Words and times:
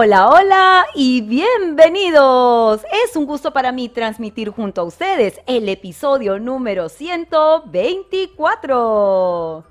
Hola, 0.00 0.28
hola 0.28 0.86
y 0.94 1.22
bienvenidos. 1.22 2.82
Es 3.04 3.16
un 3.16 3.26
gusto 3.26 3.52
para 3.52 3.72
mí 3.72 3.88
transmitir 3.88 4.50
junto 4.50 4.82
a 4.82 4.84
ustedes 4.84 5.40
el 5.44 5.68
episodio 5.68 6.38
número 6.38 6.88
124. 6.88 9.64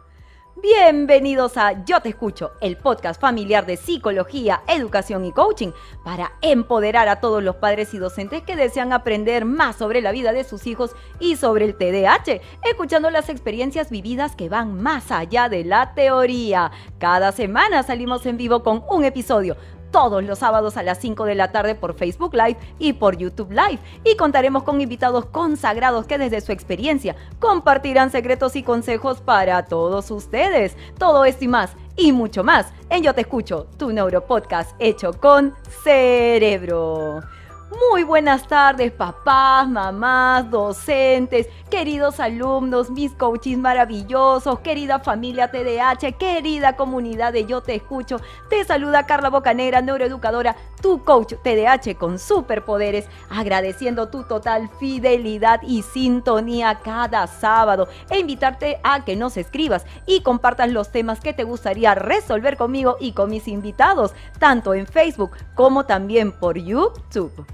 Bienvenidos 0.61 1.55
a 1.55 1.85
Yo 1.85 2.01
Te 2.01 2.09
Escucho, 2.09 2.51
el 2.61 2.77
podcast 2.77 3.21
familiar 3.21 3.67
de 3.67 3.77
psicología, 3.77 4.63
educación 4.67 5.23
y 5.23 5.31
coaching 5.31 5.69
para 6.03 6.31
empoderar 6.41 7.07
a 7.07 7.21
todos 7.21 7.43
los 7.43 7.57
padres 7.57 7.93
y 7.93 7.99
docentes 7.99 8.41
que 8.41 8.55
desean 8.55 8.91
aprender 8.91 9.45
más 9.45 9.75
sobre 9.75 10.01
la 10.01 10.11
vida 10.11 10.33
de 10.33 10.43
sus 10.43 10.65
hijos 10.65 10.95
y 11.19 11.35
sobre 11.35 11.63
el 11.63 11.77
TDAH, 11.77 12.41
escuchando 12.65 13.11
las 13.11 13.29
experiencias 13.29 13.91
vividas 13.91 14.35
que 14.35 14.49
van 14.49 14.81
más 14.81 15.11
allá 15.11 15.47
de 15.47 15.63
la 15.63 15.93
teoría. 15.93 16.71
Cada 16.97 17.31
semana 17.31 17.83
salimos 17.83 18.25
en 18.25 18.37
vivo 18.37 18.63
con 18.63 18.83
un 18.89 19.05
episodio 19.05 19.57
todos 19.97 20.23
los 20.23 20.37
sábados 20.37 20.77
a 20.77 20.83
las 20.83 20.99
5 20.99 21.25
de 21.25 21.33
la 21.33 21.51
tarde 21.51 21.73
por 21.73 21.95
Facebook 21.95 22.35
Live 22.35 22.57
y 22.77 22.93
por 22.93 23.17
YouTube 23.17 23.49
Live. 23.49 23.79
Y 24.03 24.15
contaremos 24.15 24.61
con 24.61 24.79
invitados 24.79 25.25
consagrados 25.25 26.05
que 26.05 26.19
desde 26.19 26.39
su 26.39 26.51
experiencia 26.51 27.15
compartirán 27.39 28.11
secretos 28.11 28.55
y 28.55 28.61
consejos 28.61 29.21
para 29.21 29.65
todos 29.65 30.11
ustedes. 30.11 30.77
Todo 30.99 31.25
esto 31.25 31.45
y 31.45 31.47
más 31.47 31.71
y 31.95 32.11
mucho 32.11 32.43
más 32.43 32.67
en 32.91 33.01
Yo 33.01 33.15
Te 33.15 33.21
Escucho, 33.21 33.65
tu 33.79 33.91
neuropodcast 33.91 34.75
hecho 34.77 35.13
con 35.13 35.55
cerebro. 35.83 37.23
Muy 37.69 38.03
buenas 38.03 38.47
tardes, 38.47 38.93
papás, 38.93 39.67
mamás, 39.67 40.49
docentes, 40.49 41.49
queridos 41.69 42.21
alumnos, 42.21 42.89
mis 42.89 43.11
coaches 43.11 43.57
maravillosos, 43.57 44.59
querida 44.59 44.99
familia 44.99 45.51
TDH, 45.51 46.15
querida 46.17 46.77
comunidad 46.77 47.33
de 47.33 47.45
Yo 47.45 47.59
Te 47.59 47.75
Escucho. 47.75 48.21
Te 48.49 48.63
saluda 48.63 49.05
Carla 49.05 49.29
Bocanera, 49.29 49.81
neuroeducadora, 49.81 50.55
tu 50.81 51.03
coach 51.03 51.33
TDH 51.43 51.97
con 51.97 52.19
superpoderes, 52.19 53.09
agradeciendo 53.29 54.07
tu 54.07 54.23
total 54.23 54.69
fidelidad 54.79 55.59
y 55.61 55.81
sintonía 55.81 56.79
cada 56.81 57.27
sábado 57.27 57.89
e 58.09 58.19
invitarte 58.19 58.79
a 58.81 59.03
que 59.03 59.17
nos 59.17 59.35
escribas 59.35 59.85
y 60.05 60.21
compartas 60.21 60.71
los 60.71 60.93
temas 60.93 61.19
que 61.19 61.33
te 61.33 61.43
gustaría 61.43 61.95
resolver 61.95 62.55
conmigo 62.55 62.95
y 63.01 63.11
con 63.11 63.29
mis 63.29 63.49
invitados, 63.49 64.13
tanto 64.39 64.73
en 64.73 64.87
Facebook 64.87 65.31
como 65.53 65.85
también 65.85 66.31
por 66.31 66.57
YouTube 66.57 67.45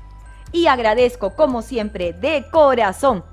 y 0.53 0.67
agradezco 0.67 1.35
como 1.35 1.61
siempre 1.61 2.13
de 2.13 2.45
corazón 2.49 3.25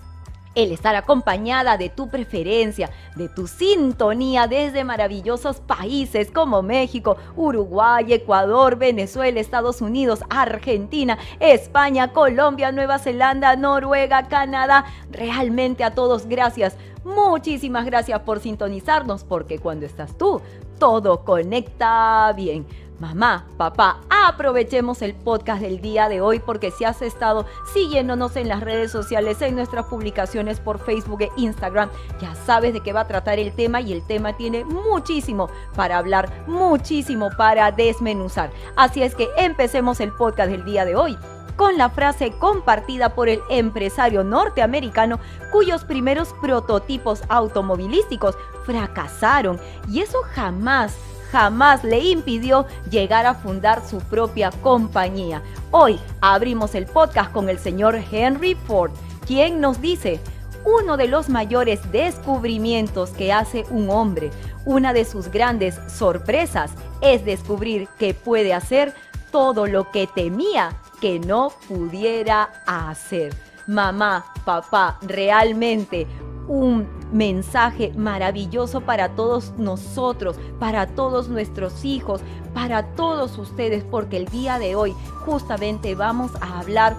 el 0.54 0.72
estar 0.72 0.96
acompañada 0.96 1.76
de 1.76 1.88
tu 1.88 2.08
preferencia, 2.08 2.90
de 3.14 3.28
tu 3.28 3.46
sintonía 3.46 4.48
desde 4.48 4.82
maravillosos 4.82 5.60
países 5.60 6.30
como 6.30 6.62
México, 6.62 7.16
Uruguay, 7.36 8.12
Ecuador, 8.12 8.76
Venezuela, 8.76 9.38
Estados 9.38 9.80
Unidos, 9.80 10.20
Argentina, 10.28 11.18
España, 11.38 12.12
Colombia, 12.12 12.72
Nueva 12.72 12.98
Zelanda, 12.98 13.54
Noruega, 13.54 14.26
Canadá. 14.28 14.84
Realmente 15.10 15.84
a 15.84 15.92
todos 15.92 16.26
gracias. 16.26 16.76
Muchísimas 17.04 17.86
gracias 17.86 18.20
por 18.20 18.40
sintonizarnos 18.40 19.24
porque 19.24 19.58
cuando 19.58 19.86
estás 19.86 20.18
tú, 20.18 20.42
todo 20.78 21.24
conecta 21.24 22.32
bien. 22.36 22.66
Mamá, 23.00 23.46
papá, 23.56 23.96
aprovechemos 24.10 25.00
el 25.00 25.14
podcast 25.14 25.62
del 25.62 25.80
día 25.80 26.10
de 26.10 26.20
hoy 26.20 26.38
porque 26.38 26.70
si 26.70 26.84
has 26.84 27.00
estado 27.00 27.46
siguiéndonos 27.72 28.36
en 28.36 28.46
las 28.46 28.60
redes 28.60 28.92
sociales, 28.92 29.40
en 29.40 29.56
nuestras 29.56 29.86
publicaciones 29.86 30.60
por 30.60 30.78
Facebook 30.78 31.22
e 31.22 31.30
Instagram, 31.38 31.88
ya 32.20 32.34
sabes 32.34 32.74
de 32.74 32.80
qué 32.80 32.92
va 32.92 33.00
a 33.00 33.08
tratar 33.08 33.38
el 33.38 33.54
tema 33.54 33.80
y 33.80 33.94
el 33.94 34.06
tema 34.06 34.36
tiene 34.36 34.66
muchísimo 34.66 35.48
para 35.74 35.96
hablar, 35.96 36.44
muchísimo 36.46 37.30
para 37.38 37.72
desmenuzar. 37.72 38.50
Así 38.76 39.02
es 39.02 39.14
que 39.14 39.30
empecemos 39.38 39.98
el 40.00 40.12
podcast 40.12 40.50
del 40.50 40.66
día 40.66 40.84
de 40.84 40.94
hoy 40.94 41.16
con 41.56 41.78
la 41.78 41.88
frase 41.88 42.32
compartida 42.32 43.14
por 43.14 43.30
el 43.30 43.40
empresario 43.48 44.24
norteamericano 44.24 45.20
cuyos 45.52 45.84
primeros 45.84 46.34
prototipos 46.42 47.22
automovilísticos 47.30 48.36
fracasaron 48.66 49.58
y 49.88 50.00
eso 50.00 50.18
jamás 50.34 50.98
jamás 51.30 51.84
le 51.84 52.00
impidió 52.00 52.66
llegar 52.90 53.26
a 53.26 53.34
fundar 53.34 53.86
su 53.86 53.98
propia 53.98 54.50
compañía. 54.50 55.42
Hoy 55.70 55.98
abrimos 56.20 56.74
el 56.74 56.86
podcast 56.86 57.32
con 57.32 57.48
el 57.48 57.58
señor 57.58 57.98
Henry 58.10 58.54
Ford, 58.54 58.92
quien 59.26 59.60
nos 59.60 59.80
dice, 59.80 60.20
uno 60.64 60.96
de 60.96 61.08
los 61.08 61.28
mayores 61.28 61.80
descubrimientos 61.90 63.10
que 63.10 63.32
hace 63.32 63.64
un 63.70 63.88
hombre, 63.90 64.30
una 64.64 64.92
de 64.92 65.04
sus 65.04 65.28
grandes 65.28 65.78
sorpresas 65.88 66.72
es 67.00 67.24
descubrir 67.24 67.88
que 67.98 68.12
puede 68.12 68.52
hacer 68.52 68.94
todo 69.30 69.66
lo 69.66 69.90
que 69.90 70.06
temía 70.06 70.76
que 71.00 71.18
no 71.18 71.52
pudiera 71.68 72.50
hacer. 72.66 73.34
Mamá, 73.66 74.26
papá, 74.44 74.98
realmente 75.02 76.06
un 76.48 76.86
mensaje 77.12 77.92
maravilloso 77.96 78.80
para 78.80 79.10
todos 79.10 79.52
nosotros, 79.58 80.36
para 80.58 80.86
todos 80.86 81.28
nuestros 81.28 81.84
hijos, 81.84 82.20
para 82.54 82.94
todos 82.94 83.38
ustedes, 83.38 83.84
porque 83.84 84.16
el 84.16 84.26
día 84.26 84.58
de 84.58 84.76
hoy 84.76 84.94
justamente 85.24 85.94
vamos 85.94 86.32
a 86.40 86.60
hablar 86.60 86.96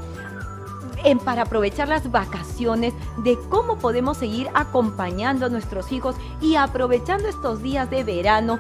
en, 1.03 1.19
para 1.19 1.43
aprovechar 1.43 1.87
las 1.87 2.11
vacaciones 2.11 2.93
de 3.17 3.37
cómo 3.49 3.77
podemos 3.77 4.17
seguir 4.17 4.49
acompañando 4.53 5.45
a 5.45 5.49
nuestros 5.49 5.91
hijos 5.91 6.15
y 6.41 6.55
aprovechando 6.55 7.27
estos 7.27 7.61
días 7.61 7.89
de 7.89 8.03
verano 8.03 8.59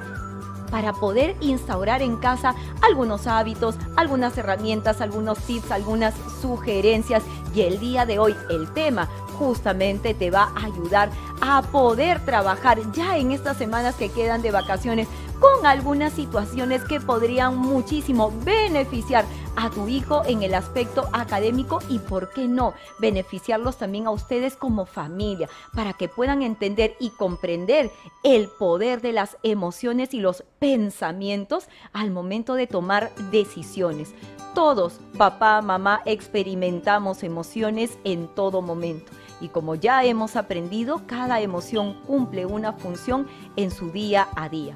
para 0.71 0.93
poder 0.93 1.35
instaurar 1.41 2.01
en 2.01 2.15
casa 2.15 2.55
algunos 2.81 3.27
hábitos, 3.27 3.75
algunas 3.97 4.37
herramientas, 4.37 5.01
algunos 5.01 5.37
tips, 5.39 5.69
algunas 5.69 6.15
sugerencias. 6.41 7.23
Y 7.53 7.61
el 7.61 7.79
día 7.79 8.05
de 8.05 8.17
hoy 8.17 8.35
el 8.49 8.71
tema 8.71 9.09
justamente 9.41 10.13
te 10.13 10.29
va 10.29 10.51
a 10.55 10.65
ayudar 10.65 11.09
a 11.41 11.63
poder 11.63 12.23
trabajar 12.25 12.77
ya 12.91 13.17
en 13.17 13.31
estas 13.31 13.57
semanas 13.57 13.95
que 13.95 14.09
quedan 14.09 14.43
de 14.43 14.51
vacaciones 14.51 15.07
con 15.39 15.65
algunas 15.65 16.13
situaciones 16.13 16.83
que 16.83 16.99
podrían 16.99 17.57
muchísimo 17.57 18.31
beneficiar 18.45 19.25
a 19.55 19.71
tu 19.71 19.87
hijo 19.87 20.21
en 20.27 20.43
el 20.43 20.53
aspecto 20.53 21.09
académico 21.11 21.79
y, 21.89 21.97
¿por 21.97 22.29
qué 22.29 22.47
no?, 22.47 22.75
beneficiarlos 22.99 23.77
también 23.77 24.05
a 24.05 24.11
ustedes 24.11 24.55
como 24.55 24.85
familia, 24.85 25.49
para 25.73 25.93
que 25.93 26.07
puedan 26.07 26.43
entender 26.43 26.95
y 26.99 27.09
comprender 27.09 27.89
el 28.23 28.47
poder 28.47 29.01
de 29.01 29.13
las 29.13 29.37
emociones 29.41 30.13
y 30.13 30.19
los 30.19 30.43
pensamientos 30.59 31.67
al 31.93 32.11
momento 32.11 32.53
de 32.53 32.67
tomar 32.67 33.11
decisiones. 33.31 34.13
Todos, 34.53 34.99
papá, 35.17 35.61
mamá, 35.63 36.01
experimentamos 36.05 37.23
emociones 37.23 37.97
en 38.03 38.27
todo 38.27 38.61
momento. 38.61 39.11
Y 39.41 39.49
como 39.49 39.75
ya 39.75 40.03
hemos 40.05 40.35
aprendido, 40.35 41.01
cada 41.07 41.41
emoción 41.41 41.99
cumple 42.05 42.45
una 42.45 42.73
función 42.73 43.27
en 43.55 43.71
su 43.71 43.91
día 43.91 44.27
a 44.35 44.47
día. 44.47 44.75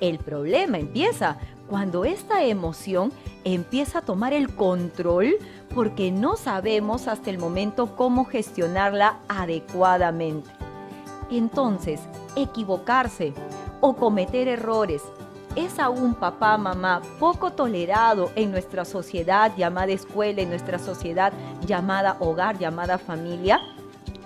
El 0.00 0.18
problema 0.18 0.78
empieza 0.78 1.38
cuando 1.68 2.04
esta 2.04 2.44
emoción 2.44 3.12
empieza 3.44 3.98
a 3.98 4.02
tomar 4.02 4.32
el 4.32 4.54
control 4.54 5.36
porque 5.74 6.12
no 6.12 6.36
sabemos 6.36 7.08
hasta 7.08 7.30
el 7.30 7.38
momento 7.38 7.96
cómo 7.96 8.24
gestionarla 8.24 9.18
adecuadamente. 9.28 10.48
Entonces, 11.30 12.00
equivocarse 12.36 13.34
o 13.80 13.96
cometer 13.96 14.46
errores 14.46 15.02
es 15.56 15.78
aún 15.78 16.14
papá, 16.14 16.56
mamá 16.58 17.02
poco 17.18 17.50
tolerado 17.50 18.30
en 18.36 18.50
nuestra 18.50 18.84
sociedad 18.84 19.52
llamada 19.56 19.92
escuela, 19.92 20.42
en 20.42 20.50
nuestra 20.50 20.78
sociedad 20.78 21.32
llamada 21.66 22.16
hogar, 22.20 22.58
llamada 22.58 22.98
familia 22.98 23.60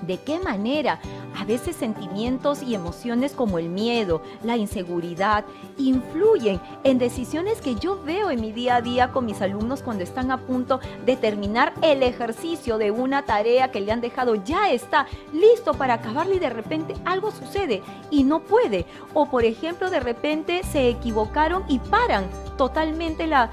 de 0.03 0.19
qué 0.19 0.39
manera 0.41 1.01
a 1.39 1.45
veces 1.45 1.77
sentimientos 1.77 2.63
y 2.63 2.75
emociones 2.75 3.33
como 3.33 3.59
el 3.59 3.69
miedo, 3.69 4.23
la 4.43 4.57
inseguridad, 4.57 5.45
influyen 5.79 6.61
en 6.85 6.99
decisiones 6.99 7.61
que 7.61 7.75
yo 7.77 8.03
veo 8.03 8.31
en 8.31 8.41
mi 8.41 8.53
día 8.53 8.77
a 8.77 8.83
día 8.83 9.13
con 9.13 9.27
mis 9.27 9.41
alumnos 9.41 9.83
cuando 9.83 10.05
están 10.05 10.31
a 10.31 10.39
punto 10.39 10.81
de 11.07 11.17
terminar 11.17 11.73
el 11.83 12.03
ejercicio 12.03 12.79
de 12.79 12.91
una 12.91 13.25
tarea 13.25 13.71
que 13.71 13.81
le 13.81 13.93
han 13.93 14.01
dejado, 14.01 14.35
ya 14.35 14.71
está 14.71 15.07
listo 15.33 15.75
para 15.75 15.95
acabarla 15.95 16.35
y 16.35 16.39
de 16.39 16.51
repente 16.51 16.95
algo 17.05 17.31
sucede 17.31 17.83
y 18.11 18.25
no 18.25 18.41
puede. 18.41 18.87
O 19.15 19.27
por 19.27 19.45
ejemplo, 19.45 19.91
de 19.91 20.01
repente 20.01 20.63
se 20.65 20.89
equivocaron 20.89 21.65
y 21.69 21.79
paran 21.79 22.29
totalmente 22.57 23.27
la, 23.27 23.51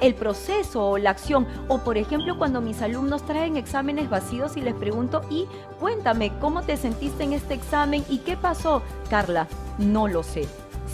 el 0.00 0.14
proceso 0.14 0.90
o 0.90 0.98
la 0.98 1.10
acción. 1.10 1.46
O 1.68 1.78
por 1.78 1.96
ejemplo, 1.96 2.36
cuando 2.38 2.60
mis 2.60 2.82
alumnos 2.82 3.24
traen 3.24 3.56
exámenes 3.56 4.10
vacíos 4.10 4.56
y 4.56 4.60
les 4.60 4.74
pregunto, 4.74 5.22
y 5.30 5.46
cuéntame, 5.80 6.32
¿cómo 6.40 6.62
te 6.62 6.76
sentiste 6.76 7.24
en 7.24 7.32
este 7.32 7.54
examen 7.54 8.04
y 8.08 8.18
qué 8.18 8.36
pasó? 8.36 8.82
Carla, 9.10 9.46
no 9.78 10.08
lo 10.08 10.22
sé. 10.22 10.46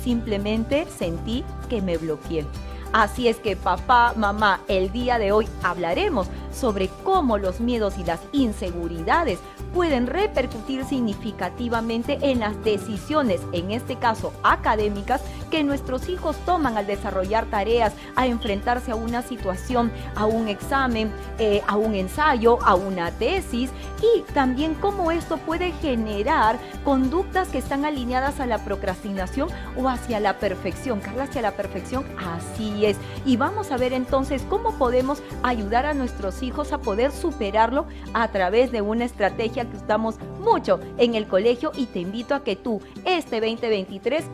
Simplemente 0.02 0.86
sentí 0.86 1.44
que 1.68 1.82
me 1.82 1.96
bloqueé. 1.96 2.46
Así 2.92 3.28
es 3.28 3.36
que 3.36 3.54
papá, 3.54 4.14
mamá, 4.16 4.60
el 4.68 4.90
día 4.92 5.18
de 5.18 5.32
hoy 5.32 5.46
hablaremos 5.62 6.28
sobre 6.52 6.88
cómo 7.04 7.38
los 7.38 7.60
miedos 7.60 7.98
y 7.98 8.04
las 8.04 8.20
inseguridades 8.32 9.38
pueden 9.74 10.06
repercutir 10.06 10.84
significativamente 10.84 12.18
en 12.22 12.40
las 12.40 12.62
decisiones, 12.64 13.40
en 13.52 13.70
este 13.70 13.96
caso 13.96 14.32
académicas, 14.42 15.22
que 15.50 15.64
nuestros 15.64 16.08
hijos 16.08 16.36
toman 16.44 16.76
al 16.76 16.86
desarrollar 16.86 17.46
tareas, 17.46 17.92
a 18.16 18.26
enfrentarse 18.26 18.90
a 18.90 18.96
una 18.96 19.22
situación, 19.22 19.92
a 20.14 20.26
un 20.26 20.48
examen, 20.48 21.12
eh, 21.38 21.62
a 21.66 21.76
un 21.76 21.94
ensayo, 21.94 22.58
a 22.62 22.74
una 22.74 23.10
tesis 23.12 23.70
y 24.02 24.22
también 24.32 24.74
cómo 24.74 25.10
esto 25.10 25.38
puede 25.38 25.72
generar 25.72 26.58
conductas 26.84 27.48
que 27.48 27.58
están 27.58 27.84
alineadas 27.84 28.40
a 28.40 28.46
la 28.46 28.64
procrastinación 28.64 29.48
o 29.76 29.88
hacia 29.88 30.20
la 30.20 30.38
perfección. 30.38 31.00
Carla, 31.00 31.24
hacia 31.24 31.42
la 31.42 31.52
perfección, 31.52 32.04
así 32.18 32.86
es. 32.86 32.96
Y 33.24 33.36
vamos 33.36 33.70
a 33.70 33.76
ver 33.76 33.92
entonces 33.92 34.42
cómo 34.48 34.76
podemos 34.78 35.22
ayudar 35.42 35.86
a 35.86 35.94
nuestros 35.94 36.37
hijos 36.42 36.72
a 36.72 36.78
poder 36.78 37.12
superarlo 37.12 37.86
a 38.14 38.28
través 38.28 38.72
de 38.72 38.82
una 38.82 39.04
estrategia 39.04 39.64
que 39.64 39.76
usamos 39.76 40.18
mucho 40.40 40.80
en 40.96 41.14
el 41.14 41.26
colegio 41.26 41.72
y 41.74 41.86
te 41.86 42.00
invito 42.00 42.34
a 42.34 42.44
que 42.44 42.56
tú 42.56 42.80
este 43.04 43.40
2023 43.40 44.24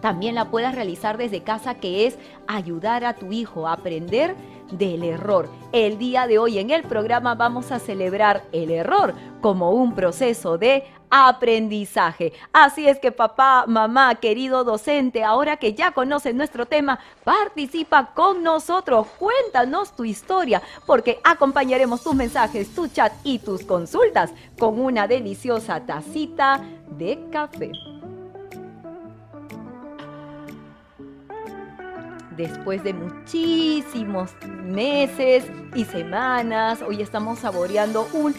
también 0.00 0.34
la 0.34 0.50
puedas 0.50 0.74
realizar 0.74 1.18
desde 1.18 1.42
casa, 1.42 1.74
que 1.74 2.06
es 2.06 2.18
ayudar 2.46 3.04
a 3.04 3.14
tu 3.14 3.32
hijo 3.32 3.66
a 3.66 3.72
aprender 3.72 4.36
del 4.70 5.02
error. 5.02 5.48
El 5.72 5.98
día 5.98 6.26
de 6.26 6.38
hoy 6.38 6.58
en 6.58 6.70
el 6.70 6.82
programa 6.82 7.34
vamos 7.34 7.72
a 7.72 7.78
celebrar 7.78 8.44
el 8.52 8.70
error 8.70 9.14
como 9.40 9.72
un 9.72 9.94
proceso 9.94 10.58
de 10.58 10.84
aprendizaje. 11.10 12.32
Así 12.52 12.88
es 12.88 12.98
que 12.98 13.12
papá, 13.12 13.64
mamá, 13.66 14.14
querido 14.16 14.64
docente, 14.64 15.24
ahora 15.24 15.56
que 15.56 15.74
ya 15.74 15.92
conoces 15.92 16.34
nuestro 16.34 16.66
tema, 16.66 16.98
participa 17.24 18.12
con 18.14 18.42
nosotros, 18.42 19.06
cuéntanos 19.18 19.94
tu 19.94 20.04
historia, 20.04 20.62
porque 20.86 21.20
acompañaremos 21.24 22.02
tus 22.02 22.14
mensajes, 22.14 22.74
tu 22.74 22.88
chat 22.88 23.12
y 23.24 23.38
tus 23.38 23.64
consultas 23.64 24.32
con 24.58 24.80
una 24.80 25.06
deliciosa 25.06 25.80
tacita 25.84 26.60
de 26.90 27.18
café. 27.30 27.72
después 32.38 32.84
de 32.84 32.94
muchísimos 32.94 34.30
meses 34.46 35.44
y 35.74 35.84
semanas, 35.84 36.80
hoy 36.86 37.02
estamos 37.02 37.40
saboreando 37.40 38.06
un 38.14 38.32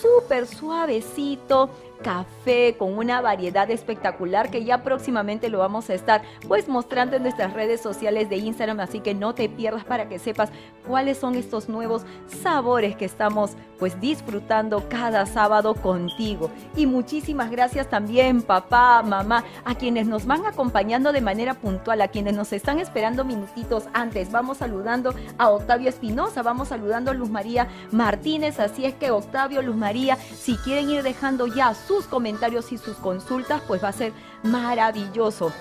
súper 0.00 0.46
suavecito 0.46 1.70
café 2.02 2.76
con 2.78 2.96
una 2.96 3.20
variedad 3.20 3.70
espectacular 3.70 4.50
que 4.50 4.64
ya 4.64 4.82
próximamente 4.82 5.48
lo 5.48 5.58
vamos 5.58 5.90
a 5.90 5.94
estar 5.94 6.22
pues 6.48 6.68
mostrando 6.68 7.16
en 7.16 7.22
nuestras 7.22 7.52
redes 7.52 7.80
sociales 7.80 8.28
de 8.28 8.36
Instagram, 8.36 8.80
así 8.80 9.00
que 9.00 9.14
no 9.14 9.34
te 9.34 9.48
pierdas 9.48 9.84
para 9.84 10.08
que 10.08 10.18
sepas 10.18 10.50
cuáles 10.86 11.18
son 11.18 11.34
estos 11.34 11.68
nuevos 11.68 12.04
sabores 12.42 12.96
que 12.96 13.04
estamos 13.04 13.56
pues 13.78 14.00
disfrutando 14.00 14.88
cada 14.88 15.26
sábado 15.26 15.74
contigo. 15.74 16.50
Y 16.76 16.86
muchísimas 16.86 17.50
gracias 17.50 17.88
también 17.88 18.42
papá, 18.42 19.02
mamá, 19.02 19.44
a 19.64 19.74
quienes 19.74 20.06
nos 20.06 20.26
van 20.26 20.46
acompañando 20.46 21.12
de 21.12 21.20
manera 21.20 21.54
puntual, 21.54 22.00
a 22.00 22.08
quienes 22.08 22.36
nos 22.36 22.52
están 22.52 22.78
esperando 22.78 23.24
minutitos 23.24 23.84
antes. 23.92 24.30
Vamos 24.30 24.58
saludando 24.58 25.14
a 25.38 25.50
Octavio 25.50 25.88
Espinosa, 25.88 26.42
vamos 26.42 26.68
saludando 26.68 27.10
a 27.10 27.14
Luz 27.14 27.30
María 27.30 27.68
Martínez, 27.90 28.60
así 28.60 28.84
es 28.84 28.94
que 28.94 29.10
Octavio, 29.10 29.62
Luz 29.62 29.76
María, 29.76 30.16
si 30.16 30.56
quieren 30.56 30.90
ir 30.90 31.02
dejando 31.02 31.46
ya 31.46 31.74
sus 31.86 32.06
comentarios 32.06 32.72
y 32.72 32.78
sus 32.78 32.96
consultas, 32.96 33.62
pues 33.66 33.82
va 33.82 33.88
a 33.88 33.92
ser 33.92 34.12
maravilloso 34.42 35.52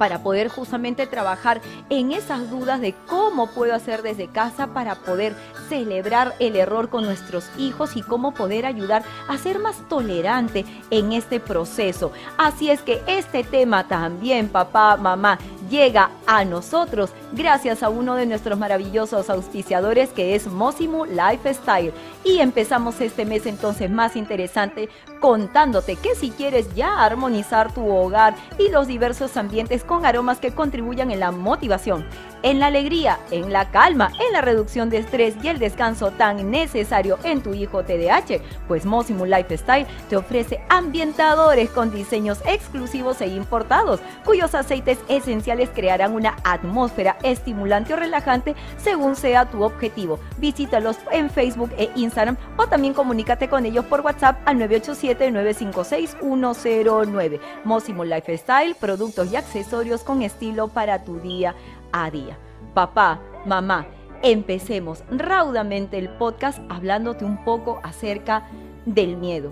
para 0.00 0.22
poder 0.22 0.48
justamente 0.48 1.06
trabajar 1.06 1.60
en 1.90 2.12
esas 2.12 2.48
dudas 2.48 2.80
de 2.80 2.94
cómo 3.06 3.48
puedo 3.48 3.74
hacer 3.74 4.00
desde 4.00 4.28
casa 4.28 4.68
para 4.68 4.94
poder 4.94 5.34
celebrar 5.68 6.34
el 6.38 6.56
error 6.56 6.88
con 6.88 7.04
nuestros 7.04 7.50
hijos 7.58 7.94
y 7.98 8.02
cómo 8.02 8.32
poder 8.32 8.64
ayudar 8.64 9.02
a 9.28 9.36
ser 9.36 9.58
más 9.58 9.86
tolerante 9.90 10.64
en 10.90 11.12
este 11.12 11.38
proceso. 11.38 12.12
Así 12.38 12.70
es 12.70 12.80
que 12.80 13.02
este 13.06 13.44
tema 13.44 13.88
también, 13.88 14.48
papá, 14.48 14.96
mamá, 14.96 15.38
llega 15.68 16.10
a 16.26 16.44
nosotros 16.46 17.10
gracias 17.32 17.82
a 17.82 17.90
uno 17.90 18.14
de 18.14 18.26
nuestros 18.26 18.58
maravillosos 18.58 19.30
auspiciadores 19.30 20.10
que 20.10 20.34
es 20.34 20.46
Mosimu 20.46 21.04
Lifestyle. 21.04 21.92
Y 22.24 22.38
empezamos 22.38 23.00
este 23.00 23.24
mes 23.24 23.46
entonces 23.46 23.90
más 23.90 24.16
interesante 24.16 24.88
contándote 25.20 25.96
que 25.96 26.14
si 26.14 26.30
quieres 26.30 26.74
ya 26.74 27.02
armonizar 27.02 27.72
tu 27.72 27.86
hogar 27.88 28.34
y 28.58 28.70
los 28.70 28.86
diversos 28.86 29.36
ambientes 29.36 29.84
con 29.90 30.06
aromas 30.06 30.38
que 30.38 30.52
contribuyan 30.52 31.10
en 31.10 31.18
la 31.18 31.32
motivación, 31.32 32.06
en 32.44 32.60
la 32.60 32.68
alegría, 32.68 33.18
en 33.32 33.52
la 33.52 33.72
calma, 33.72 34.12
en 34.24 34.32
la 34.32 34.40
reducción 34.40 34.88
de 34.88 34.98
estrés 34.98 35.34
y 35.42 35.48
el 35.48 35.58
descanso 35.58 36.12
tan 36.12 36.48
necesario 36.48 37.18
en 37.24 37.42
tu 37.42 37.54
hijo 37.54 37.82
TDAH, 37.82 38.40
pues 38.68 38.86
Mosimu 38.86 39.24
Lifestyle 39.24 39.88
te 40.08 40.16
ofrece 40.16 40.60
ambientadores 40.68 41.70
con 41.70 41.90
diseños 41.90 42.38
exclusivos 42.46 43.20
e 43.20 43.26
importados, 43.26 43.98
cuyos 44.24 44.54
aceites 44.54 45.00
esenciales 45.08 45.70
crearán 45.70 46.14
una 46.14 46.36
atmósfera 46.44 47.18
estimulante 47.24 47.92
o 47.92 47.96
relajante 47.96 48.54
según 48.76 49.16
sea 49.16 49.50
tu 49.50 49.64
objetivo. 49.64 50.20
Visítalos 50.38 50.98
en 51.10 51.30
Facebook 51.30 51.72
e 51.76 51.90
Instagram 51.96 52.36
o 52.56 52.68
también 52.68 52.94
comunícate 52.94 53.48
con 53.48 53.66
ellos 53.66 53.86
por 53.86 54.02
WhatsApp 54.02 54.38
al 54.44 54.58
987-956-109. 54.58 57.40
Mosimo 57.64 58.04
Lifestyle, 58.04 58.76
productos 58.76 59.32
y 59.32 59.36
accesorios 59.36 59.79
con 60.04 60.20
estilo 60.20 60.68
para 60.68 61.04
tu 61.04 61.20
día 61.20 61.54
a 61.90 62.10
día. 62.10 62.36
Papá, 62.74 63.18
mamá, 63.46 63.86
empecemos 64.22 65.02
raudamente 65.10 65.96
el 65.96 66.10
podcast 66.10 66.58
hablándote 66.68 67.24
un 67.24 67.42
poco 67.44 67.80
acerca 67.82 68.46
del 68.84 69.16
miedo. 69.16 69.50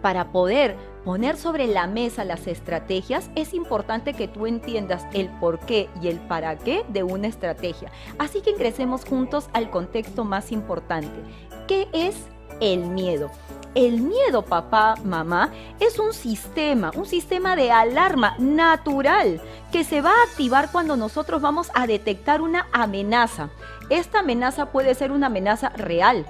Para 0.00 0.32
poder 0.32 0.76
poner 1.04 1.36
sobre 1.36 1.66
la 1.66 1.86
mesa 1.86 2.24
las 2.24 2.46
estrategias, 2.46 3.30
es 3.34 3.52
importante 3.52 4.14
que 4.14 4.26
tú 4.26 4.46
entiendas 4.46 5.04
el 5.12 5.28
por 5.38 5.58
qué 5.58 5.90
y 6.00 6.08
el 6.08 6.18
para 6.18 6.56
qué 6.56 6.84
de 6.88 7.02
una 7.02 7.26
estrategia. 7.26 7.92
Así 8.18 8.40
que 8.40 8.52
ingresemos 8.52 9.04
juntos 9.04 9.50
al 9.52 9.68
contexto 9.68 10.24
más 10.24 10.50
importante. 10.50 11.20
¿Qué 11.68 11.88
es 11.92 12.16
el 12.60 12.86
miedo? 12.86 13.30
El 13.74 14.02
miedo, 14.02 14.42
papá, 14.42 14.96
mamá, 15.02 15.50
es 15.80 15.98
un 15.98 16.12
sistema, 16.12 16.90
un 16.94 17.06
sistema 17.06 17.56
de 17.56 17.70
alarma 17.72 18.34
natural 18.38 19.40
que 19.72 19.82
se 19.82 20.02
va 20.02 20.10
a 20.10 20.24
activar 20.24 20.70
cuando 20.70 20.96
nosotros 20.96 21.40
vamos 21.40 21.70
a 21.74 21.86
detectar 21.86 22.42
una 22.42 22.66
amenaza. 22.72 23.48
Esta 23.88 24.18
amenaza 24.18 24.66
puede 24.66 24.94
ser 24.94 25.10
una 25.10 25.28
amenaza 25.28 25.70
real, 25.70 26.26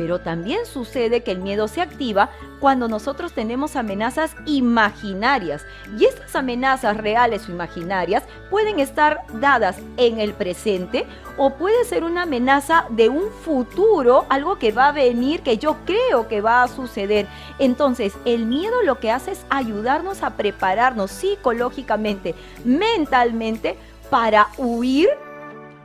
pero 0.00 0.18
también 0.18 0.64
sucede 0.64 1.22
que 1.22 1.30
el 1.30 1.40
miedo 1.40 1.68
se 1.68 1.82
activa 1.82 2.30
cuando 2.58 2.88
nosotros 2.88 3.34
tenemos 3.34 3.76
amenazas 3.76 4.34
imaginarias. 4.46 5.66
Y 5.98 6.06
estas 6.06 6.34
amenazas 6.36 6.96
reales 6.96 7.46
o 7.46 7.52
imaginarias 7.52 8.22
pueden 8.48 8.80
estar 8.80 9.20
dadas 9.34 9.76
en 9.98 10.18
el 10.18 10.32
presente 10.32 11.04
o 11.36 11.50
puede 11.50 11.84
ser 11.84 12.02
una 12.02 12.22
amenaza 12.22 12.86
de 12.88 13.10
un 13.10 13.30
futuro, 13.30 14.24
algo 14.30 14.58
que 14.58 14.72
va 14.72 14.88
a 14.88 14.92
venir, 14.92 15.42
que 15.42 15.58
yo 15.58 15.76
creo 15.84 16.28
que 16.28 16.40
va 16.40 16.62
a 16.62 16.68
suceder. 16.68 17.26
Entonces, 17.58 18.14
el 18.24 18.46
miedo 18.46 18.80
lo 18.82 19.00
que 19.00 19.10
hace 19.10 19.32
es 19.32 19.44
ayudarnos 19.50 20.22
a 20.22 20.30
prepararnos 20.30 21.10
psicológicamente, 21.10 22.34
mentalmente, 22.64 23.76
para 24.08 24.48
huir 24.56 25.10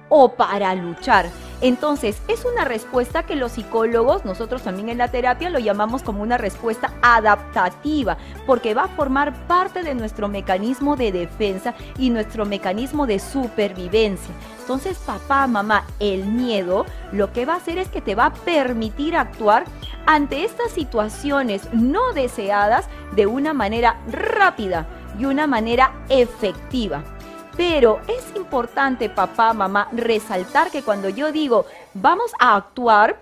o 0.10 0.34
para 0.34 0.74
luchar. 0.76 1.30
Entonces, 1.62 2.22
es 2.28 2.44
una 2.46 2.66
respuesta 2.66 3.24
que 3.24 3.36
los 3.36 3.54
psicólogos, 3.54 4.26
nosotros 4.26 4.62
también 4.62 4.90
en 4.90 4.98
la 4.98 5.08
terapia 5.08 5.50
lo 5.50 5.60
llamamos 5.60 6.04
como 6.04 6.22
una 6.22 6.38
respuesta 6.38 6.94
adaptativa, 7.02 8.18
porque 8.46 8.74
va 8.74 8.84
a 8.84 8.90
formar 8.90 9.34
parte 9.48 9.82
de 9.82 9.96
nuestro 9.96 10.28
mecanismo 10.28 10.96
de 10.96 11.12
defensa 11.12 11.74
y 11.98 12.10
nuestro 12.10 12.46
mecanismo 12.46 13.08
de 13.08 13.20
supervivencia. 13.20 14.34
Entonces, 14.60 14.98
papá, 14.98 15.48
mamá, 15.48 15.86
el 16.00 16.26
miedo 16.26 16.86
lo 17.12 17.32
que 17.32 17.46
va 17.46 17.54
a 17.54 17.58
hacer 17.58 17.78
es 17.78 17.88
que 17.88 18.02
te 18.02 18.16
va 18.16 18.28
a 18.28 18.34
permitir 18.34 19.16
actuar 19.16 19.64
ante 20.06 20.44
estas 20.44 20.72
situaciones 20.72 21.72
no 21.72 22.14
deseadas 22.14 22.88
de 23.16 23.28
una 23.28 23.54
manera 23.54 23.98
rápida 24.12 24.88
y 25.18 25.26
una 25.26 25.48
manera 25.48 25.94
efectiva. 26.10 27.15
Pero 27.58 28.00
es 28.08 28.36
importante, 28.36 29.10
papá, 29.10 29.54
mamá, 29.54 29.88
resaltar 29.94 30.72
que 30.72 30.82
cuando 30.82 31.10
yo 31.10 31.32
digo 31.32 31.66
vamos 31.94 32.32
a 32.40 32.56
actuar, 32.56 33.20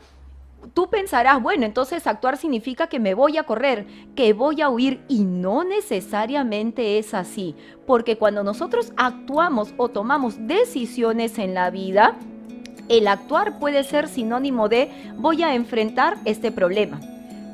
tú 0.73 0.89
pensarás, 0.89 1.41
bueno, 1.41 1.65
entonces 1.65 2.07
actuar 2.07 2.37
significa 2.37 2.87
que 2.87 2.99
me 2.99 3.13
voy 3.13 3.37
a 3.37 3.43
correr, 3.43 3.85
que 4.15 4.33
voy 4.33 4.61
a 4.61 4.69
huir 4.69 5.01
y 5.07 5.23
no 5.23 5.63
necesariamente 5.63 6.97
es 6.97 7.13
así, 7.13 7.55
porque 7.85 8.17
cuando 8.17 8.43
nosotros 8.43 8.91
actuamos 8.97 9.73
o 9.77 9.89
tomamos 9.89 10.35
decisiones 10.47 11.37
en 11.37 11.53
la 11.53 11.69
vida, 11.69 12.15
el 12.89 13.07
actuar 13.07 13.59
puede 13.59 13.83
ser 13.83 14.07
sinónimo 14.07 14.67
de 14.67 14.91
voy 15.17 15.43
a 15.43 15.53
enfrentar 15.53 16.17
este 16.25 16.51
problema. 16.51 16.99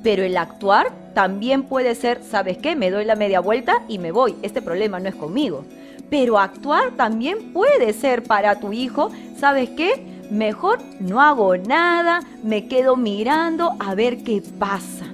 Pero 0.01 0.23
el 0.23 0.37
actuar 0.37 0.93
también 1.13 1.63
puede 1.63 1.93
ser, 1.93 2.23
¿sabes 2.23 2.57
qué? 2.57 2.75
Me 2.75 2.89
doy 2.89 3.03
la 3.03 3.15
media 3.15 3.41
vuelta 3.41 3.83
y 3.89 3.99
me 3.99 4.13
voy. 4.13 4.35
Este 4.41 4.61
problema 4.61 4.99
no 4.99 5.09
es 5.09 5.15
conmigo. 5.15 5.65
Pero 6.09 6.39
actuar 6.39 6.91
también 6.91 7.53
puede 7.53 7.93
ser 7.93 8.23
para 8.23 8.59
tu 8.59 8.73
hijo, 8.73 9.11
¿sabes 9.37 9.69
qué? 9.69 10.09
mejor 10.29 10.79
no 10.99 11.21
hago 11.21 11.57
nada, 11.57 12.21
me 12.43 12.67
quedo 12.67 12.95
mirando 12.95 13.75
a 13.79 13.95
ver 13.95 14.23
qué 14.23 14.41
pasa. 14.57 15.05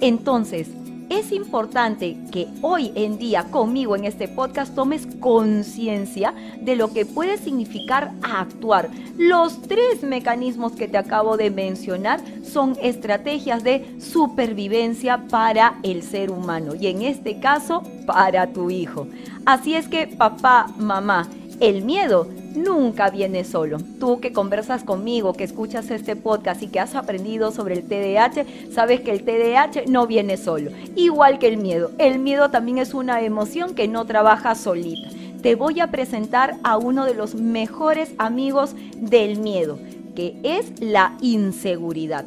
Entonces, 0.00 0.68
es 1.10 1.32
importante 1.32 2.16
que 2.32 2.46
hoy 2.62 2.92
en 2.94 3.18
día 3.18 3.44
conmigo 3.50 3.96
en 3.96 4.04
este 4.04 4.28
podcast 4.28 4.74
tomes 4.74 5.06
conciencia 5.18 6.32
de 6.60 6.76
lo 6.76 6.92
que 6.92 7.04
puede 7.04 7.36
significar 7.36 8.12
actuar. 8.22 8.88
Los 9.18 9.60
tres 9.62 10.02
mecanismos 10.02 10.72
que 10.72 10.88
te 10.88 10.96
acabo 10.96 11.36
de 11.36 11.50
mencionar 11.50 12.20
son 12.44 12.76
estrategias 12.80 13.64
de 13.64 13.96
supervivencia 14.00 15.26
para 15.28 15.78
el 15.82 16.02
ser 16.02 16.30
humano 16.30 16.74
y 16.74 16.86
en 16.86 17.02
este 17.02 17.40
caso 17.40 17.82
para 18.06 18.52
tu 18.52 18.70
hijo. 18.70 19.08
Así 19.44 19.74
es 19.74 19.88
que 19.88 20.06
papá, 20.06 20.68
mamá, 20.78 21.28
el 21.60 21.82
miedo 21.82 22.26
nunca 22.54 23.10
viene 23.10 23.44
solo. 23.44 23.78
Tú 23.98 24.20
que 24.20 24.32
conversas 24.32 24.82
conmigo, 24.82 25.34
que 25.34 25.44
escuchas 25.44 25.90
este 25.90 26.16
podcast 26.16 26.62
y 26.62 26.68
que 26.68 26.80
has 26.80 26.94
aprendido 26.94 27.52
sobre 27.52 27.74
el 27.74 27.82
TDAH, 27.84 28.72
sabes 28.72 29.00
que 29.00 29.12
el 29.12 29.24
TDAH 29.24 29.86
no 29.86 30.06
viene 30.06 30.36
solo. 30.36 30.70
Igual 30.96 31.38
que 31.38 31.48
el 31.48 31.58
miedo. 31.58 31.90
El 31.98 32.18
miedo 32.18 32.50
también 32.50 32.78
es 32.78 32.94
una 32.94 33.22
emoción 33.22 33.74
que 33.74 33.88
no 33.88 34.06
trabaja 34.06 34.54
solita. 34.54 35.08
Te 35.42 35.54
voy 35.54 35.80
a 35.80 35.90
presentar 35.90 36.56
a 36.62 36.76
uno 36.76 37.04
de 37.04 37.14
los 37.14 37.34
mejores 37.34 38.12
amigos 38.18 38.74
del 38.96 39.38
miedo, 39.38 39.78
que 40.14 40.36
es 40.42 40.80
la 40.80 41.16
inseguridad. 41.20 42.26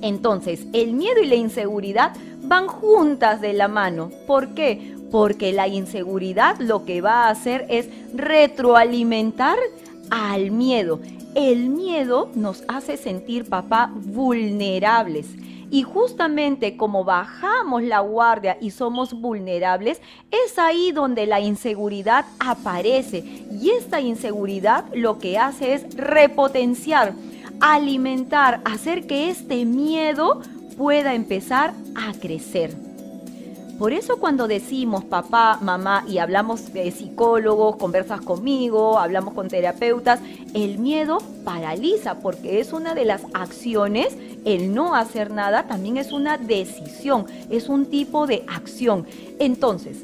Entonces, 0.00 0.66
el 0.72 0.92
miedo 0.92 1.22
y 1.22 1.26
la 1.26 1.34
inseguridad 1.34 2.12
van 2.42 2.66
juntas 2.66 3.40
de 3.40 3.52
la 3.54 3.68
mano. 3.68 4.10
¿Por 4.26 4.54
qué? 4.54 4.93
Porque 5.10 5.52
la 5.52 5.68
inseguridad 5.68 6.58
lo 6.58 6.84
que 6.84 7.00
va 7.00 7.24
a 7.24 7.30
hacer 7.30 7.66
es 7.68 7.88
retroalimentar 8.14 9.58
al 10.10 10.50
miedo. 10.50 11.00
El 11.34 11.68
miedo 11.68 12.30
nos 12.34 12.62
hace 12.68 12.96
sentir, 12.96 13.48
papá, 13.48 13.90
vulnerables. 13.92 15.26
Y 15.70 15.82
justamente 15.82 16.76
como 16.76 17.02
bajamos 17.02 17.82
la 17.82 17.98
guardia 17.98 18.56
y 18.60 18.70
somos 18.70 19.12
vulnerables, 19.12 20.00
es 20.30 20.58
ahí 20.58 20.92
donde 20.92 21.26
la 21.26 21.40
inseguridad 21.40 22.26
aparece. 22.38 23.24
Y 23.50 23.70
esta 23.70 24.00
inseguridad 24.00 24.84
lo 24.94 25.18
que 25.18 25.38
hace 25.38 25.74
es 25.74 25.96
repotenciar, 25.96 27.14
alimentar, 27.60 28.60
hacer 28.64 29.06
que 29.08 29.30
este 29.30 29.64
miedo 29.64 30.42
pueda 30.76 31.14
empezar 31.14 31.74
a 31.96 32.12
crecer. 32.12 32.83
Por 33.84 33.92
eso 33.92 34.16
cuando 34.16 34.48
decimos 34.48 35.04
papá, 35.04 35.58
mamá 35.60 36.06
y 36.08 36.16
hablamos 36.16 36.72
de 36.72 36.90
psicólogos, 36.90 37.76
conversas 37.76 38.22
conmigo, 38.22 38.98
hablamos 38.98 39.34
con 39.34 39.48
terapeutas, 39.48 40.20
el 40.54 40.78
miedo 40.78 41.18
paraliza 41.44 42.14
porque 42.20 42.60
es 42.60 42.72
una 42.72 42.94
de 42.94 43.04
las 43.04 43.26
acciones, 43.34 44.16
el 44.46 44.74
no 44.74 44.94
hacer 44.94 45.32
nada 45.32 45.64
también 45.64 45.98
es 45.98 46.12
una 46.12 46.38
decisión, 46.38 47.26
es 47.50 47.68
un 47.68 47.84
tipo 47.84 48.26
de 48.26 48.46
acción. 48.48 49.06
Entonces, 49.38 49.98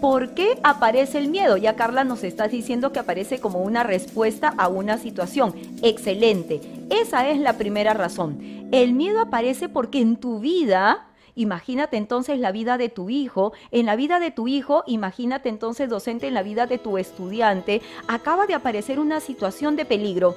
¿por 0.00 0.30
qué 0.34 0.58
aparece 0.64 1.18
el 1.18 1.28
miedo? 1.28 1.56
Ya 1.56 1.76
Carla 1.76 2.02
nos 2.02 2.24
está 2.24 2.48
diciendo 2.48 2.90
que 2.90 2.98
aparece 2.98 3.38
como 3.38 3.62
una 3.62 3.84
respuesta 3.84 4.52
a 4.58 4.66
una 4.66 4.98
situación. 4.98 5.54
Excelente. 5.82 6.60
Esa 6.90 7.28
es 7.28 7.38
la 7.38 7.58
primera 7.58 7.94
razón. 7.94 8.40
El 8.72 8.92
miedo 8.92 9.20
aparece 9.20 9.68
porque 9.68 10.00
en 10.00 10.16
tu 10.16 10.40
vida 10.40 11.06
Imagínate 11.36 11.96
entonces 11.96 12.38
la 12.38 12.52
vida 12.52 12.78
de 12.78 12.88
tu 12.88 13.10
hijo, 13.10 13.52
en 13.72 13.86
la 13.86 13.96
vida 13.96 14.20
de 14.20 14.30
tu 14.30 14.46
hijo, 14.46 14.84
imagínate 14.86 15.48
entonces 15.48 15.88
docente 15.88 16.28
en 16.28 16.34
la 16.34 16.44
vida 16.44 16.66
de 16.66 16.78
tu 16.78 16.96
estudiante, 16.96 17.82
acaba 18.06 18.46
de 18.46 18.54
aparecer 18.54 19.00
una 19.00 19.20
situación 19.20 19.74
de 19.74 19.84
peligro. 19.84 20.36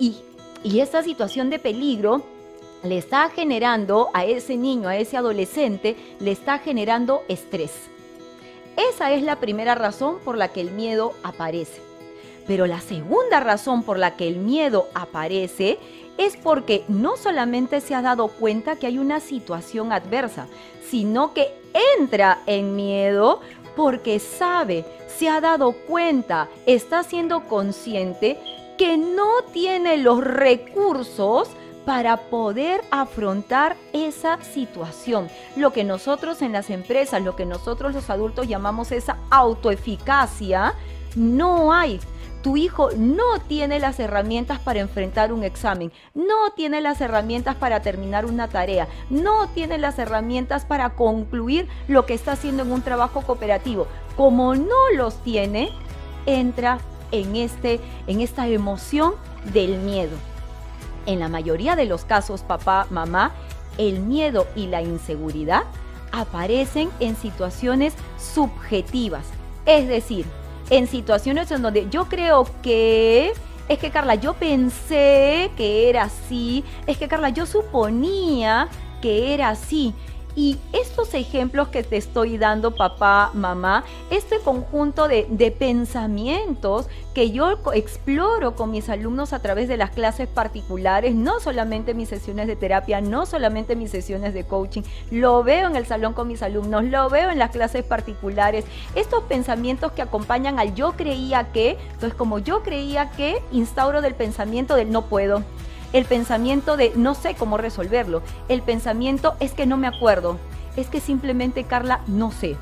Y, 0.00 0.16
y 0.64 0.80
esta 0.80 1.02
situación 1.02 1.50
de 1.50 1.58
peligro 1.58 2.22
le 2.82 2.96
está 2.96 3.28
generando 3.28 4.08
a 4.14 4.24
ese 4.24 4.56
niño, 4.56 4.88
a 4.88 4.96
ese 4.96 5.16
adolescente, 5.16 5.96
le 6.20 6.30
está 6.30 6.58
generando 6.58 7.22
estrés. 7.28 7.72
Esa 8.76 9.12
es 9.12 9.22
la 9.22 9.40
primera 9.40 9.74
razón 9.74 10.20
por 10.24 10.38
la 10.38 10.48
que 10.52 10.60
el 10.60 10.70
miedo 10.70 11.12
aparece. 11.22 11.82
Pero 12.46 12.66
la 12.66 12.80
segunda 12.80 13.40
razón 13.40 13.82
por 13.82 13.98
la 13.98 14.16
que 14.16 14.26
el 14.26 14.36
miedo 14.36 14.88
aparece 14.94 15.78
es 16.18 16.36
porque 16.36 16.84
no 16.88 17.16
solamente 17.16 17.80
se 17.80 17.94
ha 17.94 18.02
dado 18.02 18.28
cuenta 18.28 18.76
que 18.76 18.86
hay 18.86 18.98
una 18.98 19.20
situación 19.20 19.92
adversa, 19.92 20.48
sino 20.90 21.32
que 21.32 21.54
entra 21.98 22.40
en 22.46 22.76
miedo 22.76 23.40
porque 23.76 24.18
sabe, 24.18 24.84
se 25.06 25.28
ha 25.28 25.40
dado 25.40 25.72
cuenta, 25.72 26.48
está 26.66 27.04
siendo 27.04 27.44
consciente 27.46 28.38
que 28.76 28.98
no 28.98 29.42
tiene 29.52 29.96
los 29.96 30.22
recursos 30.22 31.48
para 31.84 32.16
poder 32.16 32.82
afrontar 32.90 33.76
esa 33.92 34.42
situación. 34.42 35.28
Lo 35.56 35.72
que 35.72 35.84
nosotros 35.84 36.42
en 36.42 36.52
las 36.52 36.70
empresas, 36.70 37.22
lo 37.22 37.36
que 37.36 37.46
nosotros 37.46 37.94
los 37.94 38.10
adultos 38.10 38.48
llamamos 38.48 38.92
esa 38.92 39.18
autoeficacia, 39.30 40.74
no 41.16 41.72
hay 41.72 42.00
tu 42.48 42.56
hijo 42.56 42.88
no 42.96 43.40
tiene 43.46 43.78
las 43.78 44.00
herramientas 44.00 44.58
para 44.58 44.80
enfrentar 44.80 45.34
un 45.34 45.44
examen, 45.44 45.92
no 46.14 46.50
tiene 46.56 46.80
las 46.80 46.98
herramientas 47.02 47.56
para 47.56 47.82
terminar 47.82 48.24
una 48.24 48.48
tarea, 48.48 48.88
no 49.10 49.50
tiene 49.50 49.76
las 49.76 49.98
herramientas 49.98 50.64
para 50.64 50.94
concluir 50.96 51.68
lo 51.88 52.06
que 52.06 52.14
está 52.14 52.32
haciendo 52.32 52.62
en 52.62 52.72
un 52.72 52.80
trabajo 52.80 53.20
cooperativo. 53.20 53.86
Como 54.16 54.54
no 54.54 54.88
los 54.96 55.22
tiene, 55.22 55.68
entra 56.24 56.78
en, 57.12 57.36
este, 57.36 57.80
en 58.06 58.22
esta 58.22 58.48
emoción 58.48 59.12
del 59.52 59.76
miedo. 59.80 60.16
En 61.04 61.20
la 61.20 61.28
mayoría 61.28 61.76
de 61.76 61.84
los 61.84 62.06
casos, 62.06 62.40
papá, 62.40 62.86
mamá, 62.88 63.32
el 63.76 64.00
miedo 64.00 64.46
y 64.56 64.68
la 64.68 64.80
inseguridad 64.80 65.64
aparecen 66.12 66.88
en 66.98 67.14
situaciones 67.14 67.92
subjetivas. 68.16 69.26
Es 69.66 69.86
decir, 69.86 70.24
en 70.70 70.86
situaciones 70.86 71.50
en 71.50 71.62
donde 71.62 71.88
yo 71.90 72.06
creo 72.08 72.46
que 72.62 73.32
es 73.68 73.78
que 73.78 73.90
Carla, 73.90 74.14
yo 74.14 74.34
pensé 74.34 75.50
que 75.56 75.88
era 75.90 76.04
así, 76.04 76.64
es 76.86 76.96
que 76.96 77.08
Carla, 77.08 77.28
yo 77.28 77.46
suponía 77.46 78.68
que 79.02 79.34
era 79.34 79.50
así. 79.50 79.94
Y 80.38 80.56
estos 80.72 81.14
ejemplos 81.14 81.66
que 81.66 81.82
te 81.82 81.96
estoy 81.96 82.38
dando, 82.38 82.76
papá, 82.76 83.32
mamá, 83.34 83.82
este 84.08 84.38
conjunto 84.38 85.08
de, 85.08 85.56
pensamientos 85.58 86.86
que 87.12 87.32
yo 87.32 87.58
exploro 87.74 88.54
con 88.54 88.70
mis 88.70 88.88
alumnos 88.88 89.32
a 89.32 89.40
través 89.40 89.66
de 89.66 89.76
las 89.76 89.90
clases 89.90 90.28
particulares, 90.28 91.12
no 91.16 91.40
solamente 91.40 91.92
mis 91.92 92.08
sesiones 92.08 92.46
de 92.46 92.54
terapia, 92.54 93.00
no 93.00 93.26
solamente 93.26 93.74
mis 93.74 93.90
sesiones 93.90 94.32
de 94.32 94.44
coaching, 94.44 94.82
lo 95.10 95.42
veo 95.42 95.66
en 95.66 95.74
el 95.74 95.86
salón 95.86 96.12
con 96.12 96.28
mis 96.28 96.40
alumnos, 96.44 96.84
lo 96.84 97.10
veo 97.10 97.30
en 97.30 97.40
las 97.40 97.50
clases 97.50 97.82
particulares, 97.82 98.64
estos 98.94 99.24
pensamientos 99.24 99.90
que 99.90 100.02
acompañan 100.02 100.60
al 100.60 100.72
yo 100.72 100.92
creía 100.92 101.50
que, 101.50 101.76
entonces 101.94 102.14
como 102.14 102.38
yo 102.38 102.62
creía 102.62 103.10
que, 103.10 103.42
instauro 103.50 104.02
del 104.02 104.14
pensamiento 104.14 104.76
del 104.76 104.92
no 104.92 105.02
puedo 105.06 105.42
el 105.92 106.04
pensamiento 106.04 106.76
de 106.76 106.92
no 106.96 107.14
sé 107.14 107.34
cómo 107.34 107.56
resolverlo, 107.56 108.22
el 108.48 108.62
pensamiento 108.62 109.34
es 109.40 109.52
que 109.52 109.66
no 109.66 109.76
me 109.76 109.86
acuerdo, 109.86 110.38
es 110.76 110.88
que 110.88 111.00
simplemente 111.00 111.64
Carla 111.64 112.00
no 112.06 112.30
sé. 112.30 112.56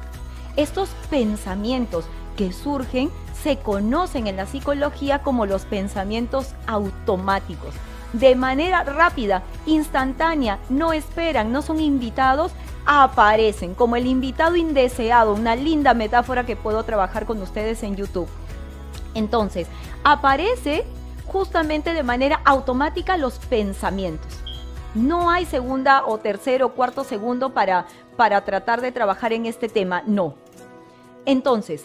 Estos 0.57 0.89
pensamientos 1.11 2.07
que 2.37 2.53
surgen 2.53 3.11
se 3.43 3.59
conocen 3.59 4.27
en 4.27 4.37
la 4.37 4.47
psicología 4.47 5.21
como 5.21 5.47
los 5.47 5.65
pensamientos 5.65 6.55
automáticos. 6.67 7.75
De 8.13 8.35
manera 8.35 8.85
rápida, 8.85 9.43
instantánea, 9.67 10.59
no 10.69 10.93
esperan, 10.93 11.53
no 11.53 11.61
son 11.61 11.81
invitados, 11.81 12.53
aparecen 12.87 13.75
como 13.75 13.97
el 13.97 14.07
invitado 14.07 14.57
indeseado, 14.57 15.35
una 15.35 15.57
linda 15.57 15.93
metáfora 15.93 16.47
que 16.47 16.57
puedo 16.57 16.85
trabajar 16.85 17.27
con 17.27 17.43
ustedes 17.43 17.83
en 17.83 17.97
YouTube. 17.97 18.29
Entonces, 19.15 19.67
aparece 20.05 20.85
justamente 21.27 21.93
de 21.93 22.03
manera 22.03 22.41
automática 22.45 23.17
los 23.17 23.39
pensamientos. 23.39 24.33
No 24.95 25.31
hay 25.31 25.45
segunda 25.45 26.07
o 26.07 26.19
tercero 26.19 26.67
o 26.67 26.73
cuarto 26.73 27.05
segundo 27.05 27.53
para, 27.53 27.87
para 28.17 28.45
tratar 28.45 28.81
de 28.81 28.93
trabajar 28.93 29.33
en 29.33 29.47
este 29.47 29.69
tema, 29.69 30.03
no. 30.07 30.35
Entonces, 31.27 31.85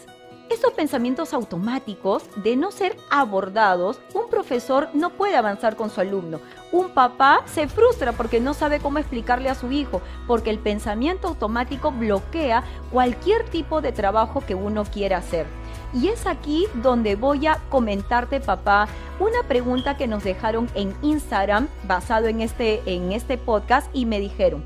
estos 0.52 0.74
pensamientos 0.74 1.34
automáticos, 1.34 2.24
de 2.36 2.58
no 2.58 2.72
ser 2.72 2.98
abordados, 3.10 4.02
un 4.14 4.30
profesor 4.30 4.90
no 4.94 5.12
puede 5.12 5.38
avanzar 5.38 5.78
con 5.78 5.90
su 5.90 6.02
alumno. 6.02 6.42
Un 6.74 6.90
papá 6.90 7.42
se 7.46 7.70
frustra 7.70 8.12
porque 8.12 8.42
no 8.42 8.54
sabe 8.54 8.80
cómo 8.82 8.98
explicarle 8.98 9.48
a 9.48 9.56
su 9.56 9.72
hijo, 9.72 10.02
porque 10.28 10.50
el 10.50 10.60
pensamiento 10.60 11.30
automático 11.30 11.92
bloquea 11.92 12.66
cualquier 12.92 13.46
tipo 13.50 13.80
de 13.80 13.94
trabajo 13.94 14.44
que 14.46 14.54
uno 14.54 14.84
quiera 14.84 15.18
hacer. 15.18 15.48
Y 15.94 16.08
es 16.08 16.26
aquí 16.26 16.68
donde 16.76 17.16
voy 17.16 17.48
a 17.48 17.60
comentarte, 17.70 18.40
papá, 18.40 18.88
una 19.20 19.44
pregunta 19.48 19.98
que 19.98 20.08
nos 20.08 20.24
dejaron 20.24 20.70
en 20.74 20.96
Instagram 21.02 21.68
basado 21.84 22.28
en 22.28 22.42
este, 22.42 22.82
en 22.86 23.12
este 23.12 23.38
podcast 23.38 23.90
y 23.94 24.06
me 24.06 24.20
dijeron, 24.20 24.64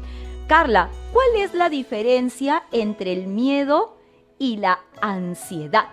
Carla, 0.48 0.90
¿cuál 1.12 1.28
es 1.38 1.54
la 1.56 1.70
diferencia 1.70 2.64
entre 2.72 3.14
el 3.14 3.28
miedo 3.28 3.98
y 4.38 4.58
la 4.58 4.80
ansiedad? 5.02 5.90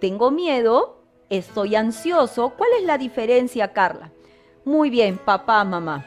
Tengo 0.00 0.30
miedo, 0.30 1.02
estoy 1.30 1.74
ansioso. 1.74 2.54
¿Cuál 2.56 2.70
es 2.78 2.84
la 2.84 2.98
diferencia, 2.98 3.72
Carla? 3.72 4.12
Muy 4.64 4.90
bien, 4.90 5.16
papá, 5.16 5.64
mamá. 5.64 6.04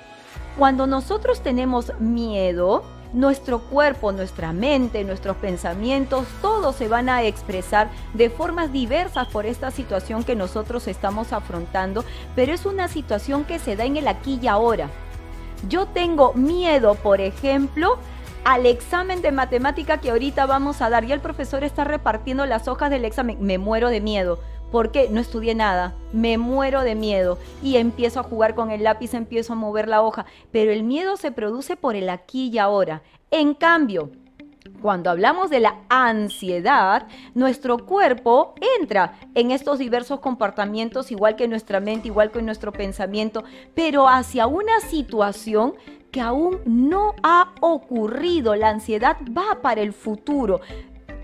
Cuando 0.58 0.86
nosotros 0.86 1.42
tenemos 1.42 1.92
miedo, 2.00 2.84
nuestro 3.14 3.60
cuerpo, 3.60 4.12
nuestra 4.12 4.52
mente, 4.52 5.04
nuestros 5.04 5.38
pensamientos, 5.38 6.28
todos 6.42 6.76
se 6.76 6.88
van 6.88 7.10
a 7.10 7.24
expresar 7.24 7.90
de 8.14 8.30
formas 8.30 8.74
diversas 8.74 9.28
por 9.28 9.46
esta 9.46 9.72
situación 9.72 10.24
que 10.24 10.36
nosotros 10.36 10.88
estamos 10.88 11.32
afrontando, 11.32 12.04
pero 12.36 12.54
es 12.54 12.66
una 12.66 12.88
situación 12.88 13.46
que 13.46 13.60
se 13.60 13.76
da 13.76 13.86
en 13.86 13.98
el 13.98 14.08
aquí 14.08 14.40
y 14.42 14.48
ahora. 14.48 14.90
Yo 15.70 15.86
tengo 15.86 16.34
miedo, 16.34 16.96
por 16.96 17.22
ejemplo, 17.22 17.98
al 18.44 18.66
examen 18.66 19.22
de 19.22 19.32
matemática 19.32 20.00
que 20.00 20.12
ahorita 20.12 20.46
vamos 20.46 20.82
a 20.82 20.90
dar. 20.90 21.06
Y 21.06 21.12
el 21.12 21.22
profesor 21.22 21.64
está 21.64 21.84
repartiendo 21.84 22.46
las 22.46 22.68
hojas 22.68 22.90
del 22.90 23.06
examen. 23.06 23.38
Me 23.40 23.58
muero 23.58 23.90
de 23.90 24.02
miedo. 24.02 24.40
Porque 24.74 25.08
No 25.08 25.22
estudié 25.22 25.54
nada. 25.54 25.94
Me 26.14 26.40
muero 26.40 26.82
de 26.82 26.96
miedo. 26.96 27.38
Y 27.62 27.78
empiezo 27.78 28.20
a 28.20 28.24
jugar 28.24 28.56
con 28.56 28.72
el 28.72 28.82
lápiz, 28.82 29.14
empiezo 29.14 29.54
a 29.54 29.56
mover 29.56 29.88
la 29.88 30.02
hoja. 30.02 30.26
Pero 30.52 30.72
el 30.72 30.82
miedo 30.82 31.16
se 31.16 31.32
produce 31.32 31.76
por 31.76 31.96
el 31.96 32.10
aquí 32.10 32.50
y 32.52 32.58
ahora. 32.58 33.04
En 33.30 33.54
cambio, 33.54 34.10
cuando 34.82 35.12
hablamos 35.12 35.52
de 35.52 35.60
la 35.60 35.76
ansiedad, 35.90 37.08
nuestro 37.36 37.86
cuerpo 37.86 38.56
entra 38.80 39.14
en 39.36 39.52
estos 39.52 39.78
diversos 39.78 40.20
comportamientos, 40.20 41.12
igual 41.12 41.36
que 41.36 41.48
nuestra 41.48 41.80
mente, 41.80 42.08
igual 42.08 42.32
que 42.32 42.42
nuestro 42.42 42.72
pensamiento, 42.72 43.44
pero 43.76 44.10
hacia 44.10 44.48
una 44.48 44.80
situación 44.80 45.76
que 46.12 46.20
aún 46.20 46.62
no 46.66 47.14
ha 47.22 47.54
ocurrido. 47.62 48.56
La 48.56 48.70
ansiedad 48.70 49.18
va 49.38 49.62
para 49.62 49.82
el 49.82 49.94
futuro. 49.94 50.62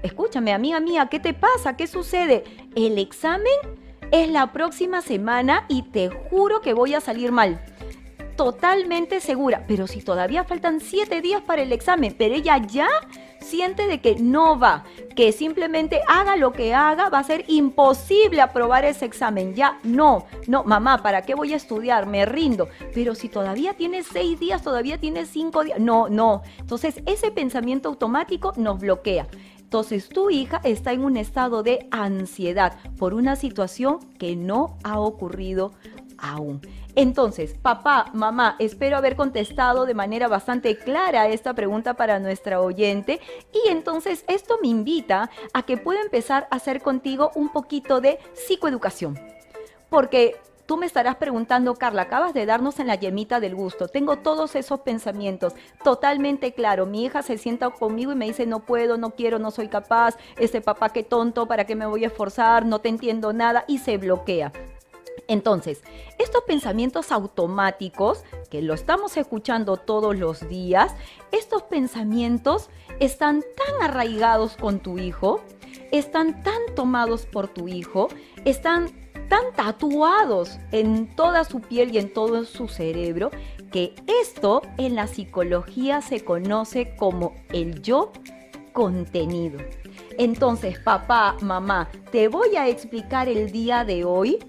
Escúchame, 0.03 0.53
amiga 0.53 0.79
mía, 0.79 1.08
¿qué 1.10 1.20
te 1.20 1.34
pasa? 1.34 1.75
¿Qué 1.75 1.88
sucede? 1.88 2.44
El 2.75 2.98
examen 2.98 3.53
es 4.12 4.29
la 4.29 4.51
próxima 4.51 5.01
semana 5.01 5.65
y 5.68 5.84
te 5.84 6.10
juro 6.10 6.62
que 6.62 6.74
voy 6.74 6.94
a 6.94 7.01
salir 7.01 7.32
mal 7.32 7.62
totalmente 8.39 9.20
segura, 9.20 9.65
pero 9.68 9.86
si 9.86 10.01
todavía 10.01 10.46
faltan 10.46 10.79
siete 10.79 11.20
días 11.20 11.41
para 11.41 11.62
el 11.62 11.74
examen, 11.74 12.15
pero 12.18 12.36
ella 12.36 12.58
ya 12.65 12.88
siente 13.41 13.86
de 13.86 14.00
que 14.00 14.15
no 14.15 14.58
va, 14.58 14.86
que 15.13 15.34
simplemente 15.34 16.00
haga 16.08 16.38
lo 16.38 16.53
que 16.53 16.74
haga, 16.74 17.10
va 17.10 17.20
a 17.20 17.24
ser 17.25 17.44
imposible 17.50 18.39
aprobar 18.39 18.86
ese 18.86 19.03
examen. 19.03 19.56
Ya, 19.56 19.77
no, 19.84 20.25
no, 20.48 20.63
mamá, 20.63 21.03
¿para 21.03 21.24
qué 21.24 21.36
voy 21.36 21.51
a 21.51 21.58
estudiar? 21.58 22.06
Me 22.06 22.25
rindo. 22.25 22.70
Pero 22.94 23.13
si 23.13 23.27
todavía 23.27 23.74
tiene 23.74 24.03
seis 24.03 24.39
días, 24.39 24.62
todavía 24.62 24.98
tiene 24.98 25.25
cinco 25.25 25.65
días, 25.65 25.77
no, 25.77 26.08
no. 26.08 26.41
Entonces, 26.60 27.01
ese 27.06 27.32
pensamiento 27.32 27.89
automático 27.89 28.53
nos 28.56 28.79
bloquea. 28.79 29.27
Entonces 29.69 30.09
tu 30.09 30.31
hija 30.31 30.61
está 30.63 30.93
en 30.93 31.03
un 31.03 31.15
estado 31.15 31.61
de 31.61 31.88
ansiedad 31.91 32.79
por 32.97 33.13
una 33.13 33.35
situación 33.35 33.99
que 34.17 34.35
no 34.35 34.79
ha 34.83 34.99
ocurrido 34.99 35.73
aún. 36.17 36.59
Entonces, 36.95 37.53
papá, 37.53 38.07
mamá, 38.15 38.55
espero 38.57 38.97
haber 38.97 39.15
contestado 39.15 39.85
de 39.85 39.93
manera 39.93 40.27
bastante 40.27 40.75
clara 40.75 41.27
esta 41.27 41.53
pregunta 41.53 41.93
para 41.93 42.17
nuestra 42.17 42.61
oyente 42.61 43.21
y 43.53 43.69
entonces 43.69 44.25
esto 44.27 44.57
me 44.59 44.69
invita 44.69 45.29
a 45.53 45.61
que 45.61 45.77
pueda 45.77 46.01
empezar 46.01 46.47
a 46.49 46.55
hacer 46.55 46.81
contigo 46.81 47.29
un 47.35 47.49
poquito 47.49 48.01
de 48.01 48.17
psicoeducación. 48.33 49.19
Porque 49.91 50.35
Tú 50.69 50.77
me 50.77 50.85
estarás 50.85 51.15
preguntando, 51.15 51.73
Carla, 51.73 52.03
acabas 52.03 52.31
de 52.35 52.45
darnos 52.45 52.77
en 52.77 52.85
la 52.85 52.93
yemita 52.93 53.39
del 53.39 53.55
gusto. 53.55 53.88
Tengo 53.88 54.17
todos 54.17 54.55
esos 54.55 54.81
pensamientos 54.81 55.55
totalmente 55.83 56.53
claro. 56.53 56.85
Mi 56.85 57.05
hija 57.05 57.23
se 57.23 57.39
sienta 57.39 57.71
conmigo 57.71 58.11
y 58.11 58.15
me 58.15 58.27
dice, 58.27 58.45
no 58.45 58.59
puedo, 58.59 58.95
no 58.95 59.15
quiero, 59.15 59.39
no 59.39 59.49
soy 59.49 59.67
capaz. 59.67 60.15
Ese 60.38 60.61
papá, 60.61 60.89
qué 60.89 61.01
tonto, 61.01 61.47
¿para 61.47 61.65
qué 61.65 61.75
me 61.75 61.88
voy 61.88 62.03
a 62.03 62.07
esforzar? 62.09 62.67
No 62.67 62.77
te 62.81 62.89
entiendo 62.89 63.33
nada 63.33 63.65
y 63.67 63.79
se 63.79 63.97
bloquea. 63.97 64.51
Entonces, 65.27 65.81
estos 66.19 66.43
pensamientos 66.43 67.11
automáticos, 67.11 68.23
que 68.51 68.61
lo 68.61 68.75
estamos 68.75 69.17
escuchando 69.17 69.75
todos 69.77 70.15
los 70.15 70.47
días, 70.49 70.93
estos 71.31 71.63
pensamientos 71.63 72.69
están 72.99 73.41
tan 73.41 73.89
arraigados 73.89 74.55
con 74.55 74.81
tu 74.81 74.99
hijo, 74.99 75.41
están 75.91 76.43
tan 76.43 76.61
tomados 76.75 77.25
por 77.25 77.47
tu 77.47 77.67
hijo, 77.67 78.09
están 78.45 79.09
tan 79.29 79.53
tatuados 79.55 80.59
en 80.71 81.07
toda 81.15 81.43
su 81.43 81.62
piel 81.62 81.95
y 81.95 82.00
en 82.00 82.12
todo 82.12 82.43
su 82.45 82.67
cerebro, 82.67 83.31
que 83.71 83.93
esto 84.21 84.62
en 84.77 84.95
la 84.95 85.08
psicología 85.08 86.01
se 86.01 86.25
conoce 86.25 86.95
como 86.97 87.36
el 87.54 87.82
yo 87.82 88.12
contenido. 88.73 89.60
Entonces, 90.17 90.80
papá, 90.80 91.38
mamá, 91.41 91.89
te 92.12 92.27
voy 92.27 92.56
a 92.56 92.67
explicar 92.67 93.30
el 93.30 93.51
día 93.51 93.86
de 93.86 94.04
hoy 94.04 94.39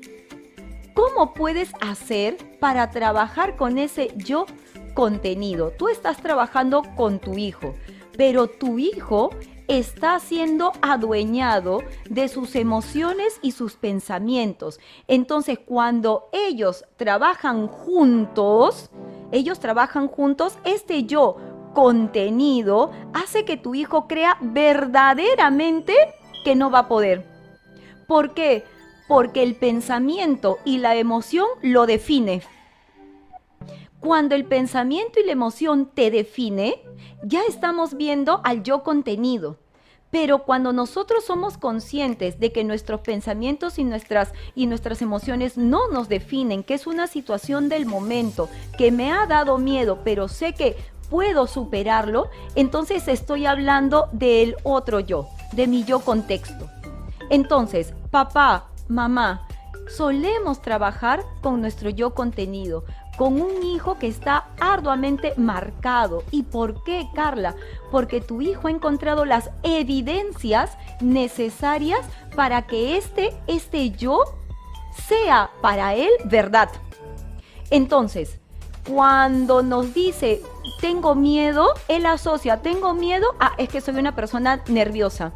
¿Cómo 0.94 1.33
puedes 1.33 1.72
hacer 1.81 2.37
para 2.59 2.90
trabajar 2.90 3.57
con 3.57 3.78
ese 3.78 4.12
yo 4.16 4.46
contenido? 4.92 5.70
Tú 5.70 5.88
estás 5.88 6.18
trabajando 6.18 6.83
con 6.96 7.20
tu 7.20 7.38
hijo, 7.38 7.74
pero 8.18 8.48
tu 8.48 8.78
hijo 8.78 9.31
está 9.70 10.18
siendo 10.18 10.72
adueñado 10.83 11.83
de 12.09 12.28
sus 12.28 12.56
emociones 12.56 13.38
y 13.40 13.52
sus 13.52 13.76
pensamientos. 13.76 14.80
Entonces, 15.06 15.59
cuando 15.59 16.28
ellos 16.33 16.85
trabajan 16.96 17.68
juntos, 17.68 18.90
ellos 19.33 19.61
trabajan 19.61 20.09
juntos, 20.09 20.59
este 20.64 21.04
yo 21.04 21.37
contenido 21.72 22.90
hace 23.14 23.44
que 23.44 23.56
tu 23.56 23.74
hijo 23.74 24.09
crea 24.09 24.37
verdaderamente 24.40 25.94
que 26.44 26.56
no 26.56 26.70
va 26.70 26.80
a 26.80 26.88
poder. 26.88 27.24
¿Por 28.09 28.35
qué? 28.35 28.64
porque 29.11 29.42
el 29.42 29.56
pensamiento 29.56 30.61
y 30.64 30.78
la 30.78 30.94
emoción 30.94 31.48
lo 31.62 31.87
define. 31.87 32.42
Cuando 34.00 34.34
el 34.34 34.46
pensamiento 34.46 35.20
y 35.20 35.26
la 35.26 35.32
emoción 35.32 35.90
te 35.92 36.10
define, 36.10 36.82
ya 37.22 37.42
estamos 37.46 37.94
viendo 37.94 38.40
al 38.44 38.62
yo 38.62 38.82
contenido. 38.82 39.58
Pero 40.10 40.40
cuando 40.44 40.72
nosotros 40.72 41.24
somos 41.24 41.58
conscientes 41.58 42.40
de 42.40 42.50
que 42.50 42.64
nuestros 42.64 43.02
pensamientos 43.02 43.78
y 43.78 43.84
nuestras, 43.84 44.32
y 44.54 44.66
nuestras 44.66 45.02
emociones 45.02 45.56
no 45.56 45.88
nos 45.88 46.08
definen, 46.08 46.64
que 46.64 46.74
es 46.74 46.86
una 46.86 47.06
situación 47.06 47.68
del 47.68 47.86
momento, 47.86 48.48
que 48.76 48.90
me 48.90 49.12
ha 49.12 49.26
dado 49.26 49.58
miedo, 49.58 49.98
pero 50.02 50.28
sé 50.28 50.54
que 50.54 50.76
puedo 51.10 51.46
superarlo, 51.46 52.28
entonces 52.54 53.06
estoy 53.06 53.46
hablando 53.46 54.08
del 54.12 54.56
otro 54.62 55.00
yo, 55.00 55.28
de 55.52 55.66
mi 55.66 55.84
yo 55.84 56.00
contexto. 56.00 56.68
Entonces, 57.28 57.92
papá, 58.10 58.70
mamá, 58.88 59.46
solemos 59.88 60.62
trabajar 60.62 61.24
con 61.42 61.60
nuestro 61.60 61.90
yo 61.90 62.14
contenido, 62.14 62.84
con 63.20 63.38
un 63.38 63.62
hijo 63.64 63.98
que 63.98 64.06
está 64.06 64.46
arduamente 64.59 65.35
marcado. 65.37 66.24
¿Y 66.30 66.44
por 66.44 66.83
qué, 66.85 67.06
Carla? 67.14 67.54
Porque 67.90 68.22
tu 68.22 68.40
hijo 68.40 68.66
ha 68.66 68.70
encontrado 68.70 69.26
las 69.26 69.50
evidencias 69.62 70.78
necesarias 71.02 72.00
para 72.35 72.62
que 72.62 72.96
este, 72.96 73.35
este 73.46 73.90
yo 73.90 74.24
sea 75.06 75.50
para 75.61 75.94
él 75.94 76.09
verdad. 76.24 76.70
Entonces, 77.68 78.40
cuando 78.88 79.62
nos 79.62 79.92
dice, 79.92 80.40
tengo 80.80 81.14
miedo, 81.14 81.74
él 81.88 82.06
asocia, 82.06 82.62
tengo 82.62 82.94
miedo 82.94 83.35
a, 83.38 83.52
es 83.59 83.68
que 83.68 83.83
soy 83.83 83.96
una 83.96 84.16
persona 84.16 84.62
nerviosa. 84.66 85.35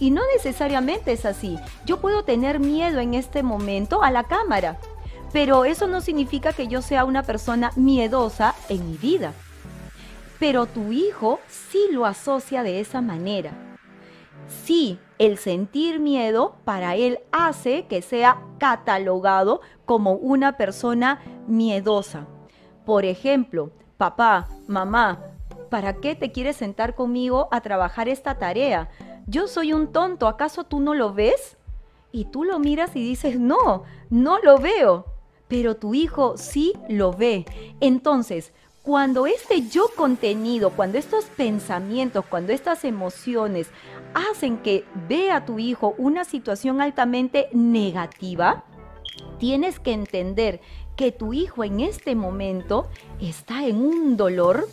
Y 0.00 0.10
no 0.10 0.22
necesariamente 0.34 1.12
es 1.12 1.24
así. 1.24 1.60
Yo 1.86 2.00
puedo 2.00 2.24
tener 2.24 2.58
miedo 2.58 2.98
en 2.98 3.14
este 3.14 3.44
momento 3.44 4.02
a 4.02 4.10
la 4.10 4.24
cámara, 4.24 4.78
pero 5.32 5.64
eso 5.64 5.86
no 5.86 6.00
significa 6.00 6.52
que 6.52 6.68
yo 6.68 6.82
sea 6.82 7.04
una 7.04 7.22
persona 7.22 7.70
miedosa 7.76 8.54
en 8.68 8.90
mi 8.90 8.96
vida. 8.96 9.32
Pero 10.38 10.66
tu 10.66 10.92
hijo 10.92 11.40
sí 11.48 11.88
lo 11.90 12.06
asocia 12.06 12.62
de 12.62 12.80
esa 12.80 13.00
manera. 13.00 13.52
Sí, 14.64 14.98
el 15.18 15.38
sentir 15.38 16.00
miedo 16.00 16.56
para 16.64 16.96
él 16.96 17.20
hace 17.30 17.86
que 17.86 18.02
sea 18.02 18.40
catalogado 18.58 19.60
como 19.84 20.12
una 20.12 20.56
persona 20.56 21.20
miedosa. 21.46 22.26
Por 22.84 23.04
ejemplo, 23.04 23.70
papá, 23.96 24.48
mamá, 24.66 25.20
¿para 25.68 25.94
qué 25.94 26.14
te 26.14 26.32
quieres 26.32 26.56
sentar 26.56 26.94
conmigo 26.94 27.48
a 27.52 27.60
trabajar 27.60 28.08
esta 28.08 28.38
tarea? 28.38 28.88
yo 29.30 29.46
soy 29.46 29.72
un 29.72 29.92
tonto, 29.92 30.26
¿acaso 30.26 30.64
tú 30.64 30.80
no 30.80 30.92
lo 30.92 31.14
ves? 31.14 31.56
Y 32.10 32.24
tú 32.26 32.42
lo 32.42 32.58
miras 32.58 32.96
y 32.96 33.02
dices, 33.02 33.38
no, 33.38 33.84
no 34.10 34.40
lo 34.40 34.58
veo. 34.58 35.04
Pero 35.50 35.76
tu 35.76 35.92
hijo 35.92 36.38
sí 36.38 36.72
lo 36.88 37.12
ve. 37.12 37.44
Entonces, 37.80 38.54
cuando 38.82 39.26
este 39.26 39.68
yo 39.68 39.88
contenido, 39.94 40.70
cuando 40.70 40.96
estos 40.96 41.26
pensamientos, 41.26 42.24
cuando 42.24 42.54
estas 42.54 42.84
emociones 42.84 43.68
hacen 44.14 44.56
que 44.56 44.84
vea 45.06 45.36
a 45.36 45.44
tu 45.44 45.58
hijo 45.58 45.94
una 45.98 46.24
situación 46.24 46.80
altamente 46.80 47.48
negativa, 47.52 48.64
tienes 49.38 49.78
que 49.78 49.92
entender 49.92 50.62
que 50.96 51.12
tu 51.12 51.32
hijo 51.34 51.62
en 51.62 51.80
este 51.80 52.14
momento 52.14 52.88
está 53.20 53.66
en 53.66 53.76
un 53.82 54.16
dolor 54.16 54.66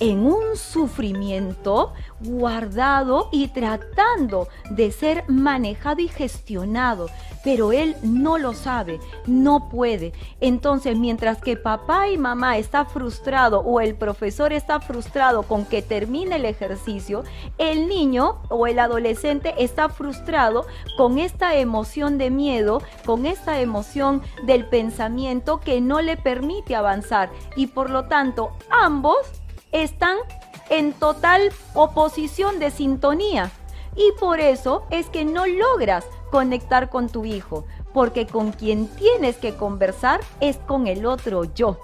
en 0.00 0.26
un 0.26 0.56
sufrimiento 0.56 1.92
guardado 2.20 3.28
y 3.32 3.48
tratando 3.48 4.48
de 4.70 4.90
ser 4.92 5.24
manejado 5.28 6.00
y 6.00 6.08
gestionado, 6.08 7.08
pero 7.44 7.72
él 7.72 7.96
no 8.02 8.38
lo 8.38 8.54
sabe, 8.54 9.00
no 9.26 9.68
puede. 9.68 10.12
Entonces, 10.40 10.96
mientras 10.98 11.40
que 11.40 11.56
papá 11.56 12.08
y 12.08 12.18
mamá 12.18 12.58
está 12.58 12.84
frustrado 12.84 13.60
o 13.60 13.80
el 13.80 13.94
profesor 13.94 14.52
está 14.52 14.80
frustrado 14.80 15.42
con 15.44 15.64
que 15.64 15.82
termine 15.82 16.36
el 16.36 16.44
ejercicio, 16.44 17.24
el 17.58 17.88
niño 17.88 18.42
o 18.48 18.66
el 18.66 18.78
adolescente 18.78 19.54
está 19.58 19.88
frustrado 19.88 20.66
con 20.96 21.18
esta 21.18 21.56
emoción 21.56 22.18
de 22.18 22.30
miedo, 22.30 22.82
con 23.04 23.26
esta 23.26 23.60
emoción 23.60 24.22
del 24.44 24.66
pensamiento 24.66 25.60
que 25.60 25.80
no 25.80 26.00
le 26.00 26.16
permite 26.16 26.74
avanzar 26.74 27.30
y 27.56 27.68
por 27.68 27.90
lo 27.90 28.06
tanto 28.06 28.50
ambos 28.70 29.16
están 29.72 30.16
en 30.70 30.92
total 30.92 31.52
oposición 31.74 32.58
de 32.58 32.70
sintonía. 32.70 33.50
Y 33.96 34.12
por 34.20 34.40
eso 34.40 34.84
es 34.90 35.08
que 35.08 35.24
no 35.24 35.46
logras 35.46 36.04
conectar 36.30 36.88
con 36.90 37.08
tu 37.08 37.24
hijo, 37.24 37.64
porque 37.92 38.26
con 38.26 38.52
quien 38.52 38.86
tienes 38.86 39.36
que 39.36 39.56
conversar 39.56 40.20
es 40.40 40.56
con 40.58 40.86
el 40.86 41.06
otro 41.06 41.44
yo, 41.44 41.80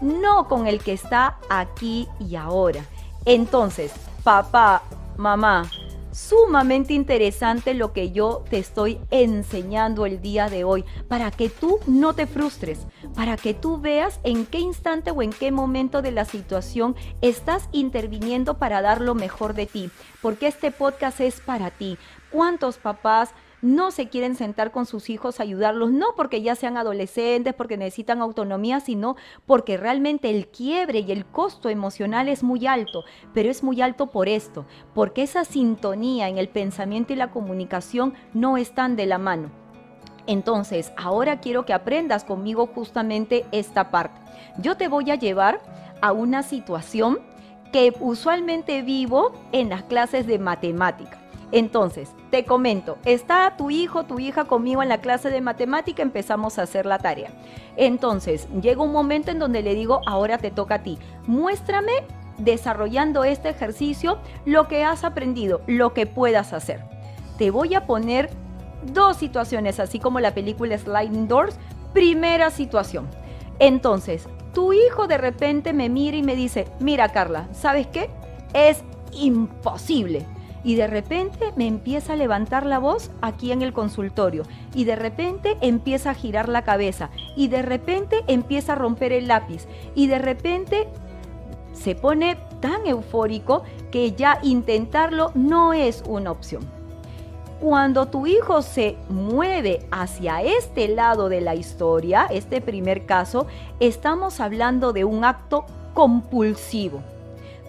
no 0.00 0.46
con 0.48 0.66
el 0.66 0.82
que 0.82 0.92
está 0.92 1.38
aquí 1.48 2.08
y 2.20 2.36
ahora. 2.36 2.84
Entonces, 3.24 3.92
papá, 4.22 4.82
mamá, 5.16 5.68
sumamente 6.16 6.94
interesante 6.94 7.74
lo 7.74 7.92
que 7.92 8.10
yo 8.10 8.42
te 8.48 8.56
estoy 8.56 8.98
enseñando 9.10 10.06
el 10.06 10.22
día 10.22 10.48
de 10.48 10.64
hoy, 10.64 10.82
para 11.08 11.30
que 11.30 11.50
tú 11.50 11.78
no 11.86 12.14
te 12.14 12.26
frustres, 12.26 12.86
para 13.14 13.36
que 13.36 13.52
tú 13.52 13.78
veas 13.78 14.18
en 14.22 14.46
qué 14.46 14.58
instante 14.58 15.10
o 15.10 15.20
en 15.20 15.30
qué 15.30 15.52
momento 15.52 16.00
de 16.00 16.12
la 16.12 16.24
situación 16.24 16.96
estás 17.20 17.68
interviniendo 17.70 18.56
para 18.56 18.80
dar 18.80 19.02
lo 19.02 19.14
mejor 19.14 19.52
de 19.52 19.66
ti, 19.66 19.90
porque 20.22 20.46
este 20.46 20.70
podcast 20.70 21.20
es 21.20 21.42
para 21.42 21.70
ti. 21.70 21.98
¿Cuántos 22.30 22.78
papás 22.78 23.34
no 23.66 23.90
se 23.90 24.08
quieren 24.08 24.36
sentar 24.36 24.70
con 24.70 24.86
sus 24.86 25.10
hijos 25.10 25.40
a 25.40 25.42
ayudarlos, 25.42 25.90
no 25.90 26.14
porque 26.16 26.40
ya 26.40 26.54
sean 26.54 26.76
adolescentes, 26.76 27.52
porque 27.52 27.76
necesitan 27.76 28.20
autonomía, 28.20 28.78
sino 28.78 29.16
porque 29.44 29.76
realmente 29.76 30.30
el 30.30 30.46
quiebre 30.46 31.00
y 31.00 31.10
el 31.10 31.26
costo 31.26 31.68
emocional 31.68 32.28
es 32.28 32.44
muy 32.44 32.68
alto, 32.68 33.04
pero 33.34 33.50
es 33.50 33.64
muy 33.64 33.82
alto 33.82 34.06
por 34.06 34.28
esto, 34.28 34.66
porque 34.94 35.24
esa 35.24 35.44
sintonía 35.44 36.28
en 36.28 36.38
el 36.38 36.48
pensamiento 36.48 37.12
y 37.12 37.16
la 37.16 37.32
comunicación 37.32 38.14
no 38.32 38.56
están 38.56 38.94
de 38.94 39.06
la 39.06 39.18
mano. 39.18 39.50
Entonces, 40.28 40.92
ahora 40.96 41.40
quiero 41.40 41.66
que 41.66 41.72
aprendas 41.72 42.22
conmigo 42.22 42.68
justamente 42.68 43.46
esta 43.50 43.90
parte. 43.90 44.20
Yo 44.58 44.76
te 44.76 44.86
voy 44.86 45.10
a 45.10 45.16
llevar 45.16 45.60
a 46.00 46.12
una 46.12 46.44
situación 46.44 47.18
que 47.72 47.92
usualmente 47.98 48.82
vivo 48.82 49.32
en 49.50 49.70
las 49.70 49.82
clases 49.82 50.26
de 50.28 50.38
matemática. 50.38 51.25
Entonces, 51.52 52.10
te 52.30 52.44
comento, 52.44 52.98
está 53.04 53.56
tu 53.56 53.70
hijo, 53.70 54.04
tu 54.04 54.18
hija 54.18 54.46
conmigo 54.46 54.82
en 54.82 54.88
la 54.88 55.00
clase 55.00 55.30
de 55.30 55.40
matemática, 55.40 56.02
empezamos 56.02 56.58
a 56.58 56.62
hacer 56.62 56.86
la 56.86 56.98
tarea. 56.98 57.30
Entonces, 57.76 58.48
llega 58.60 58.82
un 58.82 58.92
momento 58.92 59.30
en 59.30 59.38
donde 59.38 59.62
le 59.62 59.74
digo, 59.74 60.00
ahora 60.06 60.38
te 60.38 60.50
toca 60.50 60.76
a 60.76 60.82
ti, 60.82 60.98
muéstrame 61.26 61.92
desarrollando 62.38 63.24
este 63.24 63.48
ejercicio 63.48 64.18
lo 64.44 64.66
que 64.66 64.84
has 64.84 65.04
aprendido, 65.04 65.60
lo 65.66 65.94
que 65.94 66.06
puedas 66.06 66.52
hacer. 66.52 66.82
Te 67.38 67.50
voy 67.50 67.74
a 67.74 67.86
poner 67.86 68.28
dos 68.92 69.16
situaciones, 69.16 69.78
así 69.78 70.00
como 70.00 70.20
la 70.20 70.34
película 70.34 70.76
Sliding 70.76 71.28
Doors. 71.28 71.58
Primera 71.92 72.50
situación. 72.50 73.06
Entonces, 73.58 74.28
tu 74.52 74.72
hijo 74.72 75.06
de 75.06 75.18
repente 75.18 75.72
me 75.72 75.88
mira 75.88 76.16
y 76.16 76.22
me 76.22 76.34
dice, 76.34 76.66
mira 76.80 77.08
Carla, 77.10 77.48
¿sabes 77.52 77.86
qué? 77.86 78.10
Es 78.52 78.82
imposible 79.12 80.26
y 80.66 80.74
de 80.74 80.88
repente 80.88 81.52
me 81.54 81.68
empieza 81.68 82.14
a 82.14 82.16
levantar 82.16 82.66
la 82.66 82.80
voz 82.80 83.12
aquí 83.22 83.52
en 83.52 83.62
el 83.62 83.72
consultorio 83.72 84.42
y 84.74 84.82
de 84.82 84.96
repente 84.96 85.56
empieza 85.60 86.10
a 86.10 86.14
girar 86.14 86.48
la 86.48 86.62
cabeza 86.62 87.10
y 87.36 87.46
de 87.46 87.62
repente 87.62 88.24
empieza 88.26 88.72
a 88.72 88.74
romper 88.74 89.12
el 89.12 89.28
lápiz 89.28 89.68
y 89.94 90.08
de 90.08 90.18
repente 90.18 90.88
se 91.72 91.94
pone 91.94 92.36
tan 92.58 92.84
eufórico 92.84 93.62
que 93.92 94.10
ya 94.10 94.40
intentarlo 94.42 95.30
no 95.36 95.72
es 95.72 96.02
una 96.04 96.32
opción. 96.32 96.68
Cuando 97.60 98.06
tu 98.06 98.26
hijo 98.26 98.60
se 98.60 98.96
mueve 99.08 99.86
hacia 99.92 100.42
este 100.42 100.88
lado 100.88 101.28
de 101.28 101.42
la 101.42 101.54
historia, 101.54 102.26
este 102.28 102.60
primer 102.60 103.06
caso, 103.06 103.46
estamos 103.78 104.40
hablando 104.40 104.92
de 104.92 105.04
un 105.04 105.24
acto 105.24 105.64
compulsivo. 105.94 107.02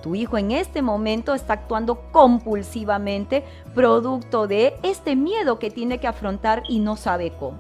Tu 0.08 0.16
hijo 0.16 0.38
en 0.38 0.52
este 0.52 0.82
momento 0.82 1.34
está 1.34 1.52
actuando 1.52 1.96
compulsivamente 2.14 3.44
producto 3.76 4.48
de 4.48 4.76
este 4.82 5.18
miedo 5.18 5.60
que 5.60 5.70
tiene 5.70 5.98
que 5.98 6.08
afrontar 6.08 6.64
y 6.70 6.80
no 6.80 6.96
sabe 6.96 7.34
cómo. 7.38 7.58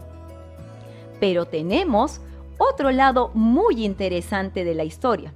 Pero 1.20 1.44
tenemos 1.44 2.22
otro 2.58 2.92
lado 2.92 3.32
muy 3.34 3.84
interesante 3.84 4.64
de 4.64 4.76
la 4.76 4.86
historia. 4.86 5.34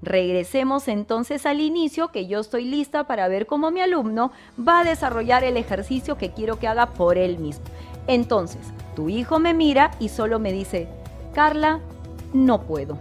Regresemos 0.00 0.86
entonces 0.86 1.44
al 1.44 1.60
inicio 1.60 2.12
que 2.12 2.28
yo 2.28 2.38
estoy 2.38 2.66
lista 2.66 3.08
para 3.08 3.26
ver 3.26 3.46
cómo 3.46 3.72
mi 3.72 3.80
alumno 3.80 4.30
va 4.56 4.78
a 4.78 4.84
desarrollar 4.84 5.42
el 5.42 5.56
ejercicio 5.56 6.16
que 6.16 6.30
quiero 6.30 6.60
que 6.60 6.68
haga 6.68 6.90
por 6.90 7.18
él 7.18 7.40
mismo. 7.40 7.64
Entonces, 8.06 8.60
tu 8.94 9.08
hijo 9.08 9.40
me 9.40 9.54
mira 9.54 9.90
y 9.98 10.08
solo 10.08 10.38
me 10.38 10.52
dice, 10.52 10.86
Carla, 11.34 11.80
no 12.32 12.60
puedo 12.62 12.96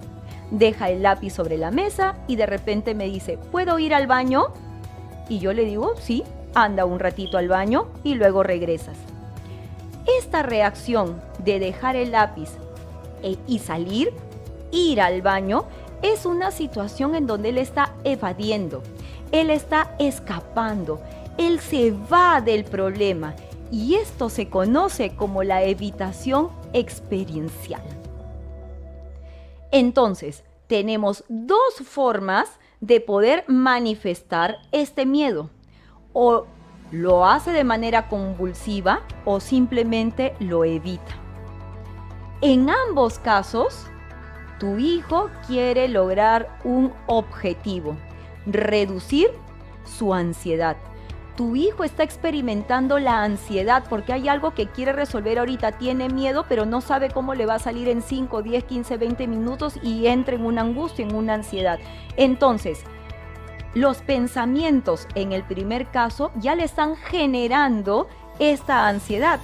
deja 0.54 0.89
el 0.89 1.02
lápiz 1.02 1.32
sobre 1.32 1.58
la 1.58 1.72
mesa 1.72 2.16
y 2.28 2.38
de 2.38 2.46
repente 2.46 2.96
me 2.96 3.06
dice, 3.06 3.38
¿puedo 3.52 3.80
ir 3.80 3.94
al 3.94 4.08
baño? 4.08 4.48
Y 5.28 5.39
yo 5.39 5.52
le 5.52 5.66
digo, 5.66 5.94
sí, 6.00 6.24
anda 6.54 6.86
un 6.86 7.00
ratito 7.00 7.38
al 7.38 7.50
baño 7.50 7.88
y 8.04 8.13
luego 8.13 8.44
regresas. 8.44 8.98
Esta 10.20 10.44
reacción 10.44 11.22
de 11.39 11.60
dejar 11.60 11.96
el 11.96 12.12
lápiz 12.12 12.50
e, 13.24 13.38
y 13.48 13.60
salir, 13.60 14.13
ir 14.72 15.02
al 15.02 15.22
baño, 15.22 15.66
es 16.04 16.26
una 16.26 16.52
situación 16.52 17.16
en 17.16 17.26
donde 17.26 17.50
él 17.50 17.58
está 17.58 17.94
evadiendo, 18.04 18.84
él 19.32 19.50
está 19.50 19.96
escapando, 19.98 21.02
él 21.38 21.60
se 21.62 21.92
va 21.92 22.42
del 22.42 22.63
problema 22.66 23.34
y 23.72 23.96
esto 23.96 24.30
se 24.30 24.50
conoce 24.50 25.16
como 25.16 25.42
la 25.42 25.63
evitación 25.63 26.50
experiencial. 26.74 27.82
Entonces, 29.73 30.43
tenemos 30.67 31.23
dos 31.29 31.73
formas 31.83 32.59
de 32.79 33.01
poder 33.01 33.43
manifestar 33.47 34.57
este 34.71 35.07
miedo. 35.07 35.49
O 36.13 36.45
lo 36.91 37.25
hace 37.25 37.51
de 37.51 37.63
manera 37.63 38.07
convulsiva 38.07 39.01
o 39.25 39.39
simplemente 39.39 40.36
lo 40.39 40.63
evita. 40.63 41.15
En 42.41 42.69
ambos 42.69 43.17
casos, 43.17 43.88
tu 44.59 44.77
hijo 44.77 45.31
quiere 45.47 45.88
lograr 45.88 46.59
un 46.63 46.93
objetivo, 47.07 47.97
reducir 48.45 49.31
su 49.86 50.13
ansiedad 50.13 50.77
tu 51.36 51.56
hijo 51.56 51.84
está 51.84 52.04
experimentando 52.04 53.00
la 53.00 53.24
ansiedad 53.24 53.84
porque 53.89 54.13
hay 54.13 54.28
algo 54.28 54.54
que 54.54 54.67
quiere 54.67 54.93
resolver 54.93 55.39
ahorita, 55.39 55.74
tiene 55.74 56.10
miedo, 56.10 56.46
pero 56.48 56.65
no 56.65 56.82
sabe 56.82 57.10
cómo 57.10 57.34
le 57.34 57.46
va 57.46 57.56
a 57.56 57.60
salir 57.60 57.88
en 57.88 58.02
5, 58.02 58.43
10, 58.43 58.63
15, 58.63 58.98
20 58.98 59.28
minutos 59.28 59.80
y 59.82 60.08
entra 60.08 60.36
en 60.36 60.46
una 60.46 60.62
angustia, 60.62 61.06
en 61.06 61.15
una 61.15 61.34
ansiedad. 61.34 61.80
Entonces, 62.17 62.84
los 63.74 63.98
pensamientos 64.04 65.08
en 65.15 65.32
el 65.32 65.43
primer 65.43 65.88
caso 65.88 66.32
ya 66.36 66.54
le 66.56 66.63
están 66.63 66.96
generando 66.96 68.08
esta 68.38 68.88
ansiedad. 68.88 69.39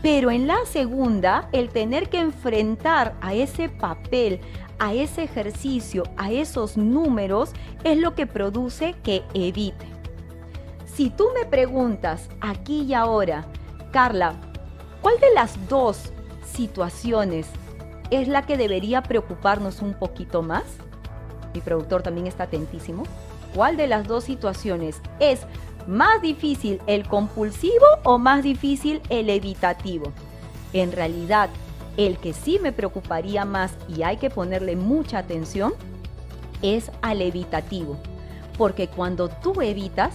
Pero 0.00 0.30
en 0.30 0.46
la 0.46 0.64
segunda, 0.64 1.48
el 1.52 1.68
tener 1.70 2.08
que 2.08 2.20
enfrentar 2.20 3.14
a 3.20 3.34
ese 3.34 3.68
papel, 3.68 4.40
a 4.78 4.94
ese 4.94 5.24
ejercicio, 5.24 6.04
a 6.16 6.30
esos 6.30 6.76
números, 6.76 7.52
es 7.84 7.98
lo 7.98 8.14
que 8.14 8.26
produce 8.26 8.94
que 9.02 9.24
evite. 9.34 9.97
Si 10.98 11.10
tú 11.10 11.28
me 11.32 11.46
preguntas 11.46 12.28
aquí 12.40 12.82
y 12.82 12.92
ahora, 12.92 13.44
Carla, 13.92 14.34
¿cuál 15.00 15.14
de 15.20 15.32
las 15.32 15.68
dos 15.68 16.12
situaciones 16.44 17.46
es 18.10 18.26
la 18.26 18.44
que 18.44 18.56
debería 18.56 19.04
preocuparnos 19.04 19.80
un 19.80 19.94
poquito 19.94 20.42
más? 20.42 20.64
Mi 21.54 21.60
productor 21.60 22.02
también 22.02 22.26
está 22.26 22.42
atentísimo. 22.42 23.04
¿Cuál 23.54 23.76
de 23.76 23.86
las 23.86 24.08
dos 24.08 24.24
situaciones 24.24 25.00
es 25.20 25.42
más 25.86 26.20
difícil 26.20 26.80
el 26.88 27.06
compulsivo 27.06 27.86
o 28.02 28.18
más 28.18 28.42
difícil 28.42 29.00
el 29.08 29.30
evitativo? 29.30 30.12
En 30.72 30.90
realidad, 30.90 31.48
el 31.96 32.18
que 32.18 32.32
sí 32.32 32.58
me 32.60 32.72
preocuparía 32.72 33.44
más 33.44 33.72
y 33.86 34.02
hay 34.02 34.16
que 34.16 34.30
ponerle 34.30 34.74
mucha 34.74 35.18
atención 35.18 35.74
es 36.60 36.90
al 37.02 37.22
evitativo. 37.22 37.96
Porque 38.56 38.88
cuando 38.88 39.28
tú 39.28 39.62
evitas, 39.62 40.12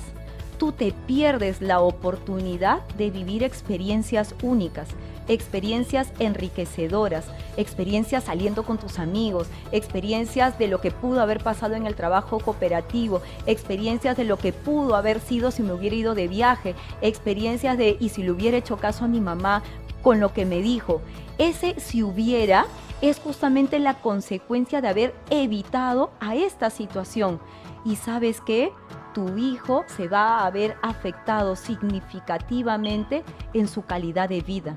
tú 0.63 0.71
te 0.71 0.93
pierdes 0.93 1.62
la 1.62 1.82
oportunidad 1.82 2.88
de 2.97 3.12
vivir 3.12 3.43
experiencias 3.43 4.34
únicas, 4.41 4.88
experiencias 5.28 6.13
enriquecedoras, 6.19 7.26
experiencias 7.58 8.23
saliendo 8.23 8.63
con 8.63 8.78
tus 8.78 8.97
amigos, 8.97 9.49
experiencias 9.73 10.58
de 10.58 10.69
lo 10.69 10.80
que 10.80 10.89
pudo 10.89 11.19
haber 11.19 11.43
pasado 11.43 11.73
en 11.76 11.86
el 11.86 11.95
trabajo 11.95 12.39
cooperativo, 12.39 13.21
experiencias 13.45 14.15
de 14.15 14.23
lo 14.23 14.38
que 14.38 14.54
pudo 14.54 14.95
haber 14.95 15.19
sido 15.19 15.52
si 15.52 15.63
me 15.63 15.73
hubiera 15.73 15.97
ido 15.97 16.15
de 16.15 16.30
viaje, 16.30 16.76
experiencias 17.02 17.78
de 17.78 17.97
y 17.99 18.08
si 18.08 18.23
le 18.23 18.32
hubiera 18.32 18.56
hecho 18.56 18.78
caso 18.78 19.04
a 19.04 19.10
mi 19.10 19.19
mamá 19.19 19.63
con 20.02 20.21
lo 20.21 20.32
que 20.32 20.45
me 20.45 20.62
dijo. 20.62 21.02
Ese 21.39 21.78
si 21.78 22.04
hubiera 22.04 22.67
es 23.02 23.19
justamente 23.19 23.80
la 23.80 23.95
consecuencia 23.95 24.80
de 24.80 24.88
haber 24.88 25.13
evitado 25.30 26.12
a 26.21 26.38
esta 26.38 26.69
situación. 26.69 27.41
Y 27.84 27.97
sabes 27.97 28.39
qué? 28.39 28.71
Tu 29.13 29.38
hijo 29.38 29.84
se 29.88 30.08
va 30.08 30.45
a 30.45 30.52
ver 30.52 30.76
afectado 30.82 31.56
significativamente 31.56 33.23
en 33.54 33.67
su 33.67 33.84
calidad 33.84 34.30
de 34.30 34.41
vida. 34.41 34.76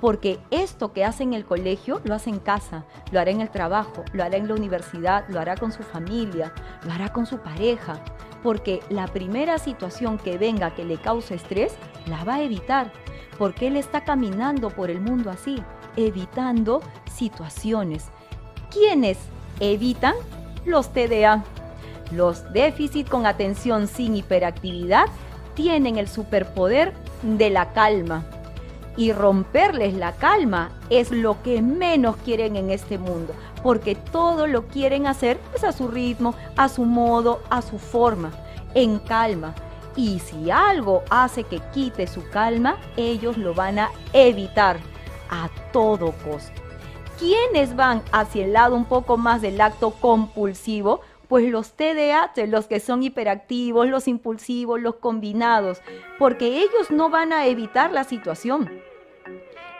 Porque 0.00 0.38
esto 0.50 0.92
que 0.92 1.04
hace 1.04 1.22
en 1.22 1.34
el 1.34 1.44
colegio 1.44 2.00
lo 2.04 2.14
hace 2.14 2.30
en 2.30 2.38
casa, 2.38 2.84
lo 3.10 3.20
hará 3.20 3.30
en 3.30 3.40
el 3.40 3.50
trabajo, 3.50 4.04
lo 4.12 4.22
hará 4.22 4.36
en 4.36 4.48
la 4.48 4.54
universidad, 4.54 5.24
lo 5.28 5.40
hará 5.40 5.56
con 5.56 5.72
su 5.72 5.82
familia, 5.82 6.52
lo 6.84 6.92
hará 6.92 7.12
con 7.12 7.26
su 7.26 7.38
pareja. 7.38 8.02
Porque 8.42 8.80
la 8.88 9.06
primera 9.06 9.58
situación 9.58 10.18
que 10.18 10.38
venga 10.38 10.74
que 10.74 10.84
le 10.84 10.96
cause 10.96 11.34
estrés, 11.34 11.74
la 12.06 12.24
va 12.24 12.36
a 12.36 12.42
evitar. 12.42 12.92
Porque 13.38 13.66
él 13.66 13.76
está 13.76 14.04
caminando 14.04 14.70
por 14.70 14.90
el 14.90 15.00
mundo 15.00 15.30
así 15.30 15.62
evitando 15.96 16.82
situaciones. 17.12 18.08
¿Quiénes 18.70 19.18
evitan 19.60 20.14
los 20.64 20.92
TDA? 20.92 21.44
Los 22.10 22.52
déficit 22.52 23.08
con 23.08 23.26
atención 23.26 23.86
sin 23.86 24.16
hiperactividad 24.16 25.06
tienen 25.54 25.96
el 25.98 26.08
superpoder 26.08 26.92
de 27.22 27.50
la 27.50 27.72
calma. 27.72 28.24
Y 28.96 29.12
romperles 29.12 29.94
la 29.94 30.12
calma 30.12 30.72
es 30.90 31.10
lo 31.10 31.42
que 31.42 31.62
menos 31.62 32.16
quieren 32.24 32.56
en 32.56 32.70
este 32.70 32.98
mundo, 32.98 33.34
porque 33.62 33.94
todo 33.94 34.46
lo 34.46 34.66
quieren 34.66 35.06
hacer 35.06 35.38
pues, 35.50 35.64
a 35.64 35.72
su 35.72 35.88
ritmo, 35.88 36.34
a 36.56 36.68
su 36.68 36.84
modo, 36.84 37.40
a 37.50 37.62
su 37.62 37.78
forma, 37.78 38.32
en 38.74 38.98
calma. 38.98 39.54
Y 39.96 40.18
si 40.18 40.50
algo 40.50 41.02
hace 41.10 41.44
que 41.44 41.60
quite 41.72 42.06
su 42.06 42.28
calma, 42.30 42.76
ellos 42.96 43.36
lo 43.36 43.54
van 43.54 43.78
a 43.78 43.90
evitar 44.12 44.78
a 45.30 45.48
todo 45.72 46.12
costo. 46.24 46.60
¿Quiénes 47.18 47.76
van 47.76 48.02
hacia 48.12 48.44
el 48.44 48.54
lado 48.54 48.74
un 48.74 48.86
poco 48.86 49.16
más 49.16 49.42
del 49.42 49.60
acto 49.60 49.90
compulsivo? 49.90 51.02
Pues 51.30 51.48
los 51.48 51.74
TDA, 51.74 52.32
los 52.48 52.66
que 52.66 52.80
son 52.80 53.04
hiperactivos, 53.04 53.88
los 53.88 54.08
impulsivos, 54.08 54.80
los 54.80 54.96
combinados, 54.96 55.80
porque 56.18 56.58
ellos 56.58 56.90
no 56.90 57.08
van 57.08 57.32
a 57.32 57.46
evitar 57.46 57.92
la 57.92 58.02
situación. 58.02 58.68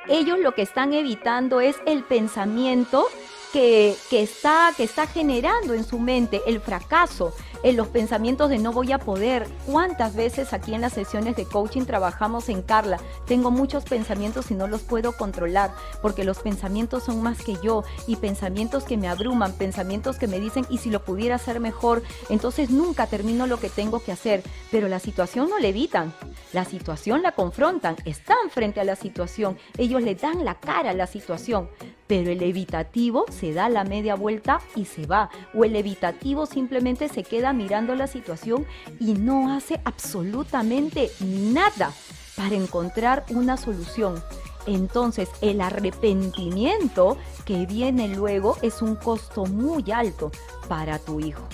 Ellos 0.08 0.38
lo 0.38 0.54
que 0.54 0.62
están 0.62 0.94
evitando 0.94 1.60
es 1.60 1.76
el 1.86 2.04
pensamiento 2.04 3.06
que, 3.52 3.96
está, 4.12 4.72
que 4.76 4.84
está 4.84 5.08
generando 5.08 5.74
en 5.74 5.82
su 5.82 5.98
mente 5.98 6.40
el 6.46 6.60
fracaso, 6.60 7.34
en 7.62 7.76
los 7.76 7.88
pensamientos 7.88 8.50
de 8.50 8.58
no 8.58 8.72
voy 8.72 8.92
a 8.92 8.98
poder. 8.98 9.46
¿Cuántas 9.66 10.14
veces 10.14 10.52
aquí 10.52 10.74
en 10.74 10.80
las 10.80 10.92
sesiones 10.92 11.36
de 11.36 11.44
coaching 11.44 11.84
trabajamos 11.84 12.48
en 12.48 12.62
Carla? 12.62 12.98
Tengo 13.26 13.50
muchos 13.50 13.84
pensamientos 13.84 14.50
y 14.50 14.54
no 14.54 14.66
los 14.66 14.82
puedo 14.82 15.12
controlar 15.12 15.72
porque 16.02 16.24
los 16.24 16.38
pensamientos 16.38 17.04
son 17.04 17.22
más 17.22 17.42
que 17.42 17.56
yo 17.62 17.84
y 18.06 18.16
pensamientos 18.16 18.84
que 18.84 18.96
me 18.96 19.08
abruman, 19.08 19.52
pensamientos 19.52 20.16
que 20.16 20.26
me 20.26 20.40
dicen 20.40 20.66
y 20.70 20.78
si 20.78 20.90
lo 20.90 21.04
pudiera 21.04 21.36
hacer 21.36 21.60
mejor, 21.60 22.02
entonces 22.28 22.70
nunca 22.70 23.06
termino 23.06 23.46
lo 23.46 23.58
que 23.58 23.68
tengo 23.68 24.00
que 24.00 24.12
hacer. 24.12 24.42
Pero 24.70 24.88
la 24.88 24.98
situación 24.98 25.50
no 25.50 25.58
le 25.58 25.68
evitan, 25.68 26.12
la 26.52 26.64
situación 26.64 27.22
la 27.22 27.32
confrontan, 27.32 27.96
están 28.04 28.50
frente 28.50 28.80
a 28.80 28.84
la 28.84 28.96
situación, 28.96 29.58
ellos 29.76 30.02
le 30.02 30.14
dan 30.14 30.44
la 30.44 30.54
cara 30.54 30.90
a 30.90 30.94
la 30.94 31.06
situación 31.06 31.68
pero 32.10 32.32
el 32.32 32.42
evitativo 32.42 33.24
se 33.30 33.54
da 33.54 33.68
la 33.68 33.84
media 33.84 34.16
vuelta 34.16 34.60
y 34.74 34.84
se 34.84 35.06
va, 35.06 35.30
o 35.54 35.62
el 35.62 35.76
evitativo 35.76 36.44
simplemente 36.44 37.08
se 37.08 37.22
queda 37.22 37.52
mirando 37.52 37.94
la 37.94 38.08
situación 38.08 38.66
y 38.98 39.12
no 39.12 39.54
hace 39.54 39.80
absolutamente 39.84 41.12
nada 41.20 41.92
para 42.36 42.56
encontrar 42.56 43.24
una 43.30 43.56
solución. 43.56 44.20
Entonces 44.66 45.28
el 45.40 45.60
arrepentimiento 45.60 47.16
que 47.44 47.64
viene 47.64 48.08
luego 48.08 48.56
es 48.60 48.82
un 48.82 48.96
costo 48.96 49.46
muy 49.46 49.92
alto 49.92 50.32
para 50.68 50.98
tu 50.98 51.20
hijo. 51.20 51.44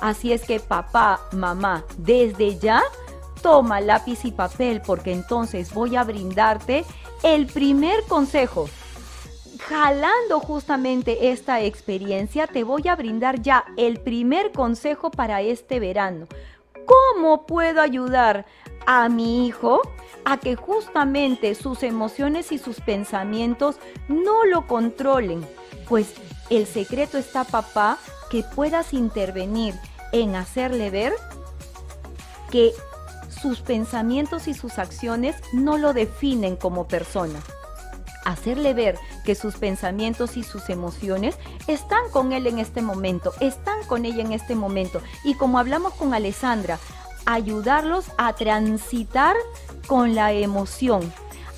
Así 0.00 0.32
es 0.32 0.44
que 0.46 0.60
papá, 0.60 1.20
mamá, 1.32 1.84
desde 1.98 2.58
ya 2.58 2.82
toma 3.42 3.82
lápiz 3.82 4.24
y 4.24 4.32
papel 4.32 4.80
porque 4.80 5.12
entonces 5.12 5.74
voy 5.74 5.94
a 5.94 6.04
brindarte 6.04 6.86
el 7.22 7.44
primer 7.48 8.02
consejo 8.08 8.66
jalando 9.68 10.40
justamente 10.40 11.30
esta 11.30 11.62
experiencia, 11.62 12.46
te 12.46 12.64
voy 12.64 12.86
a 12.88 12.96
brindar 12.96 13.40
ya 13.40 13.64
el 13.76 13.98
primer 14.00 14.52
consejo 14.52 15.10
para 15.10 15.40
este 15.40 15.80
verano. 15.80 16.26
¿Cómo 16.84 17.46
puedo 17.46 17.80
ayudar 17.80 18.44
a 18.86 19.08
mi 19.08 19.46
hijo 19.46 19.80
a 20.26 20.36
que 20.36 20.54
justamente 20.54 21.54
sus 21.54 21.82
emociones 21.82 22.52
y 22.52 22.58
sus 22.58 22.80
pensamientos 22.80 23.76
no 24.08 24.44
lo 24.44 24.66
controlen? 24.66 25.46
Pues 25.88 26.12
el 26.50 26.66
secreto 26.66 27.16
está, 27.16 27.44
papá, 27.44 27.96
que 28.30 28.42
puedas 28.54 28.92
intervenir 28.92 29.74
en 30.12 30.34
hacerle 30.34 30.90
ver 30.90 31.14
que 32.50 32.72
sus 33.30 33.60
pensamientos 33.60 34.46
y 34.46 34.52
sus 34.52 34.78
acciones 34.78 35.36
no 35.54 35.78
lo 35.78 35.94
definen 35.94 36.56
como 36.56 36.86
persona 36.86 37.40
hacerle 38.24 38.74
ver 38.74 38.98
que 39.24 39.34
sus 39.34 39.56
pensamientos 39.56 40.36
y 40.36 40.42
sus 40.42 40.68
emociones 40.70 41.36
están 41.66 42.10
con 42.10 42.32
él 42.32 42.46
en 42.46 42.58
este 42.58 42.82
momento, 42.82 43.32
están 43.40 43.82
con 43.86 44.04
ella 44.04 44.22
en 44.22 44.32
este 44.32 44.54
momento. 44.54 45.00
Y 45.24 45.34
como 45.34 45.58
hablamos 45.58 45.94
con 45.94 46.14
Alessandra, 46.14 46.78
ayudarlos 47.26 48.06
a 48.18 48.32
transitar 48.34 49.36
con 49.86 50.14
la 50.14 50.32
emoción. 50.32 51.12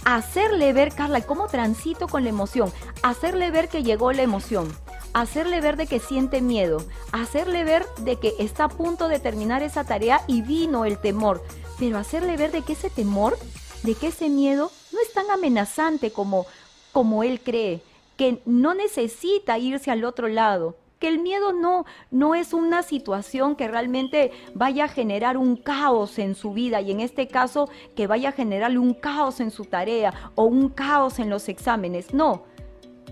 Hacerle 0.05 0.72
ver, 0.72 0.94
Carla, 0.94 1.20
¿cómo 1.22 1.48
transito 1.48 2.07
con 2.07 2.22
la 2.22 2.31
emoción? 2.31 2.72
Hacerle 3.02 3.50
ver 3.50 3.68
que 3.68 3.83
llegó 3.83 4.12
la 4.12 4.22
emoción. 4.22 4.72
Hacerle 5.14 5.61
ver 5.61 5.76
de 5.76 5.87
que 5.87 5.98
siente 5.98 6.40
miedo. 6.40 6.85
Hacerle 7.11 7.64
ver 7.64 7.87
de 7.98 8.16
que 8.16 8.35
está 8.38 8.64
a 8.64 8.68
punto 8.68 9.09
de 9.09 9.18
terminar 9.18 9.62
esa 9.62 9.83
tarea 9.83 10.20
y 10.29 10.42
vino 10.42 10.85
el 10.85 10.98
temor. 10.98 11.42
Pero 11.79 11.98
hacerle 11.98 12.37
ver 12.37 12.52
de 12.52 12.62
que 12.62 12.74
ese 12.74 12.90
temor, 12.90 13.37
de 13.83 13.94
que 13.94 14.09
ese 14.09 14.29
miedo 14.29 14.70
no 14.96 15.02
es 15.02 15.12
tan 15.12 15.30
amenazante 15.30 16.11
como, 16.11 16.46
como 16.92 17.22
él 17.22 17.40
cree, 17.40 17.82
que 18.16 18.40
no 18.46 18.72
necesita 18.72 19.59
irse 19.59 19.90
al 19.90 20.04
otro 20.04 20.26
lado, 20.26 20.74
que 20.98 21.09
el 21.09 21.18
miedo 21.18 21.52
no, 21.52 21.85
no 22.11 22.35
es 22.35 22.54
una 22.54 22.82
situación 22.82 23.56
que 23.56 23.68
realmente 23.68 24.32
vaya 24.54 24.85
a 24.85 24.88
generar 24.88 25.37
un 25.37 25.56
caos 25.56 26.18
en 26.18 26.35
su 26.35 26.54
vida 26.54 26.80
y 26.80 26.90
en 26.90 27.00
este 27.00 27.28
caso 27.28 27.68
que 27.94 28.06
vaya 28.06 28.30
a 28.30 28.32
generarle 28.32 28.78
un 28.78 28.94
caos 28.94 29.40
en 29.40 29.50
su 29.50 29.66
tarea 29.66 30.32
o 30.35 30.44
un 30.44 30.70
caos 30.70 31.18
en 31.18 31.28
los 31.28 31.50
exámenes. 31.50 32.14
No, 32.14 32.44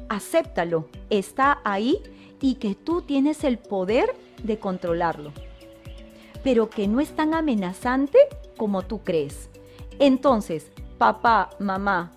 acéptalo, 0.08 0.88
está 1.10 1.60
ahí 1.64 1.98
y 2.40 2.54
que 2.54 2.74
tú 2.74 3.02
tienes 3.02 3.44
el 3.44 3.58
poder 3.58 4.14
de 4.42 4.58
controlarlo, 4.58 5.32
pero 6.42 6.70
que 6.70 6.88
no 6.88 7.00
es 7.00 7.14
tan 7.14 7.34
amenazante 7.34 8.18
como 8.56 8.80
tú 8.80 9.02
crees. 9.04 9.50
Entonces, 9.98 10.70
papá, 10.98 11.50
mamá, 11.58 12.12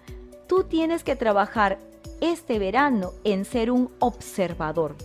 tú 0.48 0.64
tienes 0.64 1.04
que 1.04 1.16
trabajar 1.16 1.80
este 2.22 2.60
verano 2.60 3.12
en 3.24 3.46
ser 3.46 3.72
un 3.72 3.92
observador, 4.00 4.96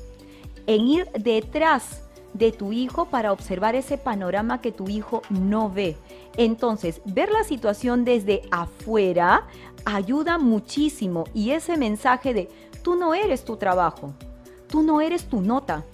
en 0.67 0.87
ir 0.87 1.09
detrás 1.13 2.03
de 2.33 2.53
tu 2.53 2.73
hijo 2.73 3.07
para 3.07 3.33
observar 3.33 3.75
ese 3.75 3.99
panorama 3.99 4.61
que 4.61 4.73
tu 4.73 4.89
hijo 4.89 5.23
no 5.29 5.71
ve. 5.71 5.97
Entonces, 6.37 7.03
ver 7.05 7.31
la 7.31 7.45
situación 7.45 8.05
desde 8.05 8.43
afuera 8.51 9.47
ayuda 9.85 10.39
muchísimo 10.39 11.25
y 11.35 11.51
ese 11.51 11.77
mensaje 11.77 12.33
de 12.33 12.49
tú 12.83 12.95
no 12.95 13.15
eres 13.15 13.45
tu 13.45 13.57
trabajo, 13.57 14.15
tú 14.69 14.83
no 14.83 15.01
eres 15.01 15.25
tu 15.25 15.43
nota, 15.43 15.85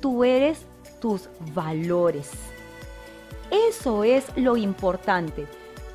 tú 0.00 0.24
eres 0.24 0.64
tus 1.00 1.28
valores. 1.54 2.30
Eso 3.50 4.04
es 4.04 4.24
lo 4.36 4.56
importante 4.56 5.46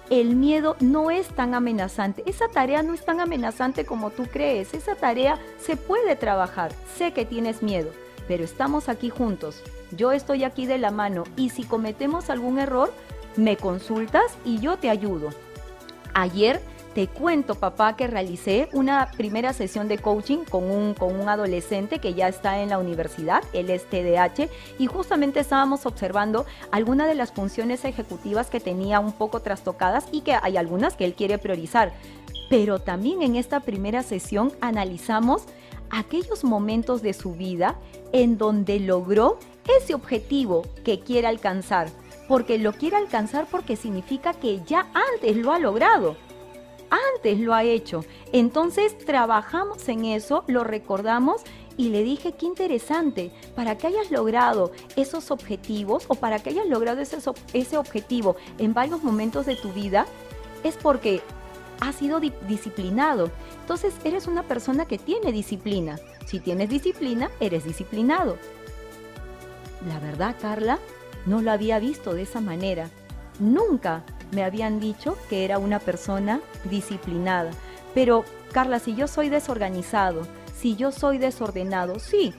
el 0.09 0.35
miedo 0.35 0.77
no 0.79 1.11
es 1.11 1.27
tan 1.27 1.53
amenazante. 1.53 2.23
Esa 2.25 2.47
tarea 2.47 2.83
no 2.83 2.93
es 2.93 3.03
tan 3.03 3.19
amenazante 3.19 3.85
como 3.85 4.09
tú 4.09 4.25
crees. 4.25 4.73
Esa 4.73 4.95
tarea 4.95 5.39
se 5.59 5.75
puede 5.75 6.15
trabajar. 6.15 6.71
Sé 6.95 7.13
que 7.13 7.25
tienes 7.25 7.61
miedo, 7.61 7.91
pero 8.27 8.43
estamos 8.43 8.89
aquí 8.89 9.09
juntos. 9.09 9.63
Yo 9.91 10.11
estoy 10.11 10.43
aquí 10.43 10.65
de 10.65 10.77
la 10.77 10.91
mano 10.91 11.23
y 11.35 11.49
si 11.49 11.63
cometemos 11.63 12.29
algún 12.29 12.59
error, 12.59 12.91
me 13.35 13.57
consultas 13.57 14.37
y 14.45 14.59
yo 14.59 14.77
te 14.77 14.89
ayudo. 14.89 15.29
Ayer 16.13 16.61
te 16.97 17.05
cuento, 17.05 17.53
papá, 17.53 17.95
que 17.95 18.07
realicé 18.07 18.69
una 18.73 19.11
primera 19.15 19.53
sesión 19.53 19.87
de 19.87 19.99
coaching 19.99 20.39
con 20.49 20.63
un, 20.63 20.95
con 20.95 21.13
un 21.13 21.29
adolescente 21.29 21.99
que 21.99 22.15
ya 22.15 22.27
está 22.27 22.63
en 22.63 22.69
la 22.69 22.79
universidad, 22.79 23.43
él 23.53 23.69
es 23.69 23.87
TDAH, 23.87 24.49
y 24.79 24.87
justamente 24.87 25.39
estábamos 25.39 25.85
observando 25.85 26.47
algunas 26.71 27.07
de 27.07 27.13
las 27.13 27.31
funciones 27.31 27.85
ejecutivas 27.85 28.49
que 28.49 28.59
tenía 28.59 28.99
un 28.99 29.11
poco 29.11 29.41
trastocadas 29.43 30.07
y 30.11 30.21
que 30.21 30.39
hay 30.41 30.57
algunas 30.57 30.95
que 30.95 31.05
él 31.05 31.13
quiere 31.13 31.37
priorizar. 31.37 31.93
Pero 32.49 32.79
también 32.79 33.21
en 33.21 33.35
esta 33.35 33.59
primera 33.59 34.01
sesión 34.01 34.51
analizamos 34.59 35.43
aquellos 35.91 36.43
momentos 36.43 37.03
de 37.03 37.13
su 37.13 37.33
vida 37.33 37.75
en 38.11 38.39
donde 38.39 38.79
logró 38.79 39.37
ese 39.77 39.93
objetivo 39.93 40.63
que 40.83 40.99
quiere 40.99 41.27
alcanzar, 41.27 41.89
porque 42.27 42.57
lo 42.57 42.73
quiere 42.73 42.95
alcanzar 42.95 43.45
porque 43.51 43.75
significa 43.75 44.33
que 44.33 44.63
ya 44.65 44.87
antes 45.13 45.37
lo 45.37 45.51
ha 45.51 45.59
logrado, 45.59 46.17
antes 46.89 47.39
lo 47.39 47.53
ha 47.53 47.63
hecho. 47.63 48.03
Entonces 48.31 48.97
trabajamos 48.97 49.87
en 49.89 50.05
eso, 50.05 50.43
lo 50.47 50.63
recordamos 50.63 51.41
y 51.77 51.89
le 51.89 52.03
dije, 52.03 52.33
qué 52.33 52.45
interesante, 52.47 53.31
para 53.55 53.77
que 53.77 53.87
hayas 53.87 54.09
logrado 54.09 54.71
esos 54.95 55.29
objetivos 55.29 56.05
o 56.07 56.15
para 56.15 56.39
que 56.39 56.49
hayas 56.49 56.67
logrado 56.67 57.01
ese, 57.01 57.77
objetivo 57.77 58.35
en 58.57 58.73
varios 58.73 59.03
momentos 59.03 59.45
de 59.45 59.55
tu 59.55 59.71
vida, 59.71 60.07
es 60.63 60.75
porque 60.75 61.21
has 61.79 61.95
sido 61.95 62.19
disciplinado. 62.19 63.29
Entonces 63.61 63.93
eres 64.03 64.27
una 64.27 64.43
persona 64.43 64.85
que 64.85 64.97
tiene 64.97 65.31
disciplina. 65.31 65.99
Si 66.25 66.39
tienes 66.39 66.69
disciplina, 66.69 67.29
eres 67.39 67.63
disciplinado. 67.63 68.37
La 69.87 69.99
verdad, 69.99 70.35
Carla, 70.41 70.79
no 71.27 71.41
lo 71.41 71.51
había 71.51 71.77
visto 71.77 72.15
de 72.15 72.23
esa 72.23 72.41
manera. 72.41 72.89
Nunca 73.39 74.03
me 74.31 74.43
habían 74.43 74.79
dicho 74.79 75.17
que 75.29 75.45
era 75.45 75.57
una 75.57 75.79
persona 75.79 76.41
disciplinada. 76.65 77.51
Pero, 77.93 78.25
Carla, 78.51 78.79
si 78.79 78.95
yo 78.95 79.07
soy 79.07 79.29
desorganizado, 79.29 80.27
si 80.55 80.75
yo 80.75 80.91
soy 80.91 81.17
desordenado, 81.17 81.99
sí, 81.99 82.33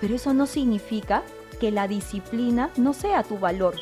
pero 0.00 0.14
eso 0.14 0.34
no 0.34 0.46
significa 0.46 1.22
que 1.60 1.70
la 1.70 1.88
disciplina 1.88 2.70
no 2.76 2.92
sea 2.92 3.22
tu 3.22 3.38
valor. 3.38 3.74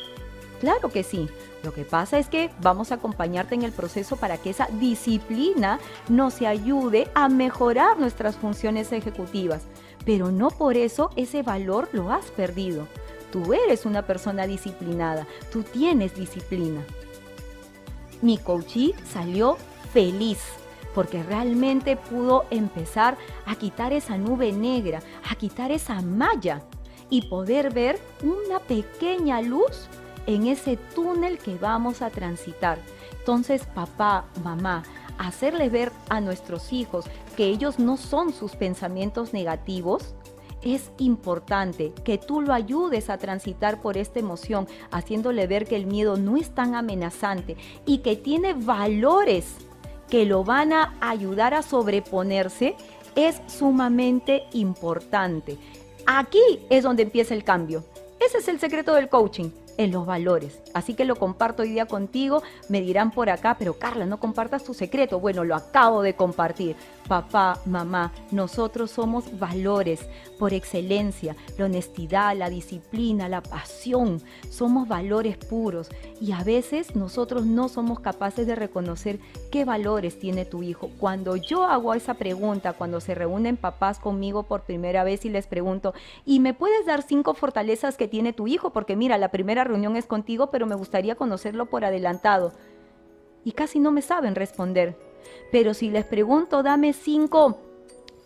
Claro 0.59 0.89
que 0.89 1.03
sí. 1.03 1.29
Lo 1.63 1.73
que 1.73 1.83
pasa 1.83 2.17
es 2.17 2.29
que 2.29 2.49
vamos 2.61 2.91
a 2.91 2.95
acompañarte 2.95 3.55
en 3.55 3.63
el 3.63 3.71
proceso 3.71 4.15
para 4.15 4.37
que 4.37 4.51
esa 4.51 4.67
disciplina 4.79 5.79
nos 6.07 6.41
ayude 6.41 7.09
a 7.13 7.29
mejorar 7.29 7.99
nuestras 7.99 8.35
funciones 8.35 8.91
ejecutivas. 8.91 9.63
Pero 10.05 10.31
no 10.31 10.49
por 10.49 10.77
eso 10.77 11.11
ese 11.15 11.43
valor 11.43 11.89
lo 11.91 12.11
has 12.11 12.25
perdido. 12.25 12.87
Tú 13.31 13.53
eres 13.53 13.85
una 13.85 14.03
persona 14.03 14.47
disciplinada, 14.47 15.27
tú 15.51 15.63
tienes 15.63 16.15
disciplina. 16.15 16.81
Mi 18.21 18.37
coachí 18.37 18.93
salió 19.05 19.57
feliz 19.93 20.39
porque 20.95 21.21
realmente 21.21 21.95
pudo 21.95 22.45
empezar 22.49 23.17
a 23.45 23.55
quitar 23.55 23.93
esa 23.93 24.17
nube 24.17 24.51
negra, 24.51 25.01
a 25.29 25.35
quitar 25.35 25.71
esa 25.71 26.01
malla 26.01 26.63
y 27.09 27.29
poder 27.29 27.71
ver 27.71 27.99
una 28.23 28.59
pequeña 28.59 29.41
luz 29.41 29.87
en 30.25 30.47
ese 30.47 30.77
túnel 30.95 31.37
que 31.37 31.55
vamos 31.55 32.01
a 32.01 32.09
transitar. 32.09 32.79
Entonces, 33.19 33.63
papá, 33.73 34.25
mamá, 34.43 34.83
hacerle 35.17 35.69
ver 35.69 35.91
a 36.09 36.21
nuestros 36.21 36.73
hijos 36.73 37.05
que 37.35 37.45
ellos 37.45 37.79
no 37.79 37.97
son 37.97 38.33
sus 38.33 38.55
pensamientos 38.55 39.33
negativos, 39.33 40.15
es 40.75 40.91
importante 40.97 41.93
que 42.03 42.17
tú 42.17 42.41
lo 42.41 42.53
ayudes 42.53 43.09
a 43.09 43.17
transitar 43.17 43.81
por 43.81 43.97
esta 43.97 44.19
emoción, 44.19 44.67
haciéndole 44.91 45.47
ver 45.47 45.65
que 45.65 45.75
el 45.75 45.85
miedo 45.85 46.17
no 46.17 46.37
es 46.37 46.51
tan 46.51 46.75
amenazante 46.75 47.57
y 47.85 47.99
que 47.99 48.15
tiene 48.15 48.53
valores 48.53 49.55
que 50.09 50.25
lo 50.25 50.43
van 50.43 50.73
a 50.73 50.95
ayudar 51.01 51.53
a 51.53 51.61
sobreponerse, 51.61 52.75
es 53.15 53.41
sumamente 53.47 54.43
importante. 54.53 55.57
Aquí 56.05 56.65
es 56.69 56.83
donde 56.83 57.03
empieza 57.03 57.33
el 57.33 57.43
cambio. 57.43 57.83
Ese 58.19 58.37
es 58.37 58.47
el 58.47 58.59
secreto 58.59 58.93
del 58.93 59.09
coaching 59.09 59.49
en 59.77 59.91
los 59.91 60.05
valores. 60.05 60.61
Así 60.73 60.93
que 60.93 61.05
lo 61.05 61.15
comparto 61.15 61.63
hoy 61.63 61.69
día 61.69 61.85
contigo. 61.85 62.43
Me 62.69 62.81
dirán 62.81 63.11
por 63.11 63.29
acá, 63.29 63.55
pero 63.57 63.73
Carla, 63.77 64.05
no 64.05 64.19
compartas 64.19 64.63
tu 64.63 64.73
secreto. 64.73 65.19
Bueno, 65.19 65.43
lo 65.43 65.55
acabo 65.55 66.01
de 66.01 66.15
compartir. 66.15 66.75
Papá, 67.07 67.59
mamá, 67.65 68.11
nosotros 68.31 68.91
somos 68.91 69.39
valores 69.39 70.01
por 70.37 70.53
excelencia. 70.53 71.35
La 71.57 71.65
honestidad, 71.65 72.35
la 72.35 72.49
disciplina, 72.49 73.29
la 73.29 73.41
pasión. 73.41 74.21
Somos 74.49 74.87
valores 74.87 75.37
puros. 75.37 75.89
Y 76.19 76.31
a 76.31 76.43
veces 76.43 76.95
nosotros 76.95 77.45
no 77.45 77.69
somos 77.69 77.99
capaces 77.99 78.47
de 78.47 78.55
reconocer 78.55 79.19
qué 79.51 79.63
valores 79.63 80.19
tiene 80.19 80.45
tu 80.45 80.63
hijo. 80.63 80.89
Cuando 80.99 81.35
yo 81.35 81.63
hago 81.63 81.93
esa 81.93 82.15
pregunta, 82.15 82.73
cuando 82.73 82.99
se 82.99 83.15
reúnen 83.15 83.57
papás 83.57 83.99
conmigo 83.99 84.43
por 84.43 84.63
primera 84.63 85.03
vez 85.03 85.25
y 85.25 85.29
les 85.29 85.47
pregunto, 85.47 85.93
¿y 86.25 86.39
me 86.39 86.53
puedes 86.53 86.85
dar 86.85 87.03
cinco 87.03 87.33
fortalezas 87.33 87.97
que 87.97 88.07
tiene 88.07 88.33
tu 88.33 88.47
hijo? 88.47 88.71
Porque 88.71 88.95
mira, 88.95 89.17
la 89.17 89.29
primera 89.29 89.63
reunión 89.67 89.95
es 89.95 90.05
contigo, 90.05 90.49
pero 90.51 90.65
me 90.65 90.75
gustaría 90.75 91.15
conocerlo 91.15 91.67
por 91.67 91.85
adelantado. 91.85 92.53
Y 93.43 93.51
casi 93.51 93.79
no 93.79 93.91
me 93.91 94.01
saben 94.01 94.35
responder. 94.35 94.97
Pero 95.51 95.73
si 95.73 95.89
les 95.89 96.05
pregunto, 96.05 96.63
dame 96.63 96.93
cinco 96.93 97.59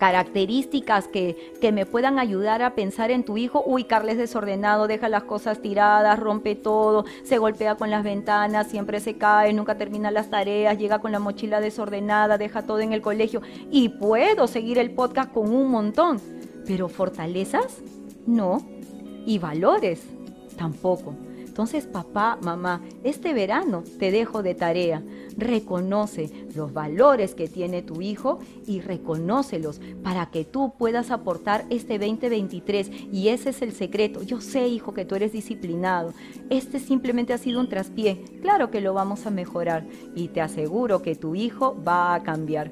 características 0.01 1.07
que, 1.07 1.53
que, 1.61 1.71
me 1.71 1.85
puedan 1.85 2.17
ayudar 2.17 2.63
a 2.63 2.73
pensar 2.73 3.11
en 3.11 3.23
tu 3.23 3.37
hijo. 3.37 3.61
Uy, 3.67 3.83
Carles 3.83 4.17
desordenado, 4.17 4.87
deja 4.87 5.09
las 5.09 5.25
cosas 5.25 5.61
tiradas, 5.61 6.19
rompe 6.19 6.55
todo, 6.55 7.05
se 7.21 7.37
golpea 7.37 7.75
con 7.75 7.91
las 7.91 8.03
ventanas, 8.03 8.65
siempre 8.65 8.99
se 8.99 9.19
cae, 9.19 9.53
nunca 9.53 9.77
termina 9.77 10.09
las 10.09 10.31
tareas, 10.31 10.79
llega 10.79 10.97
con 10.97 11.11
la 11.11 11.19
mochila 11.19 11.61
desordenada, 11.61 12.39
deja 12.39 12.63
todo 12.63 12.79
en 12.79 12.93
el 12.93 13.03
colegio. 13.03 13.43
Y 13.69 13.89
puedo 13.89 14.47
seguir 14.47 14.79
el 14.79 14.89
podcast 14.89 15.31
con 15.31 15.53
un 15.53 15.69
montón. 15.69 16.19
Pero 16.65 16.89
fortalezas, 16.89 17.83
no. 18.25 18.57
Y 19.27 19.37
valores, 19.37 20.01
tampoco. 20.57 21.13
Entonces, 21.61 21.85
papá, 21.85 22.39
mamá, 22.41 22.81
este 23.03 23.35
verano 23.35 23.83
te 23.99 24.09
dejo 24.09 24.41
de 24.41 24.55
tarea. 24.55 25.03
Reconoce 25.37 26.47
los 26.55 26.73
valores 26.73 27.35
que 27.35 27.47
tiene 27.47 27.83
tu 27.83 28.01
hijo 28.01 28.39
y 28.65 28.81
reconócelos 28.81 29.79
para 30.01 30.31
que 30.31 30.43
tú 30.43 30.73
puedas 30.75 31.11
aportar 31.11 31.65
este 31.69 31.99
2023. 31.99 32.89
Y 33.11 33.27
ese 33.27 33.51
es 33.51 33.61
el 33.61 33.73
secreto. 33.73 34.23
Yo 34.23 34.41
sé, 34.41 34.67
hijo, 34.69 34.95
que 34.95 35.05
tú 35.05 35.13
eres 35.13 35.33
disciplinado. 35.33 36.15
Este 36.49 36.79
simplemente 36.79 37.31
ha 37.31 37.37
sido 37.37 37.59
un 37.59 37.69
traspié. 37.69 38.23
Claro 38.41 38.71
que 38.71 38.81
lo 38.81 38.95
vamos 38.95 39.27
a 39.27 39.29
mejorar 39.29 39.85
y 40.15 40.29
te 40.29 40.41
aseguro 40.41 41.03
que 41.03 41.15
tu 41.15 41.35
hijo 41.35 41.77
va 41.87 42.15
a 42.15 42.23
cambiar. 42.23 42.71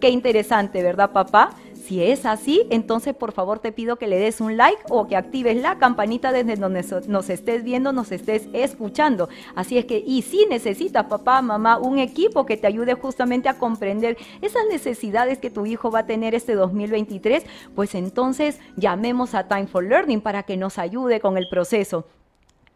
Qué 0.00 0.10
interesante, 0.10 0.80
¿verdad, 0.84 1.10
papá? 1.10 1.50
Si 1.88 2.02
es 2.02 2.26
así, 2.26 2.66
entonces 2.68 3.14
por 3.14 3.32
favor 3.32 3.60
te 3.60 3.72
pido 3.72 3.96
que 3.96 4.08
le 4.08 4.18
des 4.18 4.42
un 4.42 4.58
like 4.58 4.82
o 4.90 5.08
que 5.08 5.16
actives 5.16 5.56
la 5.56 5.78
campanita 5.78 6.32
desde 6.32 6.56
donde 6.56 6.84
nos 7.06 7.30
estés 7.30 7.64
viendo, 7.64 7.94
nos 7.94 8.12
estés 8.12 8.46
escuchando. 8.52 9.30
Así 9.54 9.78
es 9.78 9.86
que, 9.86 10.04
y 10.06 10.20
si 10.20 10.44
necesitas, 10.50 11.06
papá, 11.06 11.40
mamá, 11.40 11.78
un 11.78 11.98
equipo 11.98 12.44
que 12.44 12.58
te 12.58 12.66
ayude 12.66 12.92
justamente 12.92 13.48
a 13.48 13.58
comprender 13.58 14.18
esas 14.42 14.66
necesidades 14.70 15.38
que 15.38 15.48
tu 15.48 15.64
hijo 15.64 15.90
va 15.90 16.00
a 16.00 16.06
tener 16.06 16.34
este 16.34 16.56
2023, 16.56 17.46
pues 17.74 17.94
entonces 17.94 18.60
llamemos 18.76 19.34
a 19.34 19.48
Time 19.48 19.66
for 19.66 19.82
Learning 19.82 20.20
para 20.20 20.42
que 20.42 20.58
nos 20.58 20.76
ayude 20.76 21.20
con 21.20 21.38
el 21.38 21.48
proceso. 21.48 22.04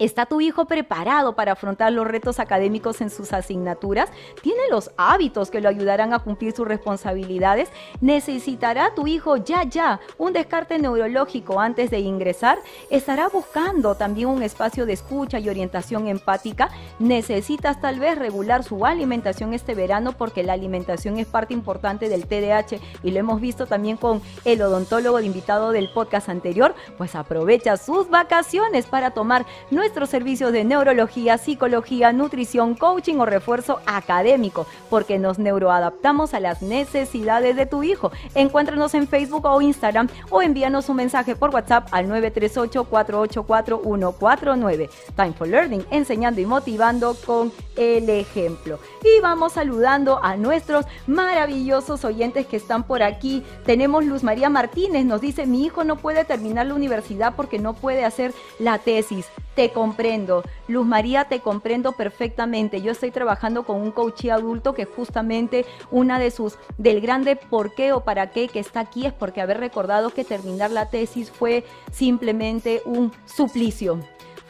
¿Está 0.02 0.26
tu 0.26 0.40
hijo 0.40 0.64
preparado 0.64 1.36
para 1.36 1.52
afrontar 1.52 1.92
los 1.92 2.08
retos 2.08 2.40
académicos 2.40 3.00
en 3.00 3.08
sus 3.08 3.32
asignaturas? 3.32 4.10
¿Tiene 4.42 4.62
los 4.68 4.90
hábitos 4.96 5.48
que 5.48 5.60
lo 5.60 5.68
ayudarán 5.68 6.12
a 6.12 6.18
cumplir 6.18 6.56
sus 6.56 6.66
responsabilidades? 6.66 7.68
¿Necesitará 8.00 8.96
tu 8.96 9.06
hijo 9.06 9.36
ya 9.36 9.62
ya 9.62 10.00
un 10.18 10.32
descarte 10.32 10.80
neurológico 10.80 11.60
antes 11.60 11.88
de 11.92 12.00
ingresar? 12.00 12.58
¿Estará 12.90 13.28
buscando 13.28 13.94
también 13.94 14.26
un 14.26 14.42
espacio 14.42 14.86
de 14.86 14.94
escucha 14.94 15.38
y 15.38 15.48
orientación 15.48 16.08
empática? 16.08 16.70
¿Necesitas 16.98 17.80
tal 17.80 18.00
vez 18.00 18.18
regular 18.18 18.64
su 18.64 18.84
alimentación 18.84 19.54
este 19.54 19.76
verano 19.76 20.14
porque 20.14 20.42
la 20.42 20.54
alimentación 20.54 21.20
es 21.20 21.28
parte 21.28 21.54
importante 21.54 22.08
del 22.08 22.26
TDAH 22.26 22.80
y 23.04 23.12
lo 23.12 23.20
hemos 23.20 23.40
visto 23.40 23.66
también 23.66 23.96
con 23.98 24.20
el 24.44 24.62
odontólogo 24.62 25.20
invitado 25.20 25.70
del 25.70 25.90
podcast 25.90 26.28
anterior? 26.28 26.74
Pues 26.98 27.14
aprovecha 27.14 27.76
sus 27.76 28.10
vacaciones 28.10 28.86
para 28.86 29.12
tomar 29.12 29.46
nuestra 29.70 29.91
nuestros 29.92 30.08
servicios 30.08 30.52
de 30.52 30.64
neurología, 30.64 31.36
psicología, 31.36 32.14
nutrición, 32.14 32.74
coaching 32.74 33.16
o 33.16 33.26
refuerzo 33.26 33.80
académico, 33.84 34.66
porque 34.88 35.18
nos 35.18 35.38
neuroadaptamos 35.38 36.32
a 36.32 36.40
las 36.40 36.62
necesidades 36.62 37.56
de 37.56 37.66
tu 37.66 37.82
hijo. 37.82 38.10
Encuéntranos 38.34 38.94
en 38.94 39.06
Facebook 39.06 39.44
o 39.44 39.60
Instagram 39.60 40.08
o 40.30 40.40
envíanos 40.40 40.88
un 40.88 40.96
mensaje 40.96 41.36
por 41.36 41.50
WhatsApp 41.50 41.88
al 41.90 42.08
938-484-149. 42.08 44.88
Time 45.14 45.34
for 45.34 45.46
Learning, 45.46 45.84
enseñando 45.90 46.40
y 46.40 46.46
motivando 46.46 47.14
con 47.26 47.52
el 47.76 48.08
ejemplo. 48.08 48.78
Y 49.02 49.20
vamos 49.20 49.52
saludando 49.52 50.20
a 50.22 50.38
nuestros 50.38 50.86
maravillosos 51.06 52.02
oyentes 52.06 52.46
que 52.46 52.56
están 52.56 52.84
por 52.84 53.02
aquí. 53.02 53.44
Tenemos 53.66 54.06
Luz 54.06 54.22
María 54.22 54.48
Martínez, 54.48 55.04
nos 55.04 55.20
dice, 55.20 55.44
mi 55.44 55.66
hijo 55.66 55.84
no 55.84 55.96
puede 55.96 56.24
terminar 56.24 56.64
la 56.64 56.72
universidad 56.72 57.34
porque 57.36 57.58
no 57.58 57.74
puede 57.74 58.06
hacer 58.06 58.32
la 58.58 58.78
tesis. 58.78 59.26
Te 59.54 59.70
comprendo. 59.82 60.44
Luz 60.68 60.86
María, 60.86 61.24
te 61.24 61.40
comprendo 61.40 61.90
perfectamente. 61.90 62.82
Yo 62.82 62.92
estoy 62.92 63.10
trabajando 63.10 63.64
con 63.64 63.80
un 63.80 63.90
coach 63.90 64.26
adulto 64.26 64.74
que 64.74 64.84
justamente 64.84 65.66
una 65.90 66.20
de 66.20 66.30
sus, 66.30 66.56
del 66.78 67.00
grande 67.00 67.34
por 67.34 67.74
qué 67.74 67.92
o 67.92 68.04
para 68.04 68.30
qué 68.30 68.46
que 68.46 68.60
está 68.60 68.78
aquí 68.78 69.06
es 69.06 69.12
porque 69.12 69.40
haber 69.40 69.58
recordado 69.58 70.10
que 70.10 70.22
terminar 70.22 70.70
la 70.70 70.88
tesis 70.88 71.32
fue 71.32 71.64
simplemente 71.90 72.80
un 72.84 73.10
suplicio 73.26 73.98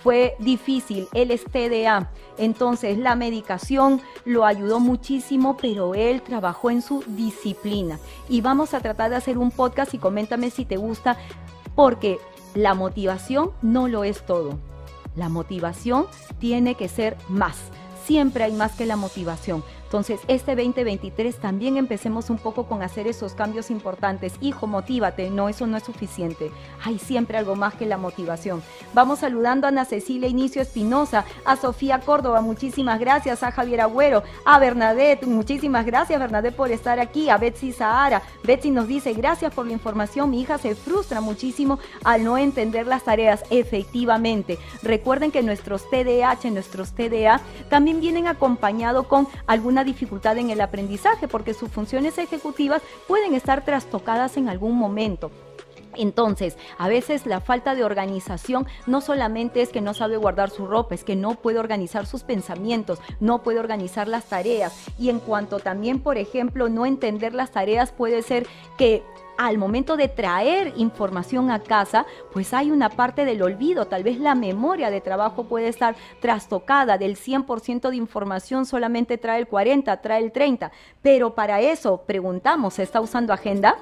fue 0.02 0.34
difícil, 0.40 1.06
él 1.14 1.30
es 1.30 1.44
TDA, 1.44 2.10
entonces 2.36 2.98
la 2.98 3.14
medicación 3.14 4.00
lo 4.24 4.44
ayudó 4.44 4.80
muchísimo, 4.80 5.56
pero 5.56 5.94
él 5.94 6.22
trabajó 6.22 6.72
en 6.72 6.82
su 6.82 7.04
disciplina. 7.06 8.00
Y 8.28 8.40
vamos 8.40 8.74
a 8.74 8.80
tratar 8.80 9.10
de 9.10 9.16
hacer 9.16 9.38
un 9.38 9.52
podcast 9.52 9.94
y 9.94 9.98
coméntame 9.98 10.50
si 10.50 10.64
te 10.64 10.76
gusta, 10.76 11.18
porque 11.76 12.18
la 12.56 12.74
motivación 12.74 13.52
no 13.62 13.86
lo 13.86 14.02
es 14.02 14.26
todo. 14.26 14.71
La 15.16 15.28
motivación 15.28 16.06
tiene 16.38 16.74
que 16.74 16.88
ser 16.88 17.16
más. 17.28 17.56
Siempre 18.06 18.44
hay 18.44 18.52
más 18.52 18.72
que 18.72 18.86
la 18.86 18.96
motivación. 18.96 19.62
Entonces, 19.92 20.20
este 20.26 20.56
2023 20.56 21.36
también 21.36 21.76
empecemos 21.76 22.30
un 22.30 22.38
poco 22.38 22.64
con 22.64 22.82
hacer 22.82 23.06
esos 23.06 23.34
cambios 23.34 23.70
importantes. 23.70 24.32
Hijo, 24.40 24.66
motívate. 24.66 25.28
No, 25.28 25.50
eso 25.50 25.66
no 25.66 25.76
es 25.76 25.82
suficiente. 25.82 26.50
Hay 26.82 26.98
siempre 26.98 27.36
algo 27.36 27.56
más 27.56 27.74
que 27.74 27.84
la 27.84 27.98
motivación. 27.98 28.62
Vamos 28.94 29.18
saludando 29.18 29.66
a 29.66 29.68
Ana 29.68 29.84
Cecilia 29.84 30.30
Inicio 30.30 30.62
Espinosa, 30.62 31.26
a 31.44 31.56
Sofía 31.56 32.00
Córdoba, 32.00 32.40
muchísimas 32.40 32.98
gracias, 32.98 33.42
a 33.42 33.52
Javier 33.52 33.82
Agüero, 33.82 34.22
a 34.46 34.58
Bernadette, 34.58 35.26
muchísimas 35.26 35.84
gracias 35.84 36.18
Bernadette 36.18 36.56
por 36.56 36.70
estar 36.70 36.98
aquí, 36.98 37.28
a 37.28 37.36
Betsy 37.36 37.72
Sahara. 37.72 38.22
Betsy 38.44 38.70
nos 38.70 38.88
dice, 38.88 39.12
gracias 39.12 39.52
por 39.52 39.66
la 39.66 39.72
información, 39.74 40.30
mi 40.30 40.40
hija 40.40 40.56
se 40.56 40.74
frustra 40.74 41.20
muchísimo 41.20 41.78
al 42.02 42.24
no 42.24 42.38
entender 42.38 42.86
las 42.86 43.04
tareas. 43.04 43.44
Efectivamente, 43.50 44.58
recuerden 44.82 45.30
que 45.30 45.42
nuestros 45.42 45.90
TDAH, 45.90 46.50
nuestros 46.50 46.92
TDA, 46.92 47.42
también 47.68 48.00
vienen 48.00 48.26
acompañados 48.26 49.06
con 49.06 49.28
alguna 49.46 49.81
dificultad 49.84 50.38
en 50.38 50.50
el 50.50 50.60
aprendizaje 50.60 51.28
porque 51.28 51.54
sus 51.54 51.70
funciones 51.70 52.18
ejecutivas 52.18 52.82
pueden 53.08 53.34
estar 53.34 53.64
trastocadas 53.64 54.36
en 54.36 54.48
algún 54.48 54.76
momento. 54.76 55.30
Entonces, 55.94 56.56
a 56.78 56.88
veces 56.88 57.26
la 57.26 57.40
falta 57.40 57.74
de 57.74 57.84
organización 57.84 58.66
no 58.86 59.00
solamente 59.00 59.62
es 59.62 59.70
que 59.70 59.80
no 59.80 59.94
sabe 59.94 60.16
guardar 60.16 60.50
su 60.50 60.66
ropa, 60.66 60.94
es 60.94 61.04
que 61.04 61.16
no 61.16 61.34
puede 61.34 61.58
organizar 61.58 62.06
sus 62.06 62.22
pensamientos, 62.22 62.98
no 63.20 63.42
puede 63.42 63.58
organizar 63.58 64.08
las 64.08 64.24
tareas. 64.24 64.72
Y 64.98 65.10
en 65.10 65.18
cuanto 65.18 65.60
también, 65.60 66.00
por 66.00 66.16
ejemplo, 66.16 66.68
no 66.68 66.86
entender 66.86 67.34
las 67.34 67.50
tareas 67.50 67.92
puede 67.92 68.22
ser 68.22 68.46
que 68.78 69.02
al 69.36 69.58
momento 69.58 69.96
de 69.96 70.08
traer 70.08 70.72
información 70.76 71.50
a 71.50 71.60
casa, 71.60 72.06
pues 72.32 72.52
hay 72.54 72.70
una 72.70 72.90
parte 72.90 73.24
del 73.24 73.42
olvido, 73.42 73.86
tal 73.86 74.02
vez 74.02 74.18
la 74.18 74.34
memoria 74.34 74.90
de 74.90 75.00
trabajo 75.00 75.44
puede 75.44 75.68
estar 75.68 75.96
trastocada, 76.20 76.98
del 76.98 77.16
100% 77.16 77.90
de 77.90 77.96
información 77.96 78.66
solamente 78.66 79.18
trae 79.18 79.40
el 79.40 79.48
40, 79.48 80.00
trae 80.00 80.22
el 80.22 80.32
30, 80.32 80.72
pero 81.02 81.34
para 81.34 81.60
eso 81.60 82.02
preguntamos, 82.06 82.74
¿se 82.74 82.82
está 82.82 83.00
usando 83.00 83.32
agenda? 83.32 83.76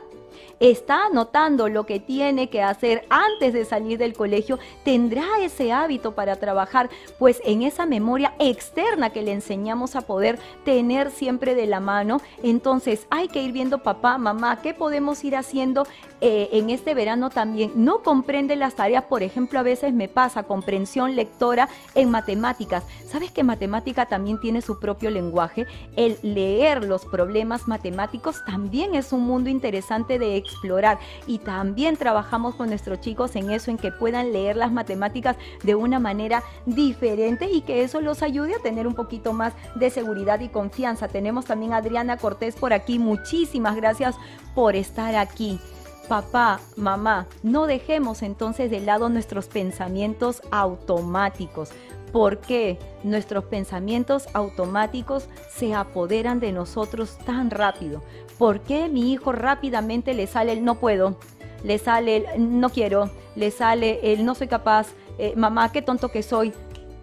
Está 0.61 1.07
anotando 1.07 1.69
lo 1.69 1.85
que 1.85 1.99
tiene 1.99 2.51
que 2.51 2.63
hacer 2.63 3.07
antes 3.09 3.55
de 3.55 3.65
salir 3.65 3.99
del 3.99 4.13
colegio, 4.13 4.59
tendrá 4.85 5.25
ese 5.41 5.73
hábito 5.73 6.13
para 6.13 6.37
trabajar, 6.37 6.91
pues 7.19 7.41
en 7.45 7.63
esa 7.63 7.87
memoria 7.87 8.35
externa 8.39 9.11
que 9.11 9.23
le 9.23 9.33
enseñamos 9.33 9.97
a 9.97 10.03
poder 10.03 10.39
tener 10.65 11.11
siempre 11.11 11.55
de 11.55 11.67
la 11.67 11.81
mano. 11.81 12.21
Entonces 12.43 13.07
hay 13.11 13.29
que 13.29 13.43
ir 13.43 13.53
viendo 13.53 13.79
papá, 13.79 14.19
mamá, 14.19 14.61
qué 14.63 14.75
podemos 14.75 15.25
ir 15.25 15.35
haciendo 15.35 15.87
eh, 16.21 16.51
en 16.53 16.69
este 16.69 16.95
verano 16.95 17.31
también. 17.31 17.73
No 17.75 18.03
comprende 18.03 18.55
las 18.55 18.75
tareas, 18.75 19.05
por 19.05 19.23
ejemplo, 19.23 19.59
a 19.59 19.63
veces 19.63 19.95
me 19.95 20.09
pasa 20.09 20.43
comprensión 20.43 21.17
lectora 21.17 21.69
en 21.95 22.11
matemáticas. 22.11 22.85
¿Sabes 23.07 23.31
que 23.31 23.43
matemática 23.43 24.07
también 24.07 24.39
tiene 24.39 24.61
su 24.61 24.79
propio 24.79 25.11
lenguaje? 25.11 25.67
El 25.97 26.19
leer 26.23 26.85
los 26.85 27.07
problemas 27.07 27.67
matemáticos 27.67 28.45
también 28.45 28.95
es 28.95 29.13
un 29.13 29.23
mundo 29.23 29.49
interesante 29.49 30.19
de 30.19 30.37
explorar 30.51 30.99
y 31.27 31.39
también 31.39 31.97
trabajamos 31.97 32.55
con 32.55 32.69
nuestros 32.69 33.01
chicos 33.01 33.37
en 33.37 33.51
eso, 33.51 33.71
en 33.71 33.79
que 33.79 33.93
puedan 33.93 34.33
leer 34.33 34.57
las 34.57 34.73
matemáticas 34.73 35.37
de 35.63 35.75
una 35.75 35.99
manera 35.99 36.43
diferente 36.67 37.51
y 37.51 37.63
que 37.63 37.83
eso 37.83 38.01
los 38.01 38.23
ayude 38.23 38.55
a 38.55 38.63
tener 38.63 38.87
un 38.87 38.95
poquito 38.95 39.33
más 39.33 39.53
de 39.75 39.91
seguridad 39.91 40.41
y 40.41 40.49
confianza. 40.49 41.09
Tenemos 41.09 41.45
también 41.45 41.73
a 41.73 41.79
Adriana 41.79 42.17
Cortés 42.17 42.57
por 42.57 42.73
aquí. 42.73 42.99
Muchísimas 42.99 43.77
gracias 43.77 44.17
por 44.55 44.77
estar 44.77 45.15
aquí. 45.17 45.61
Papá, 46.09 46.61
mamá, 46.77 47.29
no 47.45 47.67
dejemos 47.67 48.23
entonces 48.23 48.71
de 48.71 48.81
lado 48.81 49.09
nuestros 49.09 49.47
pensamientos 49.47 50.43
automáticos 50.51 51.71
porque 52.13 52.79
nuestros 53.03 53.45
pensamientos 53.45 54.27
automáticos 54.33 55.29
se 55.55 55.75
apoderan 55.75 56.41
de 56.41 56.53
nosotros 56.53 57.17
tan 57.25 57.51
rápido. 57.51 58.03
¿Por 58.41 58.61
qué 58.61 58.89
mi 58.89 59.13
hijo 59.13 59.33
rápidamente 59.33 60.15
le 60.15 60.27
sale 60.27 60.53
el 60.53 60.65
no 60.65 60.77
puedo? 60.77 61.19
Le 61.63 61.77
sale 61.77 62.25
el 62.37 62.59
no 62.59 62.71
quiero, 62.71 63.11
le 63.37 63.51
sale 63.51 64.15
el 64.15 64.25
no 64.25 64.35
soy 64.35 64.49
capaz, 64.49 64.95
eh, 65.19 65.35
mamá, 65.37 65.71
qué 65.71 65.83
tonto 65.83 66.09
que 66.09 66.23
soy. 66.23 66.55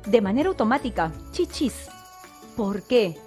De 0.08 0.20
manera 0.20 0.50
automática, 0.50 1.12
chichis. 1.30 1.90
¿Por 2.56 2.82
qué? 2.82 3.20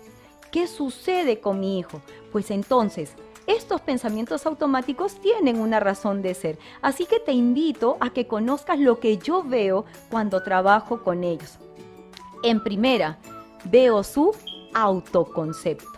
¿Qué 0.51 0.67
sucede 0.67 1.39
con 1.39 1.61
mi 1.61 1.79
hijo? 1.79 2.01
Pues 2.33 2.51
entonces, 2.51 3.15
estos 3.47 3.81
pensamientos 3.81 4.45
automáticos 4.45 5.21
tienen 5.21 5.61
una 5.61 5.79
razón 5.79 6.21
de 6.21 6.35
ser. 6.35 6.59
Así 6.83 7.07
que 7.07 7.21
te 7.21 7.31
invito 7.31 7.97
a 8.01 8.11
que 8.11 8.27
conozcas 8.27 8.81
lo 8.81 8.99
que 8.99 9.19
yo 9.19 9.45
veo 9.45 9.85
cuando 10.11 10.43
trabajo 10.43 11.05
con 11.05 11.23
ellos. 11.23 11.61
En 12.43 12.61
primera, 12.61 13.21
veo 13.67 14.03
su 14.03 14.35
autoconcepto. 14.75 15.90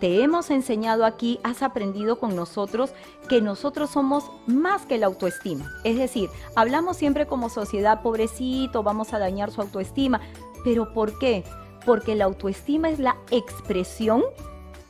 Te 0.00 0.22
hemos 0.22 0.50
enseñado 0.50 1.04
aquí, 1.04 1.40
has 1.42 1.62
aprendido 1.62 2.20
con 2.20 2.36
nosotros 2.36 2.92
que 3.28 3.40
nosotros 3.40 3.90
somos 3.90 4.30
más 4.46 4.86
que 4.86 4.96
la 4.98 5.06
autoestima. 5.06 5.72
Es 5.82 5.96
decir, 5.96 6.30
hablamos 6.54 6.96
siempre 6.96 7.26
como 7.26 7.48
sociedad, 7.48 8.02
pobrecito, 8.02 8.82
vamos 8.84 9.12
a 9.12 9.18
dañar 9.18 9.50
su 9.50 9.60
autoestima. 9.60 10.20
¿Pero 10.62 10.92
por 10.92 11.18
qué? 11.18 11.44
Porque 11.84 12.14
la 12.14 12.26
autoestima 12.26 12.90
es 12.90 13.00
la 13.00 13.16
expresión 13.30 14.22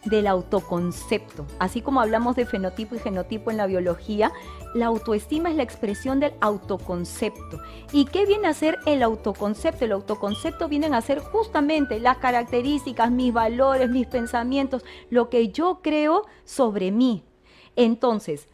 del 0.04 0.26
autoconcepto. 0.26 1.46
Así 1.58 1.82
como 1.82 2.00
hablamos 2.00 2.36
de 2.36 2.46
fenotipo 2.46 2.94
y 2.94 2.98
genotipo 2.98 3.50
en 3.50 3.56
la 3.56 3.66
biología, 3.66 4.32
la 4.74 4.86
autoestima 4.86 5.50
es 5.50 5.56
la 5.56 5.62
expresión 5.62 6.20
del 6.20 6.32
autoconcepto. 6.40 7.60
¿Y 7.92 8.04
qué 8.04 8.26
viene 8.26 8.48
a 8.48 8.54
ser 8.54 8.78
el 8.86 9.02
autoconcepto? 9.02 9.84
El 9.84 9.92
autoconcepto 9.92 10.68
viene 10.68 10.86
a 10.86 11.00
ser 11.00 11.20
justamente 11.20 12.00
las 12.00 12.18
características, 12.18 13.10
mis 13.10 13.32
valores, 13.32 13.90
mis 13.90 14.06
pensamientos, 14.06 14.84
lo 15.10 15.28
que 15.28 15.48
yo 15.48 15.80
creo 15.82 16.24
sobre 16.44 16.90
mí. 16.90 17.24
Entonces, 17.76 18.48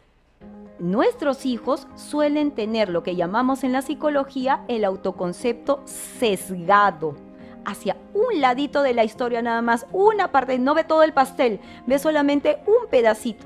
nuestros 0.79 1.45
hijos 1.45 1.87
suelen 1.95 2.51
tener 2.51 2.89
lo 2.89 3.03
que 3.03 3.15
llamamos 3.15 3.63
en 3.63 3.71
la 3.71 3.81
psicología 3.81 4.63
el 4.67 4.83
autoconcepto 4.83 5.81
sesgado 5.85 7.15
hacia 7.65 7.97
un 8.13 8.41
ladito 8.41 8.81
de 8.81 8.93
la 8.93 9.03
historia 9.03 9.41
nada 9.41 9.61
más, 9.61 9.85
una 9.91 10.31
parte, 10.31 10.57
no 10.59 10.73
ve 10.73 10.83
todo 10.83 11.03
el 11.03 11.13
pastel, 11.13 11.59
ve 11.85 11.99
solamente 11.99 12.59
un 12.65 12.89
pedacito. 12.89 13.45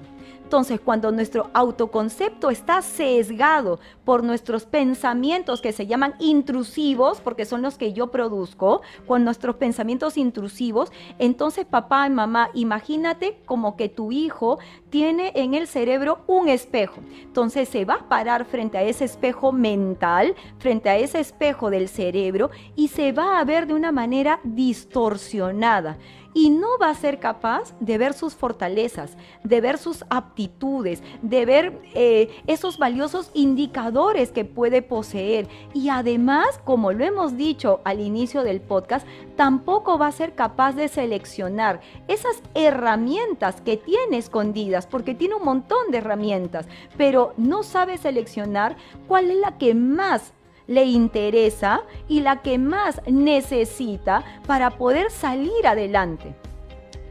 Entonces, 0.49 0.79
cuando 0.79 1.11
nuestro 1.11 1.51
autoconcepto 1.53 2.49
está 2.49 2.81
sesgado 2.81 3.79
por 4.03 4.23
nuestros 4.23 4.65
pensamientos 4.65 5.61
que 5.61 5.71
se 5.71 5.85
llaman 5.85 6.15
intrusivos, 6.17 7.21
porque 7.21 7.45
son 7.45 7.61
los 7.61 7.77
que 7.77 7.93
yo 7.93 8.07
produzco, 8.07 8.81
con 9.05 9.23
nuestros 9.23 9.57
pensamientos 9.57 10.17
intrusivos, 10.17 10.91
entonces 11.19 11.65
papá 11.65 12.07
y 12.07 12.09
mamá, 12.09 12.49
imagínate 12.55 13.37
como 13.45 13.77
que 13.77 13.89
tu 13.89 14.11
hijo 14.11 14.57
tiene 14.89 15.33
en 15.35 15.53
el 15.53 15.67
cerebro 15.67 16.23
un 16.25 16.49
espejo. 16.49 16.99
Entonces 17.21 17.69
se 17.69 17.85
va 17.85 17.93
a 17.93 18.09
parar 18.09 18.45
frente 18.45 18.79
a 18.79 18.81
ese 18.81 19.05
espejo 19.05 19.51
mental, 19.51 20.33
frente 20.57 20.89
a 20.89 20.97
ese 20.97 21.19
espejo 21.19 21.69
del 21.69 21.89
cerebro 21.89 22.49
y 22.75 22.87
se 22.87 23.11
va 23.11 23.39
a 23.39 23.43
ver 23.43 23.67
de 23.67 23.75
una 23.75 23.91
manera 23.91 24.39
distorsionada 24.43 25.99
y 26.33 26.49
no 26.49 26.77
va 26.81 26.89
a 26.89 26.95
ser 26.95 27.19
capaz 27.19 27.73
de 27.79 27.97
ver 27.97 28.13
sus 28.13 28.35
fortalezas, 28.35 29.17
de 29.43 29.61
ver 29.61 29.77
sus 29.77 30.05
aptitudes, 30.09 31.01
de 31.21 31.45
ver 31.45 31.81
eh, 31.93 32.29
esos 32.47 32.77
valiosos 32.77 33.31
indicadores 33.33 34.31
que 34.31 34.45
puede 34.45 34.81
poseer. 34.81 35.47
Y 35.73 35.89
además, 35.89 36.59
como 36.63 36.91
lo 36.91 37.03
hemos 37.03 37.35
dicho 37.37 37.81
al 37.83 37.99
inicio 37.99 38.43
del 38.43 38.61
podcast, 38.61 39.07
tampoco 39.35 39.97
va 39.97 40.07
a 40.07 40.11
ser 40.11 40.35
capaz 40.35 40.73
de 40.73 40.87
seleccionar 40.87 41.81
esas 42.07 42.41
herramientas 42.53 43.61
que 43.61 43.77
tiene 43.77 44.17
escondidas, 44.17 44.87
porque 44.87 45.15
tiene 45.15 45.35
un 45.35 45.45
montón 45.45 45.91
de 45.91 45.99
herramientas, 45.99 46.67
pero 46.97 47.33
no 47.37 47.63
sabe 47.63 47.97
seleccionar 47.97 48.75
cuál 49.07 49.31
es 49.31 49.37
la 49.37 49.57
que 49.57 49.73
más 49.73 50.33
le 50.69 50.85
interesa 50.85 51.81
y 52.07 52.19
la 52.21 52.43
que 52.43 52.59
más 52.59 53.01
necesita 53.07 54.23
para 54.45 54.69
poder 54.69 55.09
salir 55.09 55.65
adelante. 55.65 56.35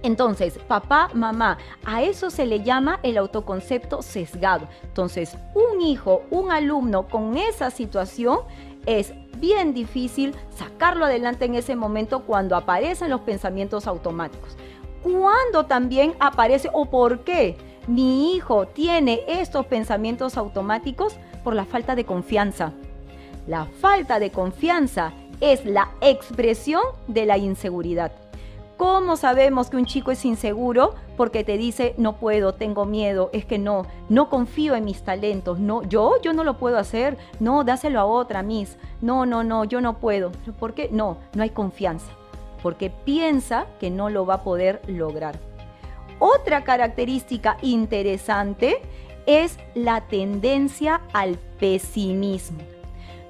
Entonces, 0.05 0.59
papá, 0.69 1.11
mamá, 1.13 1.59
a 1.85 2.03
eso 2.05 2.31
se 2.31 2.47
le 2.47 2.63
llama 2.63 3.01
el 3.03 3.19
autoconcepto 3.19 4.01
sesgado. 4.01 4.69
Entonces, 4.85 5.37
un 5.55 5.81
hijo, 5.81 6.23
un 6.31 6.53
alumno 6.53 7.09
con 7.09 7.37
esa 7.37 7.73
situación 7.73 8.39
es 8.87 9.13
bien 9.39 9.75
difícil 9.75 10.37
sacarlo 10.51 11.07
adelante 11.07 11.45
en 11.45 11.57
ese 11.57 11.75
momento 11.75 12.21
cuando 12.21 12.55
aparecen 12.55 13.11
los 13.11 13.23
pensamientos 13.23 13.89
automáticos. 13.89 14.57
Cuando 15.03 15.67
también 15.67 16.15
aparece 16.21 16.71
o 16.73 16.87
por 16.87 17.25
qué 17.25 17.57
mi 17.89 18.37
hijo 18.37 18.69
tiene 18.69 19.23
estos 19.27 19.67
pensamientos 19.67 20.37
automáticos 20.37 21.17
por 21.43 21.57
la 21.57 21.65
falta 21.65 21.97
de 21.97 22.05
confianza 22.05 22.73
la 23.49 23.65
falta 23.65 24.21
de 24.21 24.31
confianza 24.31 25.13
es 25.41 25.65
la 25.65 25.91
expresión 26.01 26.83
de 27.07 27.25
la 27.27 27.39
inseguridad. 27.39 28.13
¿Cómo 28.77 29.17
sabemos 29.17 29.71
que 29.71 29.77
un 29.77 29.87
chico 29.87 30.13
es 30.13 30.25
inseguro? 30.25 30.95
Porque 31.17 31.43
te 31.43 31.57
dice, 31.57 31.95
no 31.97 32.17
puedo, 32.17 32.55
tengo 32.55 32.85
miedo, 32.85 33.31
es 33.33 33.45
que 33.45 33.59
no, 33.59 33.87
no 34.09 34.29
confío 34.29 34.77
en 34.77 34.85
mis 34.85 35.03
talentos, 35.03 35.59
no, 35.59 35.83
yo, 35.83 36.21
yo 36.23 36.33
no 36.33 36.45
lo 36.45 36.59
puedo 36.59 36.79
hacer, 36.79 37.17
no, 37.41 37.65
dáselo 37.65 37.99
a 37.99 38.05
otra, 38.05 38.43
Miss, 38.43 38.77
no, 39.01 39.27
no, 39.27 39.43
no, 39.43 39.65
yo 39.65 39.81
no 39.81 39.99
puedo. 39.99 40.31
¿Por 40.61 40.75
qué? 40.75 40.91
No, 40.93 41.17
no 41.35 41.43
hay 41.43 41.51
confianza, 41.51 42.13
porque 42.63 42.91
piensa 42.91 43.67
que 43.81 43.91
no 43.91 44.11
lo 44.11 44.27
va 44.27 44.35
a 44.35 44.45
poder 44.45 44.81
lograr. 44.87 45.41
Otra 46.21 46.63
característica 46.63 47.57
interesante 47.63 48.81
es 49.27 49.59
la 49.75 50.03
tendencia 50.03 51.01
al 51.13 51.37
pesimismo. 51.59 52.78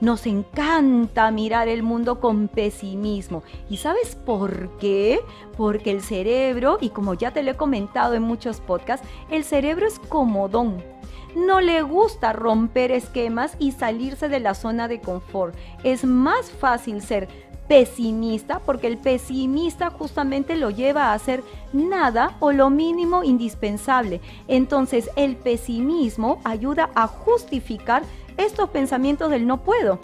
Nos 0.01 0.27
encanta 0.27 1.31
mirar 1.31 1.67
el 1.69 1.83
mundo 1.83 2.21
con 2.21 2.47
pesimismo. 2.49 3.43
¿Y 3.69 3.79
sabes 3.79 4.15
por 4.15 4.77
qué? 4.79 5.21
Porque 5.57 5.91
el 5.91 6.03
cerebro, 6.03 6.79
y 6.81 6.91
como 6.91 7.15
ya 7.15 7.33
te 7.33 7.43
lo 7.43 7.51
he 7.51 7.57
comentado 7.57 8.15
en 8.15 8.23
muchos 8.23 8.61
podcasts, 8.61 9.07
el 9.31 9.43
cerebro 9.43 9.87
es 9.87 9.99
comodón. 9.99 10.98
No 11.37 11.61
le 11.61 11.83
gusta 11.83 12.33
romper 12.33 12.91
esquemas 12.91 13.57
y 13.59 13.73
salirse 13.73 14.29
de 14.29 14.41
la 14.41 14.55
zona 14.55 14.89
de 14.89 15.01
confort. 15.01 15.55
Es 15.85 16.05
más 16.05 16.51
fácil 16.51 17.03
ser 17.03 17.29
pesimista 17.69 18.61
porque 18.61 18.87
el 18.87 18.97
pesimista 18.97 19.91
justamente 19.91 20.57
lo 20.57 20.71
lleva 20.71 21.07
a 21.07 21.13
hacer 21.13 21.45
nada 21.73 22.37
o 22.41 22.51
lo 22.51 22.71
mínimo 22.71 23.23
indispensable. 23.23 24.21
Entonces 24.49 25.11
el 25.17 25.37
pesimismo 25.37 26.41
ayuda 26.45 26.91
a 26.95 27.07
justificar 27.07 28.03
estos 28.37 28.71
pensamientos 28.71 29.31
del 29.31 29.47
no 29.47 29.59
puedo. 29.59 30.01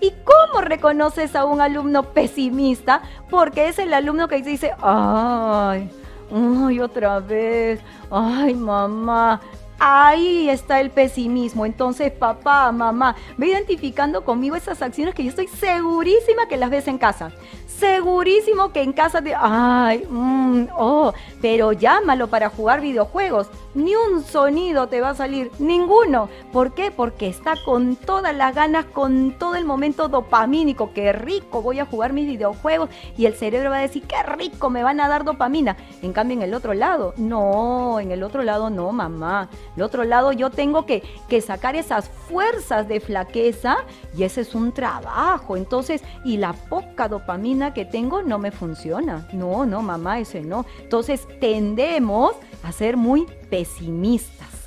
¿Y 0.00 0.12
cómo 0.24 0.60
reconoces 0.60 1.34
a 1.34 1.44
un 1.44 1.60
alumno 1.60 2.04
pesimista? 2.04 3.02
Porque 3.28 3.66
es 3.66 3.80
el 3.80 3.92
alumno 3.92 4.28
que 4.28 4.40
dice, 4.40 4.72
ay, 4.80 5.90
ay, 6.32 6.80
otra 6.80 7.18
vez, 7.18 7.80
ay, 8.08 8.54
mamá, 8.54 9.40
Ahí 9.78 10.50
está 10.50 10.80
el 10.80 10.90
pesimismo. 10.90 11.64
Entonces, 11.64 12.10
papá, 12.10 12.72
mamá, 12.72 13.16
ve 13.36 13.48
identificando 13.48 14.24
conmigo 14.24 14.56
esas 14.56 14.82
acciones 14.82 15.14
que 15.14 15.24
yo 15.24 15.30
estoy 15.30 15.46
segurísima 15.48 16.48
que 16.48 16.56
las 16.56 16.70
ves 16.70 16.88
en 16.88 16.98
casa 16.98 17.32
segurísimo 17.78 18.72
que 18.72 18.82
en 18.82 18.92
casa 18.92 19.20
de, 19.20 19.34
ay, 19.36 20.06
mm, 20.08 20.68
oh, 20.76 21.12
pero 21.40 21.72
llámalo 21.72 22.28
para 22.28 22.50
jugar 22.50 22.80
videojuegos. 22.80 23.48
Ni 23.74 23.94
un 23.94 24.24
sonido 24.24 24.88
te 24.88 25.00
va 25.00 25.10
a 25.10 25.14
salir, 25.14 25.50
ninguno. 25.58 26.28
¿Por 26.52 26.72
qué? 26.72 26.90
Porque 26.90 27.28
está 27.28 27.54
con 27.64 27.96
todas 27.96 28.34
las 28.34 28.54
ganas, 28.54 28.86
con 28.86 29.36
todo 29.38 29.56
el 29.56 29.64
momento 29.64 30.08
dopamínico. 30.08 30.92
Qué 30.92 31.12
rico, 31.12 31.62
voy 31.62 31.78
a 31.78 31.84
jugar 31.84 32.12
mis 32.12 32.26
videojuegos 32.26 32.88
y 33.16 33.26
el 33.26 33.34
cerebro 33.34 33.70
va 33.70 33.78
a 33.78 33.82
decir, 33.82 34.04
qué 34.04 34.22
rico, 34.22 34.70
me 34.70 34.82
van 34.82 35.00
a 35.00 35.08
dar 35.08 35.24
dopamina. 35.24 35.76
En 36.02 36.12
cambio, 36.12 36.36
en 36.36 36.42
el 36.42 36.54
otro 36.54 36.74
lado, 36.74 37.14
no, 37.16 38.00
en 38.00 38.10
el 38.10 38.22
otro 38.22 38.42
lado 38.42 38.70
no, 38.70 38.90
mamá. 38.92 39.48
El 39.76 39.82
otro 39.82 40.04
lado 40.04 40.32
yo 40.32 40.50
tengo 40.50 40.86
que, 40.86 41.02
que 41.28 41.40
sacar 41.40 41.76
esas 41.76 42.08
fuerzas 42.08 42.88
de 42.88 43.00
flaqueza 43.00 43.78
y 44.16 44.22
ese 44.22 44.40
es 44.40 44.54
un 44.54 44.72
trabajo. 44.72 45.56
Entonces, 45.56 46.02
y 46.24 46.38
la 46.38 46.52
poca 46.52 47.08
dopamina 47.08 47.74
que 47.74 47.84
tengo 47.84 48.22
no 48.22 48.38
me 48.38 48.50
funciona. 48.50 49.28
No, 49.32 49.66
no, 49.66 49.82
mamá, 49.82 50.20
ese 50.20 50.40
no. 50.40 50.64
Entonces 50.80 51.26
tendemos 51.40 52.34
a 52.62 52.72
ser 52.72 52.96
muy 52.96 53.26
pesimistas 53.50 54.58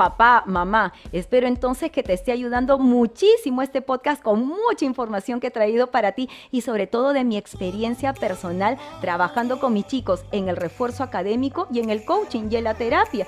papá, 0.00 0.44
mamá. 0.46 0.94
Espero 1.12 1.46
entonces 1.46 1.90
que 1.90 2.02
te 2.02 2.14
esté 2.14 2.32
ayudando 2.32 2.78
muchísimo 2.78 3.60
este 3.60 3.82
podcast 3.82 4.22
con 4.22 4.46
mucha 4.46 4.86
información 4.86 5.40
que 5.40 5.48
he 5.48 5.50
traído 5.50 5.90
para 5.90 6.12
ti 6.12 6.30
y 6.50 6.62
sobre 6.62 6.86
todo 6.86 7.12
de 7.12 7.22
mi 7.22 7.36
experiencia 7.36 8.14
personal 8.14 8.78
trabajando 9.02 9.60
con 9.60 9.74
mis 9.74 9.86
chicos 9.86 10.24
en 10.32 10.48
el 10.48 10.56
refuerzo 10.56 11.02
académico 11.02 11.68
y 11.70 11.80
en 11.80 11.90
el 11.90 12.06
coaching 12.06 12.48
y 12.50 12.56
en 12.56 12.64
la 12.64 12.72
terapia. 12.72 13.26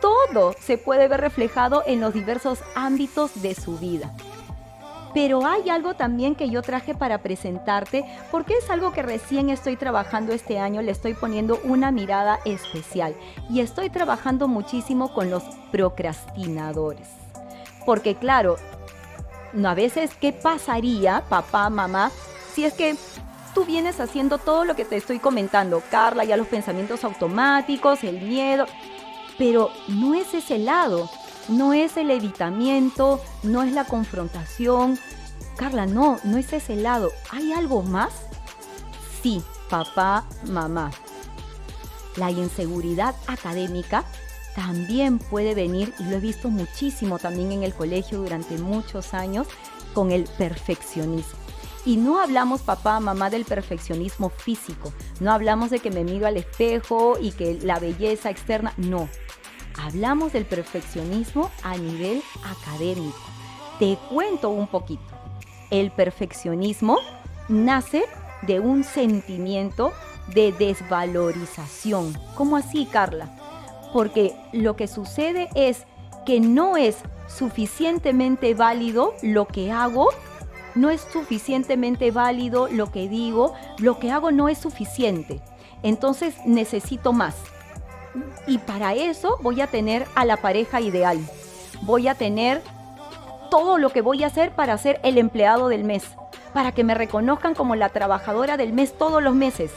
Todo 0.00 0.54
se 0.58 0.78
puede 0.78 1.08
ver 1.08 1.20
reflejado 1.20 1.82
en 1.86 2.00
los 2.00 2.14
diversos 2.14 2.60
ámbitos 2.74 3.42
de 3.42 3.54
su 3.54 3.76
vida. 3.76 4.10
Pero 5.14 5.46
hay 5.46 5.70
algo 5.70 5.94
también 5.94 6.34
que 6.34 6.50
yo 6.50 6.60
traje 6.60 6.92
para 6.94 7.18
presentarte 7.18 8.04
porque 8.32 8.54
es 8.54 8.68
algo 8.68 8.92
que 8.92 9.02
recién 9.02 9.48
estoy 9.48 9.76
trabajando 9.76 10.32
este 10.32 10.58
año, 10.58 10.82
le 10.82 10.90
estoy 10.90 11.14
poniendo 11.14 11.60
una 11.62 11.92
mirada 11.92 12.40
especial. 12.44 13.14
Y 13.48 13.60
estoy 13.60 13.90
trabajando 13.90 14.48
muchísimo 14.48 15.14
con 15.14 15.30
los 15.30 15.44
procrastinadores. 15.70 17.08
Porque 17.86 18.16
claro, 18.16 18.56
a 19.64 19.74
veces, 19.74 20.10
¿qué 20.20 20.32
pasaría, 20.32 21.22
papá, 21.28 21.70
mamá, 21.70 22.10
si 22.52 22.64
es 22.64 22.74
que 22.74 22.96
tú 23.54 23.64
vienes 23.64 24.00
haciendo 24.00 24.38
todo 24.38 24.64
lo 24.64 24.74
que 24.74 24.84
te 24.84 24.96
estoy 24.96 25.20
comentando, 25.20 25.80
Carla, 25.90 26.24
ya 26.24 26.36
los 26.36 26.48
pensamientos 26.48 27.04
automáticos, 27.04 28.02
el 28.02 28.20
miedo, 28.20 28.66
pero 29.38 29.70
no 29.86 30.14
es 30.14 30.34
ese 30.34 30.58
lado 30.58 31.08
no 31.48 31.72
es 31.72 31.96
el 31.96 32.10
evitamiento, 32.10 33.20
no 33.42 33.62
es 33.62 33.72
la 33.72 33.84
confrontación. 33.84 34.98
Carla, 35.56 35.86
no, 35.86 36.18
no 36.24 36.36
es 36.36 36.52
ese 36.52 36.76
lado. 36.76 37.12
¿Hay 37.30 37.52
algo 37.52 37.82
más? 37.82 38.12
Sí, 39.22 39.42
papá, 39.68 40.26
mamá. 40.46 40.90
La 42.16 42.30
inseguridad 42.30 43.14
académica 43.26 44.04
también 44.54 45.18
puede 45.18 45.54
venir, 45.54 45.92
y 45.98 46.04
lo 46.04 46.16
he 46.16 46.20
visto 46.20 46.48
muchísimo 46.48 47.18
también 47.18 47.50
en 47.52 47.62
el 47.64 47.74
colegio 47.74 48.18
durante 48.18 48.56
muchos 48.58 49.14
años, 49.14 49.46
con 49.94 50.12
el 50.12 50.24
perfeccionismo. 50.24 51.38
Y 51.84 51.96
no 51.96 52.20
hablamos, 52.20 52.62
papá, 52.62 52.98
mamá, 53.00 53.30
del 53.30 53.44
perfeccionismo 53.44 54.30
físico. 54.30 54.92
No 55.20 55.32
hablamos 55.32 55.70
de 55.70 55.80
que 55.80 55.90
me 55.90 56.04
miro 56.04 56.26
al 56.26 56.36
espejo 56.36 57.18
y 57.20 57.32
que 57.32 57.58
la 57.62 57.78
belleza 57.78 58.30
externa. 58.30 58.72
No 58.76 59.08
hablamos 59.78 60.32
del 60.32 60.44
perfeccionismo 60.44 61.50
a 61.62 61.76
nivel 61.76 62.22
académico. 62.44 63.18
Te 63.78 63.98
cuento 64.10 64.50
un 64.50 64.66
poquito. 64.66 65.02
El 65.70 65.90
perfeccionismo 65.90 66.98
nace 67.48 68.04
de 68.42 68.60
un 68.60 68.84
sentimiento 68.84 69.92
de 70.34 70.52
desvalorización. 70.52 72.16
¿Cómo 72.34 72.56
así, 72.56 72.86
Carla? 72.86 73.30
Porque 73.92 74.34
lo 74.52 74.76
que 74.76 74.86
sucede 74.86 75.48
es 75.54 75.84
que 76.24 76.40
no 76.40 76.76
es 76.76 76.98
suficientemente 77.28 78.54
válido 78.54 79.14
lo 79.22 79.46
que 79.46 79.72
hago, 79.72 80.08
no 80.74 80.90
es 80.90 81.00
suficientemente 81.12 82.10
válido 82.10 82.68
lo 82.68 82.90
que 82.90 83.08
digo, 83.08 83.54
lo 83.78 83.98
que 83.98 84.10
hago 84.10 84.30
no 84.30 84.48
es 84.48 84.58
suficiente. 84.58 85.40
Entonces 85.82 86.34
necesito 86.46 87.12
más. 87.12 87.34
Y 88.46 88.58
para 88.58 88.94
eso 88.94 89.38
voy 89.42 89.60
a 89.60 89.66
tener 89.66 90.06
a 90.14 90.24
la 90.24 90.36
pareja 90.36 90.80
ideal. 90.80 91.18
Voy 91.82 92.08
a 92.08 92.14
tener 92.14 92.62
todo 93.50 93.78
lo 93.78 93.90
que 93.90 94.02
voy 94.02 94.24
a 94.24 94.28
hacer 94.28 94.50
para 94.52 94.76
ser 94.78 95.00
el 95.02 95.18
empleado 95.18 95.68
del 95.68 95.84
mes. 95.84 96.04
Para 96.52 96.72
que 96.72 96.84
me 96.84 96.94
reconozcan 96.94 97.54
como 97.54 97.74
la 97.74 97.88
trabajadora 97.88 98.56
del 98.56 98.72
mes 98.72 98.96
todos 98.96 99.22
los 99.22 99.34
meses. 99.34 99.70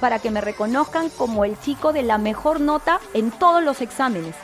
Para 0.00 0.18
que 0.18 0.30
me 0.30 0.40
reconozcan 0.40 1.08
como 1.10 1.44
el 1.44 1.58
chico 1.60 1.92
de 1.92 2.02
la 2.02 2.18
mejor 2.18 2.60
nota 2.60 3.00
en 3.12 3.30
todos 3.30 3.62
los 3.62 3.80
exámenes. 3.80 4.34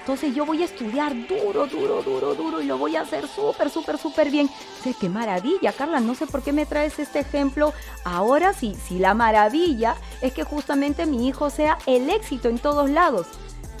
Entonces 0.00 0.34
yo 0.34 0.46
voy 0.46 0.62
a 0.62 0.64
estudiar 0.64 1.14
duro, 1.28 1.66
duro, 1.66 2.02
duro, 2.02 2.34
duro 2.34 2.60
y 2.62 2.64
lo 2.64 2.78
voy 2.78 2.96
a 2.96 3.02
hacer 3.02 3.28
súper, 3.28 3.68
súper, 3.68 3.98
súper 3.98 4.30
bien. 4.30 4.48
Sé 4.82 4.94
qué 4.98 5.08
maravilla, 5.08 5.72
Carla, 5.72 6.00
no 6.00 6.14
sé 6.14 6.26
por 6.26 6.42
qué 6.42 6.52
me 6.52 6.66
traes 6.66 6.98
este 6.98 7.20
ejemplo 7.20 7.74
ahora, 8.04 8.54
si, 8.54 8.74
si 8.74 8.98
la 8.98 9.12
maravilla 9.12 9.96
es 10.22 10.32
que 10.32 10.42
justamente 10.42 11.04
mi 11.04 11.28
hijo 11.28 11.50
sea 11.50 11.78
el 11.86 12.08
éxito 12.08 12.48
en 12.48 12.58
todos 12.58 12.88
lados. 12.88 13.26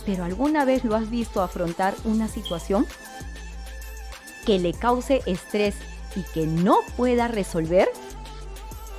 Pero 0.04 0.24
¿alguna 0.24 0.64
vez 0.64 0.84
lo 0.84 0.94
has 0.94 1.08
visto 1.08 1.42
afrontar 1.42 1.94
una 2.04 2.28
situación 2.28 2.86
que 4.44 4.58
le 4.58 4.74
cause 4.74 5.22
estrés 5.26 5.74
y 6.16 6.22
que 6.34 6.46
no 6.46 6.80
pueda 6.96 7.28
resolver? 7.28 7.90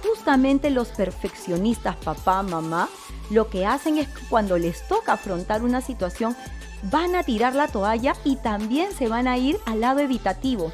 Justamente 0.08 0.72
los 0.72 0.90
perfeccionistas, 0.90 1.96
papá, 1.98 2.42
mamá, 2.42 2.90
lo 3.30 3.50
que 3.50 3.66
hacen 3.66 4.00
es 4.00 4.08
cuando 4.30 4.58
les 4.58 4.88
toca 4.88 5.14
afrontar 5.14 5.64
una 5.64 5.82
situación 5.82 6.36
van 6.84 7.16
a 7.16 7.24
tirar 7.24 7.56
la 7.56 7.68
toalla 7.68 8.14
y 8.24 8.38
también 8.38 8.92
se 8.92 9.08
van 9.08 9.28
a 9.28 9.38
ir 9.38 9.58
al 9.66 9.82
lado 9.82 10.00
evitativo. 10.00 10.72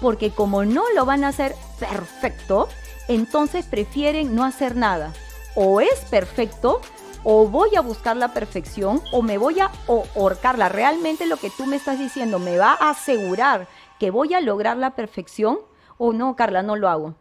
Porque 0.00 0.30
como 0.30 0.64
no 0.64 0.84
lo 0.94 1.04
van 1.04 1.24
a 1.24 1.28
hacer 1.28 1.54
perfecto, 1.78 2.68
entonces 3.08 3.66
prefieren 3.66 4.34
no 4.34 4.44
hacer 4.44 4.76
nada. 4.76 5.12
O 5.54 5.80
es 5.80 6.00
perfecto, 6.10 6.80
o 7.22 7.46
voy 7.46 7.76
a 7.76 7.80
buscar 7.80 8.16
la 8.16 8.34
perfección, 8.34 9.00
o 9.12 9.22
me 9.22 9.38
voy 9.38 9.60
a 9.60 9.70
ahorcarla. 9.88 10.68
Realmente 10.68 11.26
lo 11.26 11.36
que 11.36 11.50
tú 11.50 11.66
me 11.66 11.76
estás 11.76 11.98
diciendo 11.98 12.38
me 12.38 12.58
va 12.58 12.76
a 12.78 12.90
asegurar 12.90 13.68
que 13.98 14.10
voy 14.10 14.34
a 14.34 14.40
lograr 14.40 14.76
la 14.76 14.90
perfección, 14.90 15.58
o 15.96 16.12
no, 16.12 16.34
Carla, 16.36 16.62
no 16.62 16.76
lo 16.76 16.88
hago. 16.88 17.14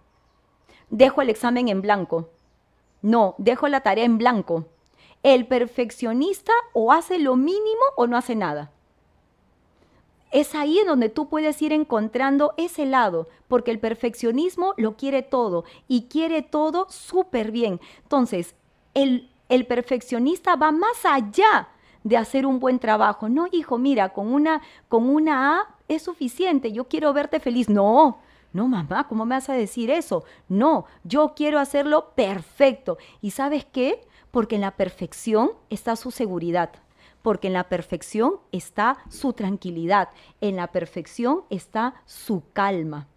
Dejo 0.90 1.22
el 1.22 1.30
examen 1.30 1.70
en 1.70 1.82
blanco. 1.82 2.30
No, 3.02 3.36
dejo 3.38 3.68
la 3.68 3.82
tarea 3.82 4.06
en 4.06 4.18
blanco 4.18 4.66
el 5.24 5.48
perfeccionista 5.48 6.52
o 6.74 6.92
hace 6.92 7.18
lo 7.18 7.36
mínimo 7.36 7.84
o 7.96 8.08
no 8.08 8.18
hace 8.18 8.36
nada. 8.36 8.72
Es 10.32 10.56
ahí 10.56 10.80
en 10.80 10.88
donde 10.88 11.10
tú 11.10 11.30
puedes 11.30 11.62
ir 11.62 11.72
encontrando 11.74 12.54
ese 12.58 12.86
lado, 12.86 13.28
porque 13.48 13.72
el 13.72 13.80
perfeccionismo 13.80 14.74
lo 14.78 14.98
quiere 14.98 15.22
todo 15.22 15.64
y 15.88 16.04
quiere 16.04 16.42
todo 16.42 16.88
súper 16.90 17.52
bien. 17.52 17.80
Entonces, 18.02 18.56
el, 18.96 19.30
el 19.48 19.66
perfeccionista 19.68 20.56
va 20.56 20.72
más 20.72 21.06
allá 21.06 21.70
de 22.04 22.18
hacer 22.18 22.46
un 22.46 22.60
buen 22.60 22.80
trabajo. 22.80 23.30
No, 23.30 23.48
hijo, 23.52 23.78
mira, 23.78 24.10
con 24.10 24.34
una, 24.34 24.62
con 24.90 25.08
una 25.08 25.60
A 25.60 25.76
es 25.88 26.02
suficiente, 26.02 26.72
yo 26.72 26.88
quiero 26.88 27.14
verte 27.14 27.40
feliz. 27.40 27.70
No, 27.70 28.18
no, 28.54 28.68
mamá, 28.68 29.08
¿cómo 29.08 29.26
me 29.26 29.36
vas 29.36 29.50
a 29.50 29.54
decir 29.54 29.90
eso? 29.92 30.24
No, 30.50 30.86
yo 31.04 31.34
quiero 31.36 31.60
hacerlo 31.60 32.12
perfecto. 32.16 32.98
¿Y 33.22 33.32
sabes 33.32 33.66
qué? 33.66 34.02
Porque 34.34 34.56
en 34.56 34.62
la 34.62 34.72
perfección 34.72 35.52
está 35.70 35.96
su 35.96 36.10
seguridad, 36.10 36.72
porque 37.22 37.46
en 37.50 37.54
la 37.54 37.70
perfección 37.70 38.40
está 38.52 38.98
su 39.08 39.34
tranquilidad, 39.34 40.10
en 40.42 40.56
la 40.56 40.72
perfección 40.72 41.44
está 41.52 41.94
su 42.08 42.42
calma. 42.52 43.08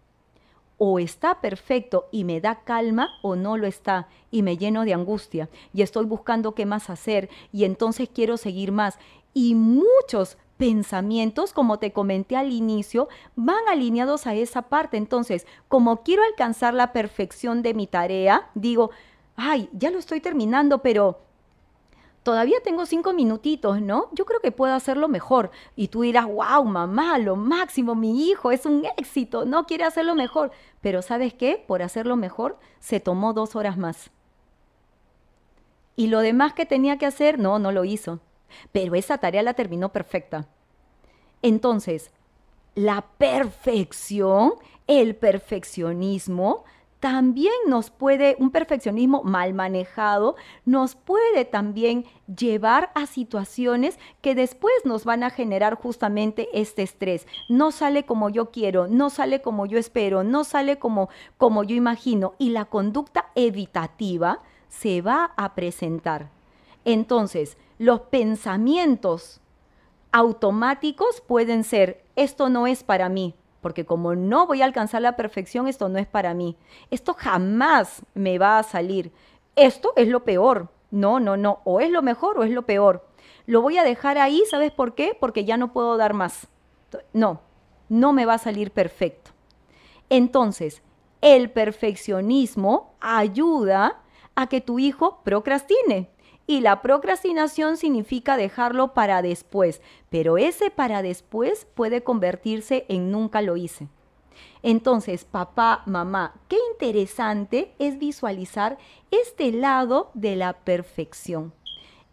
O 0.77 0.99
está 0.99 1.41
perfecto 1.41 2.07
y 2.11 2.23
me 2.23 2.39
da 2.39 2.63
calma 2.63 3.09
o 3.23 3.35
no 3.35 3.57
lo 3.57 3.65
está 3.65 4.09
y 4.29 4.43
me 4.43 4.57
lleno 4.57 4.85
de 4.85 4.93
angustia 4.93 5.49
y 5.73 5.81
estoy 5.81 6.05
buscando 6.05 6.53
qué 6.53 6.67
más 6.67 6.91
hacer 6.91 7.31
y 7.51 7.63
entonces 7.63 8.09
quiero 8.13 8.37
seguir 8.37 8.71
más. 8.71 8.99
Y 9.33 9.55
muchos 9.55 10.37
pensamientos, 10.57 11.51
como 11.51 11.79
te 11.79 11.93
comenté 11.93 12.35
al 12.35 12.51
inicio, 12.51 13.09
van 13.35 13.67
alineados 13.67 14.27
a 14.27 14.35
esa 14.35 14.63
parte. 14.63 14.97
Entonces, 14.97 15.47
como 15.67 16.03
quiero 16.03 16.21
alcanzar 16.21 16.75
la 16.75 16.93
perfección 16.93 17.63
de 17.63 17.73
mi 17.73 17.87
tarea, 17.87 18.51
digo, 18.53 18.91
ay, 19.37 19.69
ya 19.71 19.89
lo 19.89 19.99
estoy 19.99 20.19
terminando, 20.19 20.81
pero 20.81 21.21
todavía 22.23 22.57
tengo 22.61 22.85
cinco 22.85 23.13
minutitos, 23.13 23.81
¿no? 23.81 24.09
Yo 24.11 24.25
creo 24.25 24.41
que 24.41 24.51
puedo 24.51 24.73
hacerlo 24.73 25.07
mejor. 25.07 25.51
Y 25.77 25.87
tú 25.87 26.01
dirás, 26.01 26.25
wow, 26.25 26.65
mamá, 26.65 27.17
lo 27.17 27.37
máximo, 27.37 27.95
mi 27.95 28.27
hijo 28.29 28.51
es 28.51 28.65
un 28.65 28.85
éxito, 28.97 29.45
no 29.45 29.65
quiere 29.65 29.85
hacerlo 29.85 30.13
mejor. 30.15 30.51
Pero 30.81 31.01
¿sabes 31.01 31.33
qué? 31.33 31.63
Por 31.65 31.81
hacerlo 31.81 32.17
mejor 32.17 32.59
se 32.79 32.99
tomó 32.99 33.31
dos 33.31 33.55
horas 33.55 33.77
más. 33.77 34.11
Y 35.95 36.07
lo 36.07 36.19
demás 36.19 36.53
que 36.53 36.65
tenía 36.65 36.97
que 36.97 37.05
hacer, 37.05 37.39
no, 37.39 37.57
no 37.57 37.71
lo 37.71 37.85
hizo 37.85 38.19
pero 38.71 38.95
esa 38.95 39.17
tarea 39.17 39.43
la 39.43 39.53
terminó 39.53 39.91
perfecta. 39.91 40.47
Entonces, 41.41 42.11
la 42.75 43.05
perfección, 43.17 44.53
el 44.87 45.15
perfeccionismo, 45.15 46.63
también 46.99 47.53
nos 47.67 47.91
puede, 47.91 48.35
un 48.39 48.49
perfeccionismo 48.49 49.21
mal 49.23 49.53
manejado, 49.53 50.35
nos 50.65 50.95
puede 50.95 51.45
también 51.45 52.05
llevar 52.33 52.91
a 52.95 53.05
situaciones 53.05 53.99
que 54.21 54.33
después 54.33 54.73
nos 54.83 55.05
van 55.05 55.23
a 55.23 55.29
generar 55.29 55.75
justamente 55.75 56.49
este 56.53 56.81
estrés. 56.81 57.27
No 57.49 57.71
sale 57.71 58.05
como 58.05 58.29
yo 58.29 58.49
quiero, 58.49 58.87
no 58.87 59.09
sale 59.09 59.41
como 59.41 59.67
yo 59.67 59.77
espero, 59.77 60.23
no 60.23 60.43
sale 60.43 60.79
como, 60.79 61.09
como 61.37 61.63
yo 61.63 61.75
imagino 61.75 62.33
y 62.39 62.49
la 62.49 62.65
conducta 62.65 63.29
evitativa 63.35 64.41
se 64.67 65.01
va 65.01 65.33
a 65.37 65.53
presentar. 65.53 66.31
Entonces, 66.83 67.57
los 67.77 68.01
pensamientos 68.01 69.39
automáticos 70.11 71.21
pueden 71.21 71.63
ser, 71.63 72.03
esto 72.15 72.49
no 72.49 72.65
es 72.65 72.83
para 72.83 73.07
mí, 73.07 73.35
porque 73.67 73.85
como 73.85 74.15
no 74.15 74.47
voy 74.47 74.61
a 74.61 74.65
alcanzar 74.65 75.01
la 75.01 75.17
perfección, 75.17 75.67
esto 75.67 75.89
no 75.89 75.99
es 75.99 76.07
para 76.07 76.33
mí. 76.33 76.55
Esto 76.89 77.13
jamás 77.13 78.01
me 78.13 78.39
va 78.39 78.59
a 78.59 78.63
salir. 78.63 79.11
Esto 79.57 79.91
es 79.97 80.07
lo 80.07 80.23
peor. 80.23 80.69
No, 80.89 81.19
no, 81.19 81.35
no. 81.35 81.59
O 81.65 81.81
es 81.81 81.91
lo 81.91 82.01
mejor 82.01 82.39
o 82.39 82.43
es 82.43 82.49
lo 82.49 82.61
peor. 82.61 83.05
Lo 83.45 83.61
voy 83.61 83.77
a 83.77 83.83
dejar 83.83 84.19
ahí, 84.19 84.41
¿sabes 84.49 84.71
por 84.71 84.95
qué? 84.95 85.17
Porque 85.19 85.43
ya 85.43 85.57
no 85.57 85.73
puedo 85.73 85.97
dar 85.97 86.13
más. 86.13 86.47
No, 87.11 87.41
no 87.89 88.13
me 88.13 88.25
va 88.25 88.35
a 88.35 88.37
salir 88.37 88.71
perfecto. 88.71 89.31
Entonces, 90.09 90.81
el 91.19 91.51
perfeccionismo 91.51 92.93
ayuda 93.01 93.99
a 94.35 94.47
que 94.47 94.61
tu 94.61 94.79
hijo 94.79 95.19
procrastine. 95.25 96.09
Y 96.49 96.61
la 96.61 96.81
procrastinación 96.81 97.75
significa 97.75 98.37
dejarlo 98.37 98.93
para 98.93 99.21
después, 99.21 99.81
pero 100.09 100.37
ese 100.37 100.71
para 100.71 101.01
después 101.01 101.67
puede 101.75 102.03
convertirse 102.03 102.85
en 102.87 103.11
nunca 103.11 103.41
lo 103.41 103.57
hice. 103.57 103.89
Entonces, 104.63 105.25
papá, 105.25 105.83
mamá, 105.85 106.35
qué 106.47 106.57
interesante 106.71 107.73
es 107.79 107.99
visualizar 107.99 108.77
este 109.11 109.51
lado 109.51 110.09
de 110.13 110.35
la 110.37 110.53
perfección. 110.53 111.53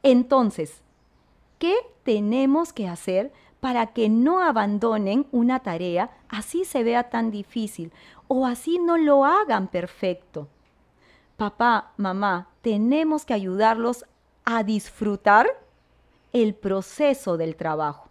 Entonces, 0.02 0.82
¿qué 1.58 1.74
tenemos 2.02 2.72
que 2.72 2.88
hacer 2.88 3.32
para 3.60 3.88
que 3.88 4.08
no 4.08 4.40
abandonen 4.40 5.26
una 5.32 5.60
tarea 5.60 6.10
así 6.28 6.64
se 6.64 6.82
vea 6.82 7.08
tan 7.08 7.30
difícil 7.30 7.92
o 8.28 8.46
así 8.46 8.78
no 8.78 8.98
lo 8.98 9.24
hagan 9.24 9.68
perfecto? 9.68 10.48
Papá, 11.36 11.92
mamá, 11.96 12.48
tenemos 12.62 13.24
que 13.24 13.34
ayudarlos 13.34 14.04
a 14.44 14.62
disfrutar 14.62 15.46
el 16.32 16.54
proceso 16.54 17.36
del 17.36 17.56
trabajo. 17.56 18.08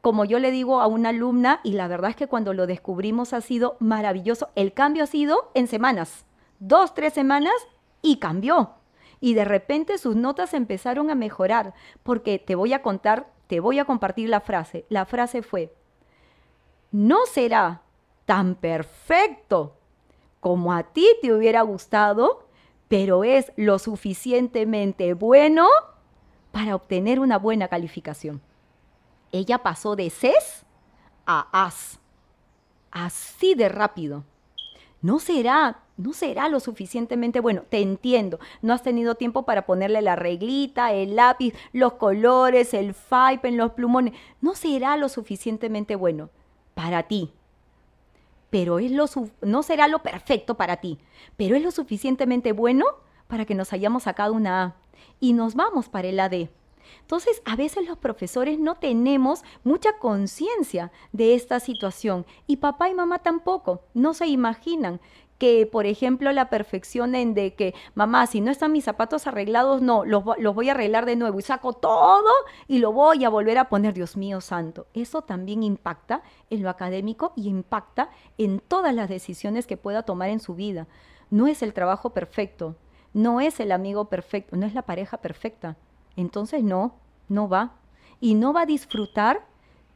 Como 0.00 0.24
yo 0.24 0.38
le 0.38 0.50
digo 0.50 0.80
a 0.80 0.86
una 0.86 1.08
alumna, 1.08 1.60
y 1.64 1.72
la 1.72 1.88
verdad 1.88 2.10
es 2.10 2.16
que 2.16 2.28
cuando 2.28 2.52
lo 2.54 2.66
descubrimos 2.66 3.32
ha 3.32 3.40
sido 3.40 3.76
maravilloso, 3.80 4.50
el 4.54 4.72
cambio 4.72 5.04
ha 5.04 5.06
sido 5.06 5.50
en 5.54 5.66
semanas, 5.66 6.24
dos, 6.60 6.94
tres 6.94 7.12
semanas 7.12 7.54
y 8.02 8.18
cambió. 8.18 8.74
Y 9.20 9.34
de 9.34 9.44
repente 9.44 9.98
sus 9.98 10.14
notas 10.14 10.54
empezaron 10.54 11.10
a 11.10 11.14
mejorar, 11.14 11.74
porque 12.02 12.38
te 12.38 12.54
voy 12.54 12.72
a 12.72 12.82
contar, 12.82 13.26
te 13.46 13.60
voy 13.60 13.78
a 13.78 13.84
compartir 13.84 14.28
la 14.28 14.40
frase. 14.40 14.84
La 14.88 15.06
frase 15.06 15.42
fue, 15.42 15.74
no 16.92 17.26
será 17.26 17.82
tan 18.26 18.54
perfecto 18.54 19.76
como 20.40 20.72
a 20.72 20.84
ti 20.84 21.06
te 21.22 21.32
hubiera 21.32 21.62
gustado, 21.62 22.45
pero 22.88 23.24
es 23.24 23.52
lo 23.56 23.78
suficientemente 23.78 25.14
bueno 25.14 25.66
para 26.52 26.74
obtener 26.74 27.20
una 27.20 27.38
buena 27.38 27.68
calificación. 27.68 28.40
Ella 29.32 29.58
pasó 29.58 29.96
de 29.96 30.10
CES 30.10 30.64
a 31.26 31.48
AS, 31.52 31.98
así 32.90 33.54
de 33.54 33.68
rápido. 33.68 34.24
No 35.02 35.18
será, 35.18 35.82
no 35.96 36.12
será 36.12 36.48
lo 36.48 36.58
suficientemente 36.58 37.40
bueno. 37.40 37.62
Te 37.68 37.80
entiendo. 37.80 38.38
No 38.62 38.72
has 38.72 38.82
tenido 38.82 39.14
tiempo 39.14 39.44
para 39.44 39.66
ponerle 39.66 40.00
la 40.00 40.16
reglita, 40.16 40.92
el 40.92 41.16
lápiz, 41.16 41.54
los 41.72 41.94
colores, 41.94 42.72
el 42.72 42.94
fipe 42.94 43.48
en 43.48 43.56
los 43.56 43.72
plumones. 43.72 44.14
No 44.40 44.54
será 44.54 44.96
lo 44.96 45.08
suficientemente 45.08 45.96
bueno 45.96 46.30
para 46.74 47.04
ti 47.04 47.32
pero 48.56 48.78
es 48.78 48.90
lo 48.90 49.04
no 49.42 49.62
será 49.62 49.86
lo 49.86 49.98
perfecto 49.98 50.54
para 50.54 50.78
ti, 50.78 50.98
pero 51.36 51.56
es 51.56 51.62
lo 51.62 51.70
suficientemente 51.70 52.52
bueno 52.52 52.86
para 53.26 53.44
que 53.44 53.54
nos 53.54 53.74
hayamos 53.74 54.04
sacado 54.04 54.32
una 54.32 54.62
A 54.62 54.76
y 55.20 55.34
nos 55.34 55.56
vamos 55.56 55.90
para 55.90 56.08
el 56.08 56.18
AD. 56.18 56.48
Entonces, 57.02 57.42
a 57.44 57.54
veces 57.54 57.86
los 57.86 57.98
profesores 57.98 58.58
no 58.58 58.76
tenemos 58.76 59.42
mucha 59.62 59.98
conciencia 59.98 60.90
de 61.12 61.34
esta 61.34 61.60
situación 61.60 62.24
y 62.46 62.56
papá 62.56 62.88
y 62.88 62.94
mamá 62.94 63.18
tampoco, 63.18 63.82
no 63.92 64.14
se 64.14 64.26
imaginan 64.26 65.02
que, 65.38 65.66
por 65.66 65.86
ejemplo, 65.86 66.32
la 66.32 66.48
perfección 66.48 67.14
en 67.14 67.34
de 67.34 67.54
que, 67.54 67.74
mamá, 67.94 68.26
si 68.26 68.40
no 68.40 68.50
están 68.50 68.72
mis 68.72 68.84
zapatos 68.84 69.26
arreglados, 69.26 69.82
no, 69.82 70.04
los, 70.04 70.24
los, 70.38 70.54
voy 70.54 70.68
a 70.68 70.72
arreglar 70.72 71.04
de 71.06 71.16
nuevo 71.16 71.38
y 71.38 71.42
saco 71.42 71.74
todo 71.74 72.30
y 72.66 72.78
lo 72.78 72.92
voy 72.92 73.24
a 73.24 73.28
volver 73.28 73.58
a 73.58 73.68
poner, 73.68 73.94
Dios 73.94 74.16
mío 74.16 74.40
santo. 74.40 74.86
Eso 74.94 75.22
también 75.22 75.62
impacta 75.62 76.22
en 76.50 76.62
lo 76.62 76.70
académico 76.70 77.32
y 77.36 77.48
impacta 77.48 78.10
en 78.38 78.60
todas 78.60 78.94
las 78.94 79.08
decisiones 79.08 79.66
que 79.66 79.76
pueda 79.76 80.02
tomar 80.02 80.30
en 80.30 80.40
su 80.40 80.54
vida. 80.54 80.86
No 81.30 81.46
es 81.46 81.62
el 81.62 81.74
trabajo 81.74 82.10
perfecto, 82.10 82.76
no 83.12 83.40
es 83.40 83.60
el 83.60 83.72
amigo 83.72 84.06
perfecto, 84.06 84.56
no 84.56 84.66
es 84.66 84.74
la 84.74 84.82
pareja 84.82 85.18
perfecta. 85.18 85.76
Entonces 86.16 86.62
no, 86.62 86.94
no 87.28 87.48
va. 87.48 87.74
Y 88.20 88.34
no 88.34 88.52
va 88.52 88.62
a 88.62 88.66
disfrutar 88.66 89.46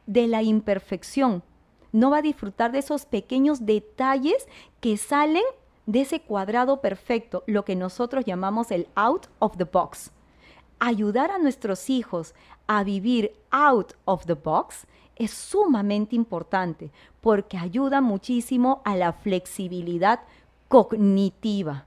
de 0.05 0.27
la 0.27 0.43
imperfección, 0.43 1.43
no 1.91 2.09
va 2.09 2.17
a 2.17 2.21
disfrutar 2.21 2.71
de 2.71 2.79
esos 2.79 3.05
pequeños 3.05 3.65
detalles 3.65 4.47
que 4.79 4.97
salen 4.97 5.43
de 5.85 6.01
ese 6.01 6.21
cuadrado 6.21 6.81
perfecto, 6.81 7.43
lo 7.47 7.65
que 7.65 7.75
nosotros 7.75 8.25
llamamos 8.25 8.71
el 8.71 8.87
out 8.95 9.27
of 9.39 9.57
the 9.57 9.65
box. 9.65 10.11
Ayudar 10.79 11.31
a 11.31 11.37
nuestros 11.37 11.89
hijos 11.89 12.33
a 12.67 12.83
vivir 12.83 13.33
out 13.51 13.93
of 14.05 14.25
the 14.25 14.33
box 14.33 14.87
es 15.15 15.31
sumamente 15.31 16.15
importante 16.15 16.89
porque 17.19 17.57
ayuda 17.57 18.01
muchísimo 18.01 18.81
a 18.85 18.95
la 18.95 19.13
flexibilidad 19.13 20.21
cognitiva. 20.67 21.85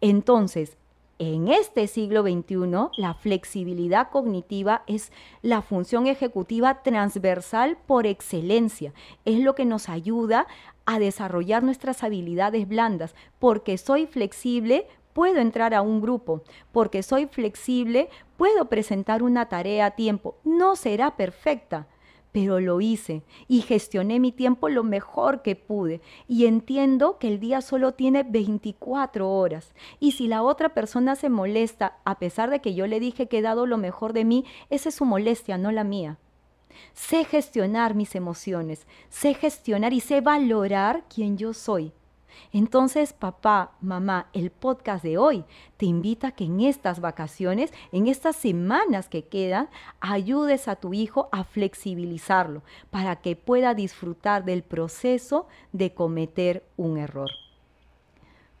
Entonces, 0.00 0.76
en 1.22 1.46
este 1.46 1.86
siglo 1.86 2.22
XXI, 2.22 3.00
la 3.00 3.14
flexibilidad 3.14 4.10
cognitiva 4.10 4.82
es 4.88 5.12
la 5.40 5.62
función 5.62 6.08
ejecutiva 6.08 6.82
transversal 6.82 7.78
por 7.86 8.08
excelencia. 8.08 8.92
Es 9.24 9.38
lo 9.38 9.54
que 9.54 9.64
nos 9.64 9.88
ayuda 9.88 10.48
a 10.84 10.98
desarrollar 10.98 11.62
nuestras 11.62 12.02
habilidades 12.02 12.66
blandas. 12.66 13.14
Porque 13.38 13.78
soy 13.78 14.08
flexible, 14.08 14.88
puedo 15.12 15.38
entrar 15.38 15.74
a 15.74 15.82
un 15.82 16.00
grupo. 16.00 16.42
Porque 16.72 17.04
soy 17.04 17.26
flexible, 17.26 18.08
puedo 18.36 18.64
presentar 18.64 19.22
una 19.22 19.48
tarea 19.48 19.86
a 19.86 19.90
tiempo. 19.92 20.34
No 20.42 20.74
será 20.74 21.14
perfecta, 21.14 21.86
pero 22.32 22.60
lo 22.60 22.80
hice 22.80 23.22
y 23.46 23.60
gestioné 23.60 24.18
mi 24.18 24.32
tiempo 24.32 24.68
lo 24.68 24.82
mejor 24.82 25.42
que 25.42 25.54
pude. 25.54 26.00
Y 26.26 26.46
entiendo 26.46 27.18
que 27.18 27.28
el 27.28 27.38
día 27.38 27.60
solo 27.60 27.92
tiene 27.92 28.22
24 28.22 29.30
horas. 29.30 29.74
Y 30.00 30.12
si 30.12 30.26
la 30.26 30.42
otra 30.42 30.70
persona 30.70 31.14
se 31.14 31.28
molesta, 31.28 31.98
a 32.04 32.18
pesar 32.18 32.50
de 32.50 32.60
que 32.60 32.74
yo 32.74 32.86
le 32.86 33.00
dije 33.00 33.28
que 33.28 33.38
he 33.38 33.42
dado 33.42 33.66
lo 33.66 33.76
mejor 33.76 34.14
de 34.14 34.24
mí, 34.24 34.44
esa 34.70 34.88
es 34.88 34.94
su 34.94 35.04
molestia, 35.04 35.58
no 35.58 35.70
la 35.70 35.84
mía. 35.84 36.18
Sé 36.94 37.24
gestionar 37.24 37.94
mis 37.94 38.14
emociones, 38.14 38.86
sé 39.10 39.34
gestionar 39.34 39.92
y 39.92 40.00
sé 40.00 40.22
valorar 40.22 41.04
quién 41.14 41.36
yo 41.36 41.52
soy. 41.52 41.92
Entonces, 42.52 43.12
papá, 43.12 43.72
mamá, 43.80 44.28
el 44.32 44.50
podcast 44.50 45.02
de 45.02 45.18
hoy 45.18 45.44
te 45.76 45.86
invita 45.86 46.28
a 46.28 46.32
que 46.32 46.44
en 46.44 46.60
estas 46.60 47.00
vacaciones, 47.00 47.72
en 47.92 48.06
estas 48.06 48.36
semanas 48.36 49.08
que 49.08 49.24
quedan, 49.24 49.68
ayudes 50.00 50.68
a 50.68 50.76
tu 50.76 50.94
hijo 50.94 51.28
a 51.32 51.44
flexibilizarlo 51.44 52.62
para 52.90 53.16
que 53.16 53.36
pueda 53.36 53.74
disfrutar 53.74 54.44
del 54.44 54.62
proceso 54.62 55.46
de 55.72 55.94
cometer 55.94 56.64
un 56.76 56.98
error. 56.98 57.30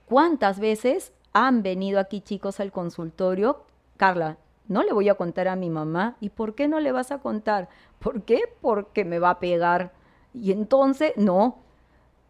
¿Cuántas 0.06 0.60
veces 0.60 1.12
han 1.32 1.62
venido 1.62 1.98
aquí 1.98 2.20
chicos 2.20 2.60
al 2.60 2.72
consultorio? 2.72 3.64
Carla, 3.96 4.36
no 4.68 4.82
le 4.82 4.92
voy 4.92 5.08
a 5.08 5.14
contar 5.14 5.48
a 5.48 5.56
mi 5.56 5.70
mamá. 5.70 6.16
¿Y 6.20 6.30
por 6.30 6.54
qué 6.54 6.68
no 6.68 6.80
le 6.80 6.92
vas 6.92 7.12
a 7.12 7.18
contar? 7.18 7.68
¿Por 7.98 8.22
qué? 8.22 8.42
Porque 8.60 9.04
me 9.04 9.18
va 9.18 9.30
a 9.30 9.40
pegar. 9.40 9.92
Y 10.34 10.52
entonces, 10.52 11.12
no, 11.16 11.61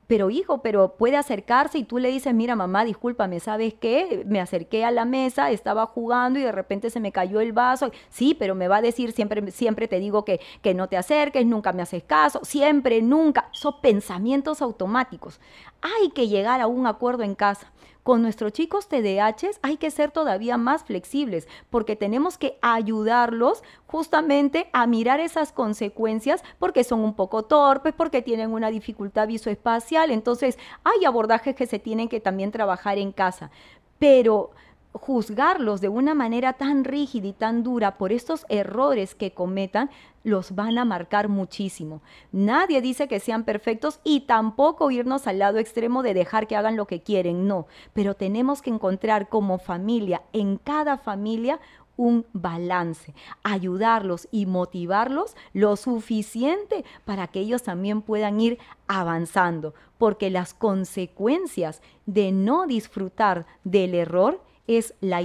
pero 0.06 0.30
hijo, 0.30 0.62
pero 0.62 0.96
puede 0.96 1.16
acercarse 1.16 1.78
y 1.78 1.84
tú 1.84 1.98
le 1.98 2.10
dices, 2.10 2.34
mira 2.34 2.56
mamá, 2.56 2.84
discúlpame, 2.84 3.40
¿sabes 3.40 3.74
qué? 3.74 4.24
Me 4.26 4.40
acerqué 4.40 4.84
a 4.84 4.90
la 4.90 5.04
mesa, 5.04 5.50
estaba 5.50 5.86
jugando 5.86 6.38
y 6.38 6.42
de 6.42 6.52
repente 6.52 6.90
se 6.90 7.00
me 7.00 7.12
cayó 7.12 7.40
el 7.40 7.52
vaso. 7.52 7.90
Sí, 8.10 8.36
pero 8.38 8.54
me 8.54 8.68
va 8.68 8.78
a 8.78 8.82
decir, 8.82 9.12
siempre, 9.12 9.50
siempre 9.50 9.88
te 9.88 10.00
digo 10.00 10.24
que, 10.24 10.40
que 10.60 10.74
no 10.74 10.88
te 10.88 10.96
acerques, 10.96 11.46
nunca 11.46 11.72
me 11.72 11.82
haces 11.82 12.02
caso, 12.02 12.40
siempre, 12.42 13.00
nunca. 13.00 13.48
Son 13.52 13.80
pensamientos 13.80 14.60
automáticos. 14.60 15.40
Hay 15.80 16.10
que 16.10 16.28
llegar 16.28 16.60
a 16.60 16.66
un 16.66 16.86
acuerdo 16.86 17.22
en 17.22 17.34
casa. 17.34 17.72
Con 18.02 18.20
nuestros 18.20 18.52
chicos 18.52 18.88
TDAH 18.88 19.60
hay 19.62 19.76
que 19.76 19.92
ser 19.92 20.10
todavía 20.10 20.56
más 20.56 20.82
flexibles 20.82 21.46
porque 21.70 21.94
tenemos 21.94 22.36
que 22.36 22.58
ayudarlos 22.60 23.62
justamente 23.86 24.68
a 24.72 24.88
mirar 24.88 25.20
esas 25.20 25.52
consecuencias 25.52 26.42
porque 26.58 26.82
son 26.82 27.00
un 27.00 27.14
poco 27.14 27.44
torpes, 27.44 27.94
porque 27.96 28.20
tienen 28.20 28.50
una 28.50 28.70
dificultad 28.70 29.28
visoespacial. 29.28 30.10
Entonces 30.10 30.58
hay 30.82 31.04
abordajes 31.04 31.54
que 31.54 31.66
se 31.66 31.78
tienen 31.78 32.08
que 32.08 32.18
también 32.18 32.50
trabajar 32.50 32.98
en 32.98 33.12
casa. 33.12 33.52
Pero 34.00 34.50
juzgarlos 34.92 35.80
de 35.80 35.88
una 35.88 36.14
manera 36.14 36.52
tan 36.52 36.84
rígida 36.84 37.26
y 37.26 37.32
tan 37.32 37.62
dura 37.62 37.96
por 37.96 38.12
estos 38.12 38.44
errores 38.48 39.14
que 39.14 39.32
cometan, 39.32 39.90
los 40.24 40.54
van 40.54 40.78
a 40.78 40.84
marcar 40.84 41.28
muchísimo. 41.28 42.02
Nadie 42.30 42.80
dice 42.80 43.08
que 43.08 43.18
sean 43.18 43.44
perfectos 43.44 44.00
y 44.04 44.20
tampoco 44.20 44.90
irnos 44.90 45.26
al 45.26 45.38
lado 45.38 45.58
extremo 45.58 46.02
de 46.02 46.14
dejar 46.14 46.46
que 46.46 46.56
hagan 46.56 46.76
lo 46.76 46.86
que 46.86 47.02
quieren, 47.02 47.48
no, 47.48 47.66
pero 47.92 48.14
tenemos 48.14 48.62
que 48.62 48.70
encontrar 48.70 49.28
como 49.28 49.58
familia, 49.58 50.22
en 50.32 50.58
cada 50.58 50.98
familia, 50.98 51.58
un 51.96 52.24
balance, 52.32 53.14
ayudarlos 53.42 54.28
y 54.30 54.46
motivarlos 54.46 55.36
lo 55.52 55.76
suficiente 55.76 56.84
para 57.04 57.28
que 57.28 57.40
ellos 57.40 57.62
también 57.62 58.02
puedan 58.02 58.40
ir 58.40 58.58
avanzando, 58.86 59.74
porque 59.98 60.30
las 60.30 60.54
consecuencias 60.54 61.82
de 62.06 62.32
no 62.32 62.66
disfrutar 62.66 63.46
del 63.64 63.94
error 63.94 64.40
es 64.66 64.94
la, 65.00 65.22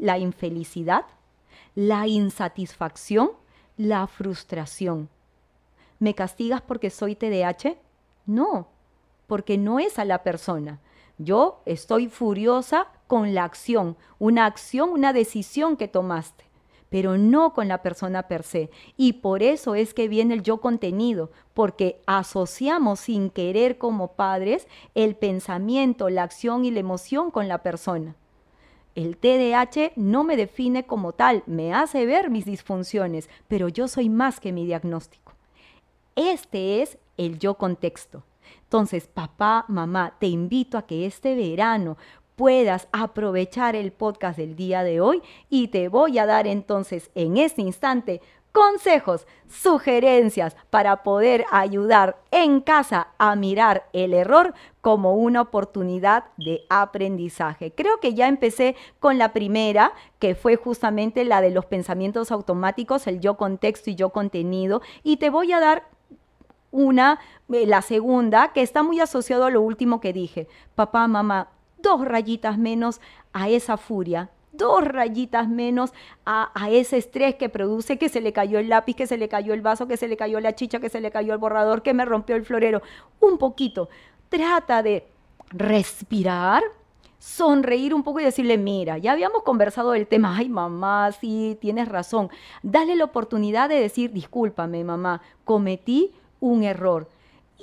la 0.00 0.18
infelicidad, 0.18 1.04
la 1.74 2.06
insatisfacción, 2.06 3.32
la 3.76 4.06
frustración. 4.06 5.08
¿Me 5.98 6.14
castigas 6.14 6.62
porque 6.62 6.90
soy 6.90 7.14
TDAH? 7.14 7.76
No, 8.26 8.68
porque 9.26 9.56
no 9.56 9.78
es 9.78 9.98
a 9.98 10.04
la 10.04 10.22
persona. 10.22 10.80
Yo 11.18 11.62
estoy 11.66 12.08
furiosa 12.08 12.88
con 13.06 13.34
la 13.34 13.44
acción, 13.44 13.96
una 14.18 14.46
acción, 14.46 14.90
una 14.90 15.12
decisión 15.12 15.76
que 15.76 15.86
tomaste, 15.86 16.44
pero 16.88 17.18
no 17.18 17.52
con 17.52 17.68
la 17.68 17.82
persona 17.82 18.24
per 18.24 18.42
se. 18.42 18.70
Y 18.96 19.14
por 19.14 19.42
eso 19.42 19.74
es 19.74 19.94
que 19.94 20.08
viene 20.08 20.34
el 20.34 20.42
yo 20.42 20.60
contenido, 20.60 21.30
porque 21.54 22.00
asociamos 22.06 23.00
sin 23.00 23.30
querer 23.30 23.78
como 23.78 24.14
padres 24.14 24.66
el 24.94 25.14
pensamiento, 25.14 26.08
la 26.10 26.24
acción 26.24 26.64
y 26.64 26.70
la 26.70 26.80
emoción 26.80 27.30
con 27.30 27.48
la 27.48 27.58
persona. 27.62 28.16
El 28.94 29.16
TDAH 29.16 29.92
no 29.96 30.22
me 30.22 30.36
define 30.36 30.84
como 30.84 31.12
tal, 31.12 31.42
me 31.46 31.72
hace 31.72 32.04
ver 32.04 32.30
mis 32.30 32.44
disfunciones, 32.44 33.30
pero 33.48 33.68
yo 33.68 33.88
soy 33.88 34.08
más 34.08 34.38
que 34.38 34.52
mi 34.52 34.66
diagnóstico. 34.66 35.32
Este 36.14 36.82
es 36.82 36.98
el 37.16 37.38
yo 37.38 37.54
contexto. 37.54 38.22
Entonces, 38.64 39.06
papá, 39.06 39.64
mamá, 39.68 40.14
te 40.18 40.26
invito 40.26 40.76
a 40.76 40.86
que 40.86 41.06
este 41.06 41.34
verano 41.34 41.96
puedas 42.36 42.88
aprovechar 42.92 43.76
el 43.76 43.92
podcast 43.92 44.38
del 44.38 44.56
día 44.56 44.82
de 44.82 45.00
hoy 45.00 45.22
y 45.48 45.68
te 45.68 45.88
voy 45.88 46.18
a 46.18 46.26
dar 46.26 46.46
entonces 46.46 47.10
en 47.14 47.36
este 47.36 47.62
instante 47.62 48.20
consejos, 48.52 49.26
sugerencias 49.48 50.56
para 50.70 51.02
poder 51.02 51.44
ayudar 51.50 52.18
en 52.30 52.60
casa 52.60 53.08
a 53.18 53.34
mirar 53.34 53.88
el 53.92 54.14
error 54.14 54.54
como 54.80 55.14
una 55.14 55.40
oportunidad 55.40 56.24
de 56.36 56.62
aprendizaje. 56.68 57.72
Creo 57.72 57.98
que 57.98 58.14
ya 58.14 58.28
empecé 58.28 58.76
con 59.00 59.18
la 59.18 59.32
primera, 59.32 59.92
que 60.18 60.34
fue 60.34 60.56
justamente 60.56 61.24
la 61.24 61.40
de 61.40 61.50
los 61.50 61.66
pensamientos 61.66 62.30
automáticos, 62.30 63.06
el 63.06 63.20
yo 63.20 63.36
contexto 63.36 63.90
y 63.90 63.94
yo 63.94 64.10
contenido, 64.10 64.82
y 65.02 65.16
te 65.16 65.30
voy 65.30 65.52
a 65.52 65.60
dar 65.60 65.84
una, 66.70 67.20
eh, 67.52 67.66
la 67.66 67.82
segunda, 67.82 68.52
que 68.52 68.62
está 68.62 68.82
muy 68.82 69.00
asociado 69.00 69.44
a 69.44 69.50
lo 69.50 69.60
último 69.60 70.00
que 70.00 70.12
dije. 70.12 70.48
Papá, 70.74 71.06
mamá, 71.06 71.50
dos 71.78 72.04
rayitas 72.04 72.58
menos 72.58 73.00
a 73.32 73.48
esa 73.48 73.76
furia, 73.76 74.30
dos 74.52 74.84
rayitas 74.84 75.48
menos 75.48 75.92
a, 76.24 76.52
ese 76.70 76.98
estrés 76.98 77.34
que 77.34 77.48
produce 77.48 77.98
que 77.98 78.08
se 78.08 78.20
le 78.20 78.32
cayó 78.32 78.58
el 78.58 78.68
lápiz, 78.68 78.94
que 78.94 79.06
se 79.06 79.16
le 79.16 79.28
cayó 79.28 79.54
el 79.54 79.62
vaso, 79.62 79.88
que 79.88 79.96
se 79.96 80.08
le 80.08 80.16
cayó 80.16 80.40
la 80.40 80.54
chicha, 80.54 80.78
que 80.78 80.88
se 80.88 81.00
le 81.00 81.10
cayó 81.10 81.32
el 81.32 81.38
borrador, 81.38 81.82
que 81.82 81.94
me 81.94 82.04
rompió 82.04 82.36
el 82.36 82.44
florero. 82.44 82.82
Un 83.20 83.38
poquito. 83.38 83.88
Trata 84.28 84.82
de 84.82 85.06
respirar, 85.50 86.62
sonreír 87.18 87.94
un 87.94 88.02
poco 88.02 88.20
y 88.20 88.24
decirle, 88.24 88.58
mira, 88.58 88.98
ya 88.98 89.12
habíamos 89.12 89.42
conversado 89.42 89.92
del 89.92 90.06
tema, 90.06 90.36
ay 90.36 90.48
mamá, 90.48 91.12
sí, 91.12 91.56
tienes 91.60 91.88
razón. 91.88 92.30
Dale 92.62 92.96
la 92.96 93.04
oportunidad 93.04 93.68
de 93.68 93.80
decir, 93.80 94.12
discúlpame 94.12 94.84
mamá, 94.84 95.22
cometí 95.44 96.12
un 96.40 96.62
error. 96.62 97.08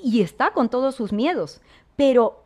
Y 0.01 0.21
está 0.21 0.51
con 0.51 0.69
todos 0.69 0.95
sus 0.95 1.11
miedos, 1.11 1.61
pero 1.95 2.43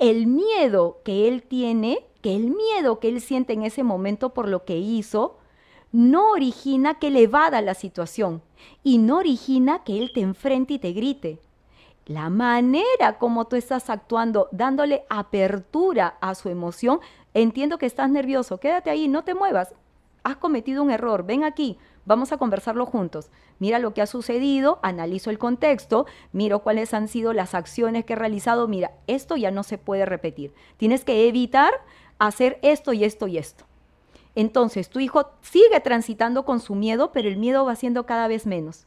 el 0.00 0.26
miedo 0.26 0.98
que 1.04 1.28
él 1.28 1.42
tiene 1.42 2.04
el 2.36 2.50
miedo 2.50 2.98
que 2.98 3.08
él 3.08 3.20
siente 3.20 3.52
en 3.52 3.62
ese 3.62 3.82
momento 3.82 4.34
por 4.34 4.48
lo 4.48 4.64
que 4.64 4.76
hizo 4.78 5.38
no 5.92 6.30
origina 6.30 6.98
que 6.98 7.10
le 7.10 7.22
evada 7.22 7.62
la 7.62 7.74
situación 7.74 8.42
y 8.82 8.98
no 8.98 9.18
origina 9.18 9.84
que 9.84 9.98
él 9.98 10.12
te 10.12 10.20
enfrente 10.20 10.74
y 10.74 10.78
te 10.78 10.92
grite. 10.92 11.38
La 12.06 12.30
manera 12.30 13.18
como 13.18 13.46
tú 13.46 13.56
estás 13.56 13.90
actuando, 13.90 14.48
dándole 14.50 15.04
apertura 15.10 16.16
a 16.20 16.34
su 16.34 16.48
emoción, 16.48 17.00
entiendo 17.34 17.78
que 17.78 17.86
estás 17.86 18.10
nervioso, 18.10 18.58
quédate 18.58 18.90
ahí, 18.90 19.08
no 19.08 19.24
te 19.24 19.34
muevas, 19.34 19.74
has 20.24 20.36
cometido 20.36 20.82
un 20.82 20.90
error, 20.90 21.24
ven 21.24 21.44
aquí, 21.44 21.78
vamos 22.06 22.32
a 22.32 22.38
conversarlo 22.38 22.86
juntos. 22.86 23.30
Mira 23.58 23.78
lo 23.78 23.92
que 23.92 24.02
ha 24.02 24.06
sucedido, 24.06 24.78
analizo 24.82 25.30
el 25.30 25.38
contexto, 25.38 26.06
miro 26.32 26.60
cuáles 26.60 26.94
han 26.94 27.08
sido 27.08 27.32
las 27.32 27.54
acciones 27.54 28.04
que 28.04 28.12
he 28.14 28.16
realizado, 28.16 28.68
mira, 28.68 28.92
esto 29.06 29.36
ya 29.36 29.50
no 29.50 29.62
se 29.62 29.78
puede 29.78 30.06
repetir. 30.06 30.54
Tienes 30.76 31.04
que 31.04 31.28
evitar 31.28 31.72
hacer 32.18 32.58
esto 32.62 32.92
y 32.92 33.04
esto 33.04 33.26
y 33.26 33.38
esto. 33.38 33.64
Entonces, 34.34 34.88
tu 34.88 35.00
hijo 35.00 35.30
sigue 35.40 35.80
transitando 35.80 36.44
con 36.44 36.60
su 36.60 36.74
miedo, 36.74 37.10
pero 37.12 37.28
el 37.28 37.38
miedo 37.38 37.64
va 37.64 37.74
siendo 37.74 38.06
cada 38.06 38.28
vez 38.28 38.46
menos. 38.46 38.86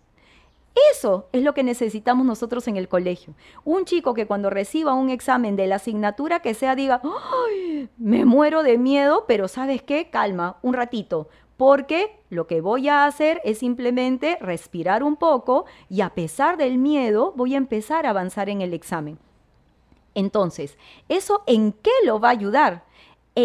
Eso 0.93 1.27
es 1.33 1.43
lo 1.43 1.53
que 1.53 1.63
necesitamos 1.63 2.25
nosotros 2.25 2.67
en 2.67 2.77
el 2.77 2.87
colegio. 2.87 3.33
Un 3.65 3.83
chico 3.83 4.13
que 4.13 4.25
cuando 4.25 4.49
reciba 4.49 4.93
un 4.93 5.09
examen 5.09 5.57
de 5.57 5.67
la 5.67 5.75
asignatura 5.75 6.39
que 6.39 6.53
sea 6.53 6.75
diga, 6.75 7.01
¡ay! 7.03 7.89
Me 7.97 8.23
muero 8.23 8.63
de 8.63 8.77
miedo, 8.77 9.25
pero 9.27 9.49
¿sabes 9.49 9.81
qué? 9.81 10.09
Calma, 10.09 10.57
un 10.61 10.73
ratito, 10.73 11.27
porque 11.57 12.17
lo 12.29 12.47
que 12.47 12.61
voy 12.61 12.87
a 12.87 13.05
hacer 13.05 13.41
es 13.43 13.57
simplemente 13.57 14.37
respirar 14.39 15.03
un 15.03 15.17
poco 15.17 15.65
y 15.89 16.01
a 16.01 16.11
pesar 16.11 16.55
del 16.55 16.77
miedo 16.77 17.33
voy 17.35 17.55
a 17.55 17.57
empezar 17.57 18.05
a 18.05 18.11
avanzar 18.11 18.47
en 18.49 18.61
el 18.61 18.73
examen. 18.73 19.19
Entonces, 20.15 20.77
¿eso 21.09 21.43
en 21.47 21.73
qué 21.73 21.91
lo 22.05 22.19
va 22.19 22.29
a 22.29 22.31
ayudar? 22.31 22.85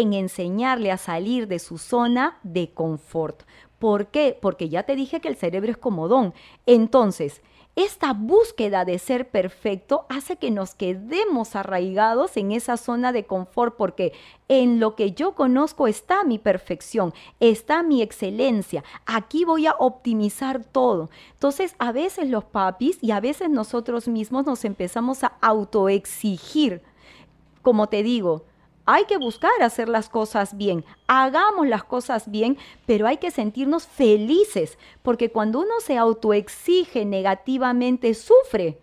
En 0.01 0.13
enseñarle 0.13 0.91
a 0.91 0.97
salir 0.97 1.47
de 1.47 1.59
su 1.59 1.77
zona 1.77 2.39
de 2.43 2.71
confort. 2.71 3.43
¿Por 3.79 4.07
qué? 4.07 4.37
Porque 4.39 4.69
ya 4.69 4.83
te 4.83 4.95
dije 4.95 5.19
que 5.21 5.27
el 5.27 5.35
cerebro 5.35 5.71
es 5.71 5.77
comodón. 5.77 6.33
Entonces, 6.65 7.41
esta 7.77 8.13
búsqueda 8.13 8.85
de 8.85 8.97
ser 8.97 9.29
perfecto 9.29 10.07
hace 10.09 10.37
que 10.37 10.49
nos 10.49 10.73
quedemos 10.73 11.55
arraigados 11.55 12.35
en 12.35 12.51
esa 12.51 12.75
zona 12.75 13.11
de 13.11 13.25
confort 13.25 13.75
porque 13.77 14.13
en 14.47 14.79
lo 14.79 14.95
que 14.95 15.11
yo 15.11 15.35
conozco 15.35 15.87
está 15.87 16.23
mi 16.23 16.39
perfección, 16.39 17.13
está 17.39 17.83
mi 17.83 18.01
excelencia. 18.01 18.83
Aquí 19.05 19.45
voy 19.45 19.67
a 19.67 19.75
optimizar 19.77 20.63
todo. 20.63 21.11
Entonces, 21.33 21.75
a 21.77 21.91
veces 21.91 22.29
los 22.29 22.45
papis 22.45 22.97
y 22.99 23.11
a 23.11 23.19
veces 23.19 23.51
nosotros 23.51 24.07
mismos 24.07 24.47
nos 24.47 24.65
empezamos 24.65 25.23
a 25.23 25.33
autoexigir. 25.39 26.81
Como 27.61 27.89
te 27.89 28.01
digo, 28.01 28.43
hay 28.87 29.03
que 29.03 29.17
buscar 29.17 29.51
hacer 29.61 29.89
las 29.89 30.07
cosas 30.07 30.55
bien, 30.55 30.85
hagamos 31.07 31.67
las 31.67 31.83
cosas 31.83 32.31
bien, 32.31 32.57
pero 32.85 33.05
hay 33.05 33.17
que 33.17 33.31
sentirnos 33.31 33.85
felices, 33.85 34.77
porque 35.03 35.29
cuando 35.29 35.59
uno 35.59 35.81
se 35.81 35.97
autoexige 35.97 37.03
negativamente, 37.03 38.13
sufre. 38.13 38.79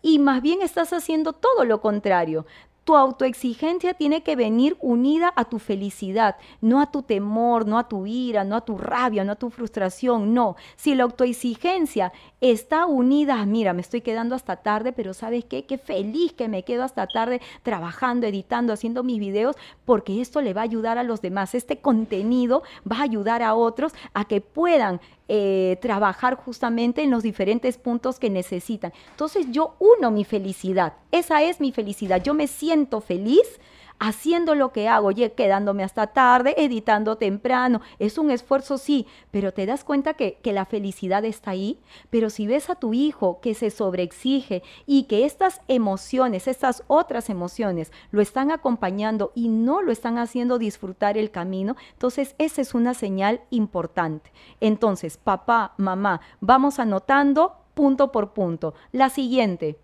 Y 0.00 0.20
más 0.20 0.42
bien 0.42 0.62
estás 0.62 0.92
haciendo 0.92 1.32
todo 1.32 1.64
lo 1.64 1.80
contrario. 1.80 2.46
Tu 2.88 2.96
autoexigencia 2.96 3.92
tiene 3.92 4.22
que 4.22 4.34
venir 4.34 4.78
unida 4.80 5.30
a 5.36 5.44
tu 5.44 5.58
felicidad, 5.58 6.36
no 6.62 6.80
a 6.80 6.90
tu 6.90 7.02
temor, 7.02 7.66
no 7.66 7.78
a 7.78 7.86
tu 7.86 8.06
ira, 8.06 8.44
no 8.44 8.56
a 8.56 8.62
tu 8.62 8.78
rabia, 8.78 9.24
no 9.24 9.32
a 9.32 9.36
tu 9.36 9.50
frustración, 9.50 10.32
no. 10.32 10.56
Si 10.76 10.94
la 10.94 11.04
autoexigencia 11.04 12.14
está 12.40 12.86
unida, 12.86 13.44
mira, 13.44 13.74
me 13.74 13.82
estoy 13.82 14.00
quedando 14.00 14.34
hasta 14.34 14.56
tarde, 14.56 14.94
pero 14.94 15.12
¿sabes 15.12 15.44
qué? 15.44 15.66
Qué 15.66 15.76
feliz 15.76 16.32
que 16.32 16.48
me 16.48 16.62
quedo 16.62 16.82
hasta 16.82 17.06
tarde 17.06 17.42
trabajando, 17.62 18.26
editando, 18.26 18.72
haciendo 18.72 19.02
mis 19.02 19.18
videos, 19.18 19.56
porque 19.84 20.22
esto 20.22 20.40
le 20.40 20.54
va 20.54 20.62
a 20.62 20.64
ayudar 20.64 20.96
a 20.96 21.02
los 21.02 21.20
demás. 21.20 21.54
Este 21.54 21.82
contenido 21.82 22.62
va 22.90 23.00
a 23.00 23.02
ayudar 23.02 23.42
a 23.42 23.54
otros 23.54 23.92
a 24.14 24.24
que 24.24 24.40
puedan 24.40 25.02
eh, 25.28 25.78
trabajar 25.82 26.36
justamente 26.36 27.02
en 27.02 27.10
los 27.10 27.22
diferentes 27.22 27.76
puntos 27.76 28.18
que 28.18 28.30
necesitan. 28.30 28.92
Entonces 29.10 29.46
yo 29.50 29.74
uno 29.78 30.10
mi 30.10 30.24
felicidad, 30.24 30.94
esa 31.12 31.42
es 31.42 31.60
mi 31.60 31.70
felicidad, 31.70 32.22
yo 32.22 32.34
me 32.34 32.46
siento 32.46 33.00
feliz 33.00 33.60
haciendo 33.98 34.54
lo 34.54 34.72
que 34.72 34.88
hago, 34.88 35.08
oye, 35.08 35.32
quedándome 35.32 35.84
hasta 35.84 36.08
tarde, 36.08 36.54
editando 36.56 37.16
temprano. 37.16 37.80
Es 37.98 38.18
un 38.18 38.30
esfuerzo, 38.30 38.78
sí, 38.78 39.06
pero 39.30 39.52
te 39.52 39.66
das 39.66 39.84
cuenta 39.84 40.14
que, 40.14 40.38
que 40.42 40.52
la 40.52 40.64
felicidad 40.64 41.24
está 41.24 41.52
ahí. 41.52 41.78
Pero 42.10 42.30
si 42.30 42.46
ves 42.46 42.70
a 42.70 42.76
tu 42.76 42.94
hijo 42.94 43.40
que 43.40 43.54
se 43.54 43.70
sobreexige 43.70 44.62
y 44.86 45.04
que 45.04 45.24
estas 45.24 45.60
emociones, 45.68 46.48
estas 46.48 46.84
otras 46.86 47.30
emociones, 47.30 47.92
lo 48.10 48.20
están 48.20 48.50
acompañando 48.50 49.32
y 49.34 49.48
no 49.48 49.82
lo 49.82 49.92
están 49.92 50.18
haciendo 50.18 50.58
disfrutar 50.58 51.18
el 51.18 51.30
camino, 51.30 51.76
entonces 51.92 52.34
esa 52.38 52.60
es 52.60 52.74
una 52.74 52.94
señal 52.94 53.40
importante. 53.50 54.32
Entonces, 54.60 55.16
papá, 55.16 55.74
mamá, 55.76 56.20
vamos 56.40 56.78
anotando 56.78 57.56
punto 57.74 58.12
por 58.12 58.32
punto. 58.32 58.74
La 58.92 59.08
siguiente, 59.08 59.78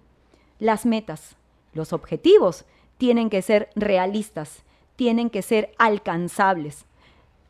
las 0.59 0.87
metas, 0.87 1.37
los 1.73 1.93
objetivos 1.93 2.65
tienen 3.05 3.29
que 3.29 3.43
ser 3.43 3.69
realistas, 3.75 4.63
tienen 4.97 5.29
que 5.29 5.43
ser 5.43 5.75
alcanzables. 5.77 6.87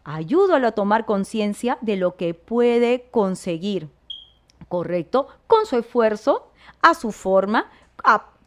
Ayúdalo 0.02 0.66
a 0.66 0.72
tomar 0.72 1.04
conciencia 1.04 1.78
de 1.80 1.94
lo 1.94 2.16
que 2.16 2.34
puede 2.34 3.06
conseguir, 3.12 3.88
¿correcto? 4.68 5.28
Con 5.46 5.64
su 5.64 5.78
esfuerzo, 5.78 6.50
a 6.82 6.94
su 6.94 7.12
forma, 7.12 7.70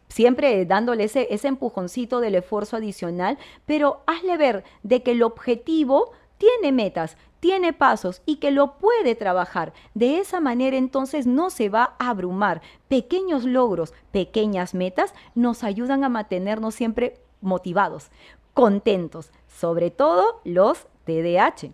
siempre 0.09 0.65
dándole 0.65 1.05
ese, 1.05 1.33
ese 1.33 1.47
empujoncito 1.47 2.19
del 2.19 2.35
esfuerzo 2.35 2.75
adicional, 2.75 3.37
pero 3.65 4.01
hazle 4.05 4.35
ver 4.35 4.65
de 4.83 5.01
que 5.01 5.11
el 5.11 5.23
objetivo 5.23 6.11
tiene 6.37 6.71
metas, 6.71 7.17
tiene 7.39 7.73
pasos 7.73 8.21
y 8.25 8.37
que 8.37 8.51
lo 8.51 8.77
puede 8.77 9.15
trabajar. 9.15 9.73
De 9.93 10.19
esa 10.19 10.39
manera 10.39 10.77
entonces 10.77 11.27
no 11.27 11.49
se 11.49 11.69
va 11.69 11.95
a 11.99 12.09
abrumar. 12.09 12.61
Pequeños 12.87 13.43
logros, 13.43 13.93
pequeñas 14.11 14.73
metas 14.73 15.13
nos 15.35 15.63
ayudan 15.63 16.03
a 16.03 16.09
mantenernos 16.09 16.75
siempre 16.75 17.19
motivados, 17.41 18.09
contentos, 18.53 19.31
sobre 19.47 19.91
todo 19.91 20.41
los 20.43 20.87
TDAH. 21.05 21.71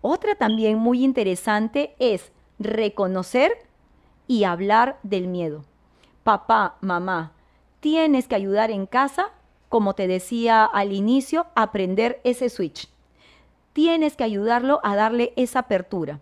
Otra 0.00 0.34
también 0.34 0.78
muy 0.78 1.04
interesante 1.04 1.94
es 1.98 2.32
reconocer 2.58 3.66
y 4.26 4.44
hablar 4.44 4.98
del 5.02 5.28
miedo. 5.28 5.64
Papá, 6.24 6.76
mamá, 6.80 7.32
tienes 7.80 8.26
que 8.26 8.34
ayudar 8.34 8.70
en 8.70 8.86
casa, 8.86 9.30
como 9.68 9.94
te 9.94 10.08
decía 10.08 10.64
al 10.64 10.92
inicio, 10.92 11.46
aprender 11.54 12.20
ese 12.24 12.48
switch 12.48 12.88
tienes 13.76 14.16
que 14.16 14.24
ayudarlo 14.24 14.80
a 14.84 14.96
darle 14.96 15.34
esa 15.36 15.58
apertura. 15.58 16.18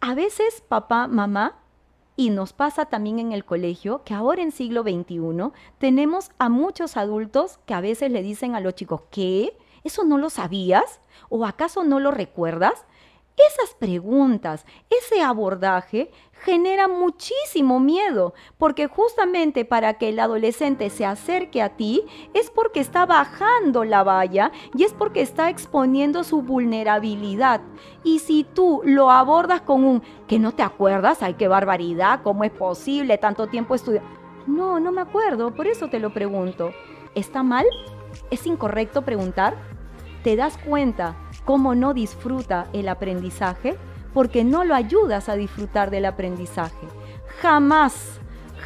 A 0.00 0.14
veces 0.14 0.64
papá, 0.66 1.08
mamá, 1.08 1.58
y 2.16 2.30
nos 2.30 2.54
pasa 2.54 2.86
también 2.86 3.18
en 3.18 3.32
el 3.32 3.44
colegio 3.44 4.02
que 4.02 4.14
ahora 4.14 4.40
en 4.40 4.50
siglo 4.50 4.82
XXI 4.82 5.52
tenemos 5.76 6.30
a 6.38 6.48
muchos 6.48 6.96
adultos 6.96 7.58
que 7.66 7.74
a 7.74 7.82
veces 7.82 8.10
le 8.10 8.22
dicen 8.22 8.54
a 8.54 8.60
los 8.60 8.74
chicos, 8.76 9.02
¿qué? 9.10 9.58
¿Eso 9.82 10.04
no 10.04 10.16
lo 10.16 10.30
sabías? 10.30 11.02
¿O 11.28 11.44
acaso 11.44 11.84
no 11.84 12.00
lo 12.00 12.12
recuerdas? 12.12 12.86
Esas 13.36 13.74
preguntas, 13.74 14.64
ese 14.90 15.20
abordaje 15.20 16.12
genera 16.44 16.86
muchísimo 16.86 17.80
miedo, 17.80 18.32
porque 18.58 18.86
justamente 18.86 19.64
para 19.64 19.94
que 19.94 20.10
el 20.10 20.20
adolescente 20.20 20.88
se 20.88 21.04
acerque 21.04 21.60
a 21.60 21.70
ti 21.70 22.04
es 22.32 22.50
porque 22.50 22.78
está 22.78 23.06
bajando 23.06 23.82
la 23.82 24.04
valla 24.04 24.52
y 24.76 24.84
es 24.84 24.92
porque 24.92 25.20
está 25.20 25.50
exponiendo 25.50 26.22
su 26.22 26.42
vulnerabilidad. 26.42 27.60
Y 28.04 28.20
si 28.20 28.44
tú 28.44 28.82
lo 28.84 29.10
abordas 29.10 29.62
con 29.62 29.84
un 29.84 30.02
que 30.28 30.38
no 30.38 30.52
te 30.52 30.62
acuerdas, 30.62 31.22
ay, 31.22 31.34
qué 31.34 31.48
barbaridad, 31.48 32.20
¿cómo 32.22 32.44
es 32.44 32.52
posible 32.52 33.18
tanto 33.18 33.48
tiempo 33.48 33.74
estudiar? 33.74 34.04
No, 34.46 34.78
no 34.78 34.92
me 34.92 35.00
acuerdo, 35.00 35.52
por 35.52 35.66
eso 35.66 35.88
te 35.88 35.98
lo 35.98 36.12
pregunto. 36.12 36.70
¿Está 37.16 37.42
mal? 37.42 37.66
¿Es 38.30 38.46
incorrecto 38.46 39.02
preguntar? 39.02 39.56
¿Te 40.22 40.36
das 40.36 40.56
cuenta 40.58 41.16
cómo 41.44 41.74
no 41.74 41.94
disfruta 41.94 42.66
el 42.72 42.88
aprendizaje 42.88 43.76
porque 44.12 44.44
no 44.44 44.64
lo 44.64 44.74
ayudas 44.74 45.28
a 45.28 45.34
disfrutar 45.34 45.90
del 45.90 46.06
aprendizaje. 46.06 46.86
Jamás, 47.40 48.20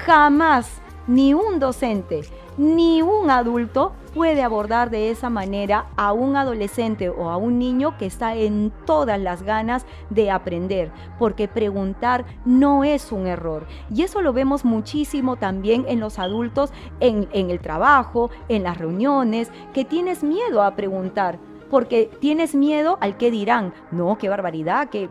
jamás, 0.04 0.80
ni 1.06 1.32
un 1.32 1.58
docente, 1.58 2.20
ni 2.58 3.00
un 3.00 3.30
adulto 3.30 3.92
puede 4.14 4.42
abordar 4.42 4.90
de 4.90 5.10
esa 5.10 5.30
manera 5.30 5.86
a 5.96 6.12
un 6.12 6.36
adolescente 6.36 7.08
o 7.08 7.30
a 7.30 7.36
un 7.36 7.58
niño 7.58 7.96
que 7.96 8.06
está 8.06 8.34
en 8.34 8.72
todas 8.84 9.18
las 9.18 9.42
ganas 9.42 9.86
de 10.10 10.30
aprender, 10.30 10.90
porque 11.18 11.48
preguntar 11.48 12.26
no 12.44 12.84
es 12.84 13.12
un 13.12 13.26
error. 13.26 13.66
Y 13.94 14.02
eso 14.02 14.20
lo 14.20 14.32
vemos 14.32 14.64
muchísimo 14.64 15.36
también 15.36 15.84
en 15.88 16.00
los 16.00 16.18
adultos, 16.18 16.72
en, 17.00 17.28
en 17.32 17.50
el 17.50 17.60
trabajo, 17.60 18.30
en 18.48 18.64
las 18.64 18.76
reuniones, 18.76 19.50
que 19.72 19.84
tienes 19.84 20.22
miedo 20.22 20.62
a 20.62 20.74
preguntar 20.74 21.38
porque 21.70 22.10
tienes 22.20 22.54
miedo 22.54 22.98
al 23.00 23.16
que 23.16 23.30
dirán. 23.30 23.72
No, 23.90 24.18
qué 24.18 24.28
barbaridad, 24.28 24.88
que, 24.88 25.08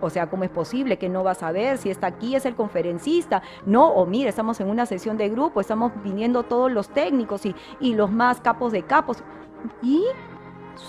o, 0.00 0.10
sea, 0.10 0.28
¿cómo 0.28 0.44
es 0.44 0.50
posible 0.50 0.98
que 0.98 1.08
no 1.08 1.22
vas 1.22 1.42
a 1.42 1.52
ver 1.52 1.78
si 1.78 1.90
está 1.90 2.08
aquí, 2.08 2.34
es 2.34 2.44
el 2.46 2.54
conferencista? 2.54 3.42
No, 3.66 3.88
o 3.88 4.06
mira, 4.06 4.30
estamos 4.30 4.60
en 4.60 4.68
una 4.68 4.86
sesión 4.86 5.16
de 5.16 5.28
grupo, 5.28 5.60
estamos 5.60 5.92
viniendo 6.02 6.42
todos 6.42 6.70
los 6.70 6.88
técnicos 6.88 7.46
y, 7.46 7.54
y 7.80 7.94
los 7.94 8.10
más 8.10 8.40
capos 8.40 8.72
de 8.72 8.82
capos. 8.82 9.22
Y 9.82 10.04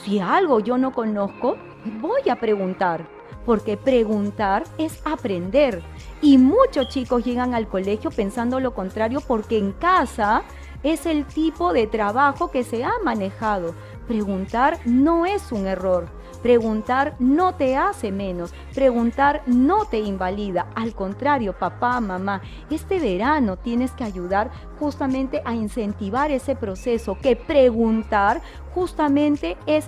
si 0.03 0.19
algo 0.19 0.59
yo 0.59 0.77
no 0.77 0.91
conozco, 0.93 1.57
voy 2.01 2.29
a 2.29 2.35
preguntar 2.35 3.19
porque 3.45 3.77
preguntar 3.77 4.63
es 4.77 5.01
aprender. 5.05 5.81
Y 6.21 6.37
muchos 6.37 6.89
chicos 6.89 7.25
llegan 7.25 7.55
al 7.55 7.67
colegio 7.67 8.11
pensando 8.11 8.59
lo 8.59 8.75
contrario 8.75 9.21
porque 9.25 9.57
en 9.57 9.71
casa 9.71 10.43
es 10.83 11.05
el 11.05 11.25
tipo 11.25 11.73
de 11.73 11.87
trabajo 11.87 12.51
que 12.51 12.63
se 12.63 12.83
ha 12.83 12.91
manejado. 13.03 13.73
Preguntar 14.09 14.79
no 14.85 15.27
es 15.27 15.51
un 15.51 15.67
error. 15.67 16.07
Preguntar 16.41 17.15
no 17.19 17.53
te 17.53 17.77
hace 17.77 18.11
menos. 18.11 18.55
Preguntar 18.73 19.43
no 19.45 19.85
te 19.85 19.99
invalida. 19.99 20.65
Al 20.73 20.95
contrario, 20.95 21.53
papá, 21.53 22.01
mamá, 22.01 22.41
este 22.71 22.99
verano 22.99 23.57
tienes 23.57 23.91
que 23.91 24.03
ayudar 24.03 24.49
justamente 24.79 25.43
a 25.45 25.53
incentivar 25.53 26.31
ese 26.31 26.55
proceso, 26.55 27.19
que 27.21 27.35
preguntar 27.35 28.41
justamente 28.73 29.57
es 29.67 29.85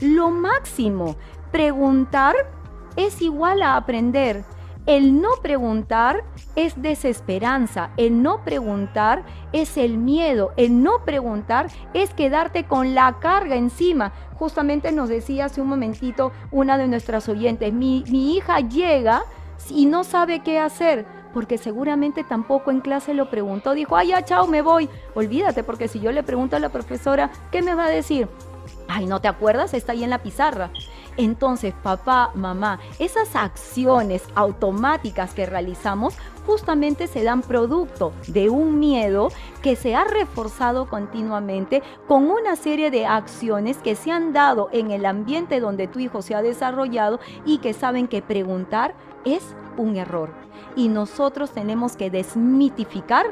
lo 0.00 0.30
máximo. 0.30 1.16
Preguntar 1.52 2.36
es 2.96 3.20
igual 3.20 3.60
a 3.60 3.76
aprender. 3.76 4.46
El 4.88 5.20
no 5.20 5.32
preguntar 5.42 6.24
es 6.56 6.80
desesperanza, 6.80 7.90
el 7.98 8.22
no 8.22 8.42
preguntar 8.42 9.22
es 9.52 9.76
el 9.76 9.98
miedo, 9.98 10.52
el 10.56 10.82
no 10.82 11.04
preguntar 11.04 11.66
es 11.92 12.14
quedarte 12.14 12.64
con 12.64 12.94
la 12.94 13.18
carga 13.20 13.56
encima. 13.56 14.14
Justamente 14.38 14.90
nos 14.90 15.10
decía 15.10 15.44
hace 15.44 15.60
un 15.60 15.68
momentito 15.68 16.32
una 16.50 16.78
de 16.78 16.88
nuestras 16.88 17.28
oyentes, 17.28 17.70
mi, 17.70 18.02
hija 18.08 18.60
llega 18.60 19.24
y 19.68 19.84
no 19.84 20.04
sabe 20.04 20.40
qué 20.40 20.58
hacer 20.58 21.04
porque 21.34 21.58
seguramente 21.58 22.24
tampoco 22.24 22.70
en 22.70 22.80
clase 22.80 23.12
lo 23.12 23.28
preguntó. 23.28 23.74
Dijo, 23.74 23.94
ay, 23.94 24.08
ya, 24.08 24.24
chao, 24.24 24.46
me 24.46 24.62
voy. 24.62 24.88
Olvídate, 25.14 25.64
porque 25.64 25.88
si 25.88 26.00
yo 26.00 26.12
le 26.12 26.22
pregunto 26.22 26.56
a 26.56 26.60
la 26.60 26.70
profesora, 26.70 27.30
¿qué 27.52 27.60
me 27.60 27.74
va 27.74 27.84
a 27.84 27.90
decir? 27.90 28.26
Ay, 28.88 29.04
¿no 29.04 29.20
te 29.20 29.28
acuerdas? 29.28 29.74
Está 29.74 29.92
ahí 29.92 30.02
en 30.02 30.08
la 30.08 30.22
pizarra. 30.22 30.70
Entonces, 31.18 31.74
papá, 31.82 32.30
mamá, 32.34 32.78
esas 33.00 33.34
acciones 33.34 34.22
automáticas 34.36 35.34
que 35.34 35.46
realizamos 35.46 36.16
justamente 36.46 37.08
se 37.08 37.24
dan 37.24 37.42
producto 37.42 38.12
de 38.28 38.48
un 38.48 38.78
miedo 38.78 39.28
que 39.60 39.74
se 39.74 39.96
ha 39.96 40.04
reforzado 40.04 40.88
continuamente 40.88 41.82
con 42.06 42.30
una 42.30 42.54
serie 42.54 42.92
de 42.92 43.04
acciones 43.04 43.78
que 43.78 43.96
se 43.96 44.12
han 44.12 44.32
dado 44.32 44.68
en 44.72 44.92
el 44.92 45.04
ambiente 45.06 45.58
donde 45.58 45.88
tu 45.88 45.98
hijo 45.98 46.22
se 46.22 46.36
ha 46.36 46.40
desarrollado 46.40 47.18
y 47.44 47.58
que 47.58 47.74
saben 47.74 48.06
que 48.06 48.22
preguntar 48.22 48.94
es 49.24 49.56
un 49.76 49.96
error. 49.96 50.30
Y 50.76 50.86
nosotros 50.86 51.50
tenemos 51.50 51.96
que 51.96 52.10
desmitificar 52.10 53.26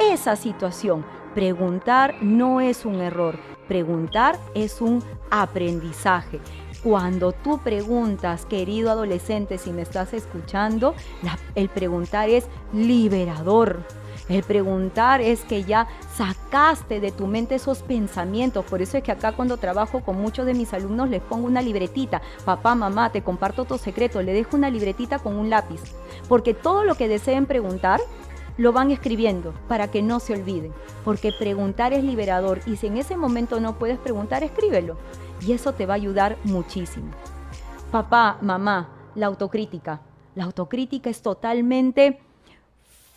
esa 0.00 0.34
situación. 0.34 1.04
Preguntar 1.34 2.16
no 2.20 2.60
es 2.60 2.84
un 2.84 2.96
error, 2.96 3.38
preguntar 3.68 4.36
es 4.54 4.80
un 4.80 5.04
aprendizaje. 5.30 6.40
Cuando 6.82 7.32
tú 7.32 7.58
preguntas, 7.58 8.46
querido 8.46 8.90
adolescente, 8.90 9.58
si 9.58 9.72
me 9.72 9.82
estás 9.82 10.14
escuchando, 10.14 10.94
el 11.56 11.68
preguntar 11.68 12.28
es 12.28 12.46
liberador. 12.72 13.82
El 14.28 14.44
preguntar 14.44 15.20
es 15.20 15.40
que 15.40 15.64
ya 15.64 15.88
sacaste 16.14 17.00
de 17.00 17.10
tu 17.10 17.26
mente 17.26 17.56
esos 17.56 17.82
pensamientos. 17.82 18.64
Por 18.64 18.80
eso 18.80 18.98
es 18.98 19.02
que 19.02 19.10
acá 19.10 19.32
cuando 19.32 19.56
trabajo 19.56 20.00
con 20.00 20.20
muchos 20.20 20.46
de 20.46 20.54
mis 20.54 20.72
alumnos 20.72 21.08
les 21.08 21.22
pongo 21.22 21.46
una 21.46 21.62
libretita. 21.62 22.22
Papá, 22.44 22.74
mamá, 22.74 23.10
te 23.10 23.22
comparto 23.22 23.64
tu 23.64 23.76
secreto. 23.78 24.22
Le 24.22 24.32
dejo 24.32 24.56
una 24.56 24.70
libretita 24.70 25.18
con 25.18 25.34
un 25.34 25.50
lápiz. 25.50 25.80
Porque 26.28 26.54
todo 26.54 26.84
lo 26.84 26.94
que 26.94 27.08
deseen 27.08 27.46
preguntar, 27.46 28.00
lo 28.56 28.72
van 28.72 28.90
escribiendo 28.90 29.54
para 29.66 29.88
que 29.88 30.02
no 30.02 30.20
se 30.20 30.34
olviden. 30.34 30.72
Porque 31.04 31.32
preguntar 31.32 31.92
es 31.92 32.04
liberador. 32.04 32.60
Y 32.66 32.76
si 32.76 32.86
en 32.86 32.98
ese 32.98 33.16
momento 33.16 33.60
no 33.60 33.78
puedes 33.78 33.98
preguntar, 33.98 34.44
escríbelo 34.44 34.96
y 35.40 35.52
eso 35.52 35.72
te 35.72 35.86
va 35.86 35.94
a 35.94 35.96
ayudar 35.96 36.36
muchísimo. 36.44 37.10
Papá, 37.90 38.38
mamá, 38.40 38.88
la 39.14 39.26
autocrítica. 39.26 40.00
La 40.34 40.44
autocrítica 40.44 41.10
es 41.10 41.22
totalmente 41.22 42.20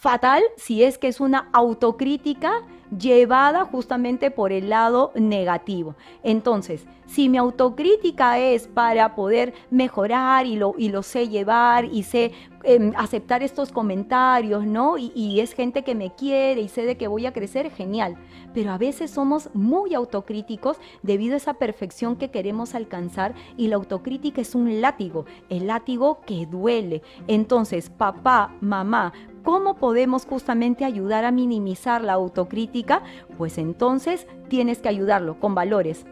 fatal 0.02 0.42
si 0.58 0.84
es 0.84 0.98
que 0.98 1.08
es 1.08 1.20
una 1.20 1.48
autocrítica 1.54 2.64
llevada 2.98 3.66
justamente 3.66 4.32
por 4.32 4.52
el 4.52 4.68
lado 4.68 5.12
negativo. 5.14 5.96
Entonces, 6.24 6.88
si 7.06 7.30
mi 7.30 7.38
autocrítica 7.38 8.40
es 8.40 8.68
para 8.68 9.16
poder 9.16 9.54
mejorar 9.70 10.46
y 10.48 10.56
lo, 10.56 10.74
y 10.78 10.90
lo 10.90 11.04
sé 11.04 11.30
llevar 11.30 11.86
y 11.86 12.04
sé 12.04 12.32
em, 12.64 12.94
aceptar 12.96 13.44
estos 13.44 13.72
comentarios, 13.72 14.66
¿no? 14.66 14.98
Y, 14.98 15.12
y 15.14 15.40
es 15.40 15.54
gente 15.54 15.84
que 15.84 15.94
me 15.94 16.16
quiere 16.16 16.62
y 16.62 16.68
sé 16.68 16.86
de 16.86 16.98
que 16.98 17.08
voy 17.08 17.26
a 17.26 17.34
crecer, 17.34 17.70
genial. 17.70 18.18
Pero 18.54 18.72
a 18.72 18.78
veces 18.78 19.12
somos 19.12 19.50
muy 19.54 19.94
autocríticos 19.94 20.78
debido 21.04 21.36
a 21.36 21.38
esa 21.38 21.56
perfección 21.56 22.16
que 22.16 22.32
queremos 22.32 22.76
alcanzar 22.76 23.36
y 23.56 23.68
la 23.68 23.76
autocrítica 23.76 24.42
es 24.42 24.56
un 24.56 24.82
látigo, 24.82 25.26
el 25.50 25.68
látigo 25.68 26.22
que 26.26 26.46
duele. 26.46 27.02
Entonces, 27.28 27.90
papá, 27.90 28.56
mamá, 28.62 29.14
¿Cómo 29.44 29.76
podemos 29.76 30.26
justamente 30.26 30.86
ayudar 30.86 31.26
a 31.26 31.32
minimizar 31.32 32.04
la 32.04 32.14
autocrítica? 32.14 33.02
Pues 33.38 33.58
entonces 33.58 34.28
tienes 34.50 34.80
que 34.80 34.90
ayudarlo 34.90 35.40
con 35.40 35.56
valores, 35.56 36.06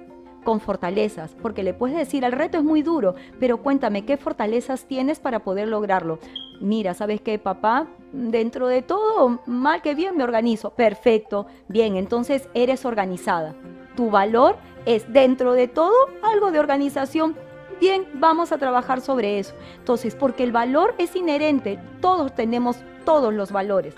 con 0.43 0.59
fortalezas, 0.59 1.35
porque 1.39 1.61
le 1.61 1.75
puedes 1.75 1.95
decir, 1.95 2.23
el 2.23 2.31
reto 2.31 2.57
es 2.57 2.63
muy 2.63 2.81
duro, 2.81 3.13
pero 3.39 3.61
cuéntame, 3.61 4.03
¿qué 4.03 4.17
fortalezas 4.17 4.85
tienes 4.85 5.19
para 5.19 5.39
poder 5.39 5.67
lograrlo? 5.67 6.17
Mira, 6.59 6.95
¿sabes 6.95 7.21
qué, 7.21 7.37
papá? 7.37 7.87
Dentro 8.11 8.67
de 8.67 8.81
todo, 8.81 9.39
mal 9.45 9.83
que 9.83 9.93
bien 9.93 10.17
me 10.17 10.23
organizo. 10.23 10.71
Perfecto, 10.71 11.45
bien, 11.67 11.97
entonces 11.97 12.49
eres 12.55 12.83
organizada. 12.83 13.53
Tu 13.95 14.09
valor 14.09 14.55
es 14.87 15.11
dentro 15.13 15.53
de 15.53 15.67
todo 15.67 15.93
algo 16.23 16.51
de 16.51 16.59
organización 16.59 17.35
Bien, 17.79 18.05
vamos 18.13 18.51
a 18.51 18.57
trabajar 18.57 18.99
sobre 18.99 19.39
eso. 19.39 19.53
Entonces, 19.77 20.13
porque 20.13 20.43
el 20.43 20.51
valor 20.51 20.95
es 20.97 21.15
inherente, 21.15 21.79
todos 22.01 22.35
tenemos 22.35 22.77
todos 23.05 23.33
los 23.33 23.51
valores. 23.51 23.95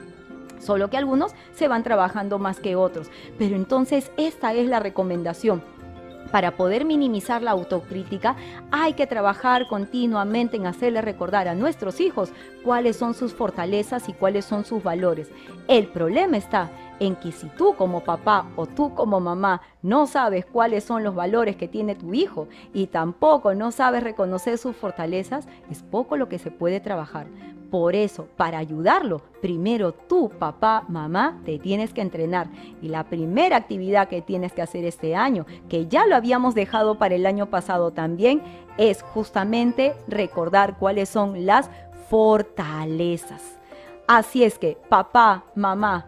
Solo 0.60 0.90
que 0.90 0.98
algunos 0.98 1.34
se 1.56 1.68
van 1.68 1.82
trabajando 1.82 2.38
más 2.38 2.60
que 2.60 2.76
otros. 2.76 3.10
Pero 3.40 3.56
entonces 3.56 4.12
esta 4.18 4.54
es 4.54 4.68
la 4.68 4.80
recomendación. 4.80 5.64
Para 6.32 6.52
poder 6.52 6.86
minimizar 6.86 7.42
la 7.42 7.52
autocrítica 7.52 8.36
hay 8.72 8.94
que 8.94 9.08
trabajar 9.08 9.68
continuamente 9.68 10.58
en 10.58 10.66
hacerle 10.66 11.02
recordar 11.02 11.48
a 11.48 11.56
nuestros 11.56 12.00
hijos 12.00 12.32
cuáles 12.64 12.96
son 12.96 13.14
sus 13.14 13.34
fortalezas 13.34 14.08
y 14.08 14.14
cuáles 14.14 14.46
son 14.46 14.64
sus 14.64 14.82
valores. 14.82 15.30
El 15.68 15.88
problema 15.88 16.38
está 16.38 16.70
en 17.00 17.16
que 17.16 17.32
si 17.32 17.48
tú 17.48 17.74
como 17.76 18.02
papá 18.02 18.46
o 18.56 18.66
tú 18.66 18.94
como 18.94 19.20
mamá 19.20 19.62
no 19.82 20.08
sabes 20.08 20.46
cuáles 20.46 20.84
son 20.84 21.04
los 21.04 21.16
valores 21.16 21.56
que 21.56 21.68
tiene 21.68 21.96
tu 21.96 22.14
hijo 22.14 22.48
y 22.74 22.88
tampoco 22.88 23.54
no 23.56 23.72
sabes 23.72 24.04
reconocer 24.04 24.58
sus 24.58 24.76
fortalezas, 24.76 25.48
es 25.70 25.82
poco 25.82 26.16
lo 26.16 26.30
que 26.30 26.40
se 26.40 26.52
puede 26.52 26.80
trabajar. 26.80 27.28
Por 27.72 27.95
eso, 27.95 28.28
para 28.36 28.57
ayudarlo, 28.57 29.22
primero 29.41 29.93
tú, 29.93 30.30
papá, 30.30 30.84
mamá, 30.89 31.39
te 31.45 31.57
tienes 31.57 31.93
que 31.93 32.01
entrenar. 32.01 32.49
Y 32.82 32.89
la 32.89 33.05
primera 33.05 33.55
actividad 33.55 34.09
que 34.09 34.22
tienes 34.22 34.51
que 34.51 34.61
hacer 34.61 34.84
este 34.84 35.15
año, 35.15 35.45
que 35.69 35.88
ya 35.88 36.05
lo 36.05 36.17
habíamos 36.17 36.53
dejado 36.53 36.95
para 36.95 37.15
el 37.15 37.26
año 37.26 37.45
pasado 37.45 37.91
también, 37.91 38.41
es 38.78 39.01
justamente 39.01 39.95
recordar 40.09 40.78
cuáles 40.78 41.07
son 41.07 41.45
las 41.45 41.69
fortalezas. 42.09 43.57
Así 44.05 44.43
es 44.43 44.59
que, 44.59 44.78
papá, 44.89 45.45
mamá, 45.55 46.07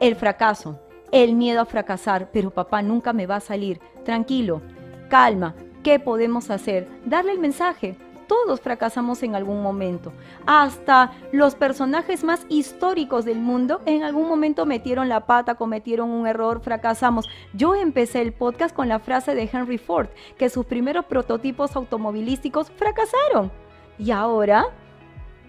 el 0.00 0.16
fracaso, 0.16 0.80
el 1.12 1.34
miedo 1.34 1.60
a 1.60 1.66
fracasar, 1.66 2.30
pero 2.32 2.50
papá 2.50 2.80
nunca 2.80 3.12
me 3.12 3.26
va 3.26 3.36
a 3.36 3.40
salir. 3.40 3.78
Tranquilo, 4.06 4.62
calma, 5.10 5.54
¿qué 5.82 5.98
podemos 5.98 6.48
hacer? 6.48 6.88
Darle 7.04 7.32
el 7.32 7.40
mensaje. 7.40 7.94
Todos 8.26 8.60
fracasamos 8.60 9.22
en 9.22 9.34
algún 9.34 9.62
momento. 9.62 10.12
Hasta 10.46 11.12
los 11.32 11.54
personajes 11.54 12.24
más 12.24 12.46
históricos 12.48 13.24
del 13.24 13.38
mundo 13.38 13.80
en 13.86 14.02
algún 14.02 14.28
momento 14.28 14.66
metieron 14.66 15.08
la 15.08 15.26
pata, 15.26 15.54
cometieron 15.54 16.10
un 16.10 16.26
error, 16.26 16.60
fracasamos. 16.60 17.28
Yo 17.52 17.74
empecé 17.74 18.22
el 18.22 18.32
podcast 18.32 18.74
con 18.74 18.88
la 18.88 18.98
frase 18.98 19.34
de 19.34 19.48
Henry 19.52 19.78
Ford, 19.78 20.08
que 20.38 20.48
sus 20.48 20.66
primeros 20.66 21.04
prototipos 21.04 21.76
automovilísticos 21.76 22.70
fracasaron. 22.70 23.50
Y 23.98 24.10
ahora 24.10 24.66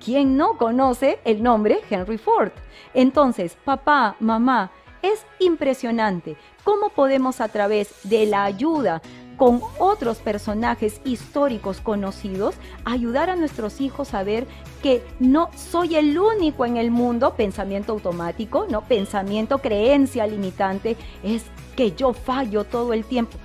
¿Quién 0.03 0.37
no 0.37 0.57
conoce 0.57 1.19
el 1.23 1.41
nombre 1.41 1.79
Henry 1.89 2.17
Ford? 2.17 2.51
Entonces, 2.93 3.57
papá, 3.63 4.15
mamá, 4.19 4.69
es 5.01 5.25
impresionante 5.39 6.35
cómo 6.63 6.89
podemos 6.89 7.41
a 7.41 7.47
través 7.47 7.91
de 8.03 8.25
la 8.25 8.43
ayuda 8.43 9.01
con 9.37 9.61
otros 9.79 10.17
personajes 10.17 11.01
históricos 11.05 11.81
conocidos, 11.81 12.55
ayudar 12.85 13.29
a 13.29 13.35
nuestros 13.35 13.81
hijos 13.81 14.13
a 14.13 14.23
ver 14.23 14.47
que 14.81 15.03
no 15.19 15.49
soy 15.55 15.95
el 15.95 16.17
único 16.17 16.65
en 16.65 16.77
el 16.77 16.91
mundo, 16.91 17.35
pensamiento 17.35 17.93
automático, 17.93 18.67
no 18.69 18.81
pensamiento, 18.81 19.59
creencia 19.59 20.27
limitante, 20.27 20.95
es 21.23 21.43
que 21.75 21.91
yo 21.91 22.13
fallo 22.13 22.63
todo 22.63 22.93
el 22.93 23.03
tiempo 23.03 23.37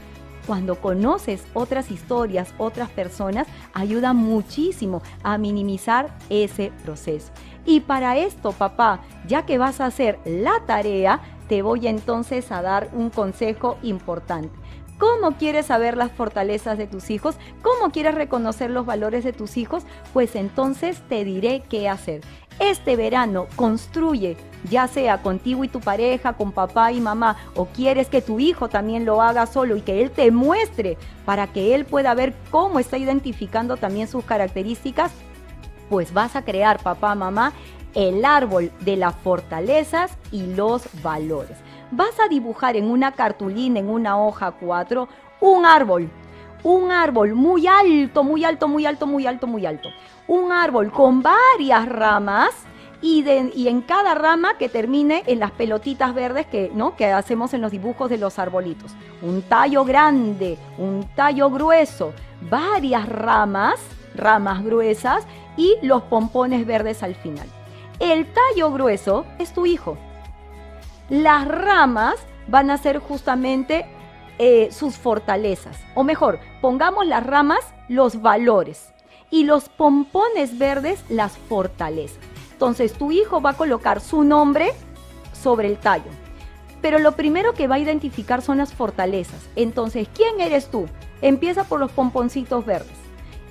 cuando 0.47 0.81
conoces 0.81 1.45
otras 1.55 1.91
historias, 1.91 2.55
otras 2.59 2.91
personas, 2.91 3.47
ayuda 3.73 4.13
muchísimo 4.13 5.03
a 5.23 5.39
minimizar 5.39 6.17
ese 6.29 6.73
proceso. 6.85 7.31
Y 7.65 7.81
para 7.81 8.17
esto, 8.17 8.53
papá, 8.53 9.01
ya 9.29 9.45
que 9.45 9.59
vas 9.59 9.81
a 9.81 9.87
hacer 9.87 10.19
la 10.25 10.55
tarea, 10.67 11.21
te 11.49 11.63
voy 11.63 11.87
entonces 11.87 12.51
a 12.51 12.63
dar 12.63 12.91
un 12.93 13.11
consejo 13.11 13.77
importante. 13.83 14.60
¿Cómo 15.01 15.33
quieres 15.39 15.65
saber 15.65 15.97
las 15.97 16.13
fortalezas 16.13 16.77
de 16.77 16.87
tus 16.87 17.09
hijos? 17.09 17.37
¿Cómo 17.63 17.91
quieres 17.91 18.15
reconocer 18.15 18.71
los 18.71 18.85
valores 18.85 19.25
de 19.25 19.33
tus 19.33 19.57
hijos? 19.57 19.85
Pues 20.13 20.37
entonces 20.37 21.01
te 21.09 21.25
diré 21.25 21.63
qué 21.71 21.89
hacer. 21.89 22.21
Este 22.59 22.97
verano 22.97 23.47
construye, 23.57 24.37
ya 24.69 24.89
sea 24.89 25.23
contigo 25.23 25.65
y 25.65 25.69
tu 25.69 25.81
pareja, 25.81 26.35
con 26.35 26.53
papá 26.53 26.93
y 26.93 27.01
mamá, 27.01 27.39
o 27.55 27.65
quieres 27.65 28.09
que 28.09 28.21
tu 28.21 28.41
hijo 28.41 28.69
también 28.69 29.07
lo 29.07 29.23
haga 29.23 29.47
solo 29.47 29.75
y 29.75 29.81
que 29.81 30.03
él 30.03 30.11
te 30.11 30.31
muestre 30.31 30.99
para 31.25 31.47
que 31.47 31.75
él 31.75 31.87
pueda 31.87 32.13
ver 32.13 32.35
cómo 32.51 32.79
está 32.79 32.99
identificando 32.99 33.79
también 33.79 34.07
sus 34.07 34.27
características, 34.27 35.13
pues 35.89 36.13
vas 36.13 36.37
a 36.37 36.45
crear, 36.45 36.79
papá, 36.83 37.15
mamá, 37.15 37.55
el 37.95 38.23
árbol 38.27 38.71
de 38.81 38.99
las 38.99 39.17
fortalezas 39.17 40.13
y 40.31 40.43
los 40.55 40.83
valores. 41.03 41.57
Vas 41.91 42.19
a 42.21 42.29
dibujar 42.29 42.77
en 42.77 42.91
una 42.91 43.13
cartulina, 43.13 43.81
en 43.81 43.89
una 43.89 44.19
hoja 44.19 44.53
4, 44.53 45.09
un 45.41 45.65
árbol. 45.67 46.11
Un 46.63 46.91
árbol 46.91 47.35
muy 47.35 47.67
alto, 47.67 48.23
muy 48.23 48.45
alto, 48.45 48.69
muy 48.69 48.85
alto, 48.85 49.07
muy 49.07 49.27
alto, 49.27 49.47
muy 49.47 49.67
alto 49.67 49.89
un 50.31 50.53
árbol 50.53 50.93
con 50.93 51.23
varias 51.23 51.89
ramas 51.89 52.51
y, 53.03 53.25
en 53.27 53.81
cada 53.83 54.15
rama 54.15 54.57
que 54.59 54.69
termine 54.69 55.25
en 55.27 55.41
las 55.41 55.51
pelotitas 55.51 56.15
verdes 56.15 56.47
que, 56.47 56.71
¿no? 56.73 56.95
que 56.95 57.07
hacemos 57.07 57.53
en 57.53 57.63
los 57.63 57.73
dibujos 57.73 58.09
de 58.09 58.17
los 58.17 58.39
arbolitos. 58.39 58.93
Un 59.23 59.43
tallo 59.43 59.85
grande, 59.85 60.57
un 60.79 61.09
tallo 61.17 61.51
grueso, 61.51 62.13
varias 62.49 63.09
ramas, 63.09 63.81
ramas 64.15 64.63
gruesas 64.63 65.27
y 65.57 65.75
los 65.83 66.03
pompones 66.03 66.65
verdes 66.65 67.03
al 67.03 67.17
final. 67.17 67.49
El 67.99 68.27
tallo 68.27 68.71
grueso 68.71 69.27
es 69.41 69.53
tu 69.53 69.67
hijo. 69.67 69.99
Las 71.11 71.49
ramas 71.49 72.15
van 72.47 72.71
a 72.71 72.79
ser 72.79 72.99
justamente 72.99 73.85
eh, 74.39 74.69
sus 74.71 74.97
fortalezas. 74.97 75.77
O 75.97 76.05
mejor, 76.05 76.39
pongamos 76.61 77.05
las 77.05 77.27
ramas 77.27 77.59
los 77.89 78.23
valores 78.23 78.93
y 79.29 79.43
los 79.43 79.69
pompones 79.69 80.57
verdes 80.57 81.03
las 81.09 81.37
fortalezas. 81.37 82.23
Entonces 82.53 82.93
tu 82.93 83.11
hijo 83.11 83.41
va 83.41 83.51
a 83.51 83.57
colocar 83.57 84.01
su 84.01 84.23
nombre 84.23 84.73
sobre 85.33 85.67
el 85.67 85.79
tallo. 85.79 86.11
Pero 86.81 87.01
lo 87.01 87.13
primero 87.13 87.55
que 87.55 87.67
va 87.67 87.75
a 87.75 87.81
identificar 87.81 88.41
son 88.41 88.59
las 88.59 88.73
fortalezas. 88.73 89.49
Entonces, 89.57 90.09
¿quién 90.15 90.41
eres 90.41 90.71
tú? 90.71 90.87
Empieza 91.23 91.65
por 91.65 91.81
los 91.81 91.91
pomponcitos 91.91 92.65
verdes. 92.65 92.97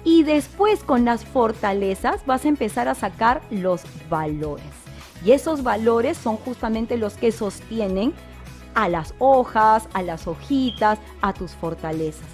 Y 0.05 0.24
después 0.24 0.84
con 0.84 1.03
las 1.03 1.26
fortalezas 1.26 2.26
vas 2.26 2.45
a 2.45 2.47
empezar 2.47 2.88
a 2.88 2.95
sacar 2.95 3.41
los 3.51 3.84
valores. 4.10 4.89
Y 5.24 5.32
esos 5.32 5.64
valores 5.64 6.18
son 6.18 6.38
justamente 6.38 6.98
los 6.98 7.16
que 7.16 7.32
sostienen 7.32 8.14
a 8.76 8.88
las 8.88 9.14
hojas, 9.20 9.88
a 9.94 10.02
las 10.02 10.28
hojitas, 10.28 11.00
a 11.22 11.34
tus 11.34 11.52
fortalezas. 11.52 12.28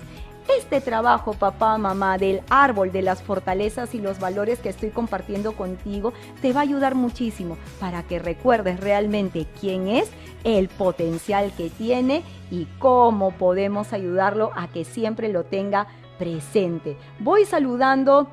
Este 0.60 0.80
trabajo, 0.80 1.34
papá, 1.34 1.78
mamá, 1.80 2.20
del 2.20 2.42
árbol 2.50 2.92
de 2.92 3.02
las 3.02 3.24
fortalezas 3.24 3.96
y 3.96 4.00
los 4.00 4.20
valores 4.20 4.60
que 4.60 4.70
estoy 4.70 4.92
compartiendo 4.92 5.54
contigo, 5.54 6.14
te 6.42 6.54
va 6.54 6.60
a 6.60 6.64
ayudar 6.64 6.94
muchísimo 6.94 7.58
para 7.80 8.04
que 8.04 8.20
recuerdes 8.20 8.80
realmente 8.80 9.48
quién 9.60 9.88
es, 9.88 10.12
el 10.44 10.68
potencial 10.70 11.52
que 11.58 11.72
tiene 11.72 12.22
y 12.52 12.68
cómo 12.78 13.32
podemos 13.32 13.92
ayudarlo 13.92 14.52
a 14.56 14.68
que 14.68 14.86
siempre 14.86 15.30
lo 15.30 15.46
tenga 15.46 15.88
presente. 16.20 16.96
Voy 17.20 17.46
saludando 17.46 18.30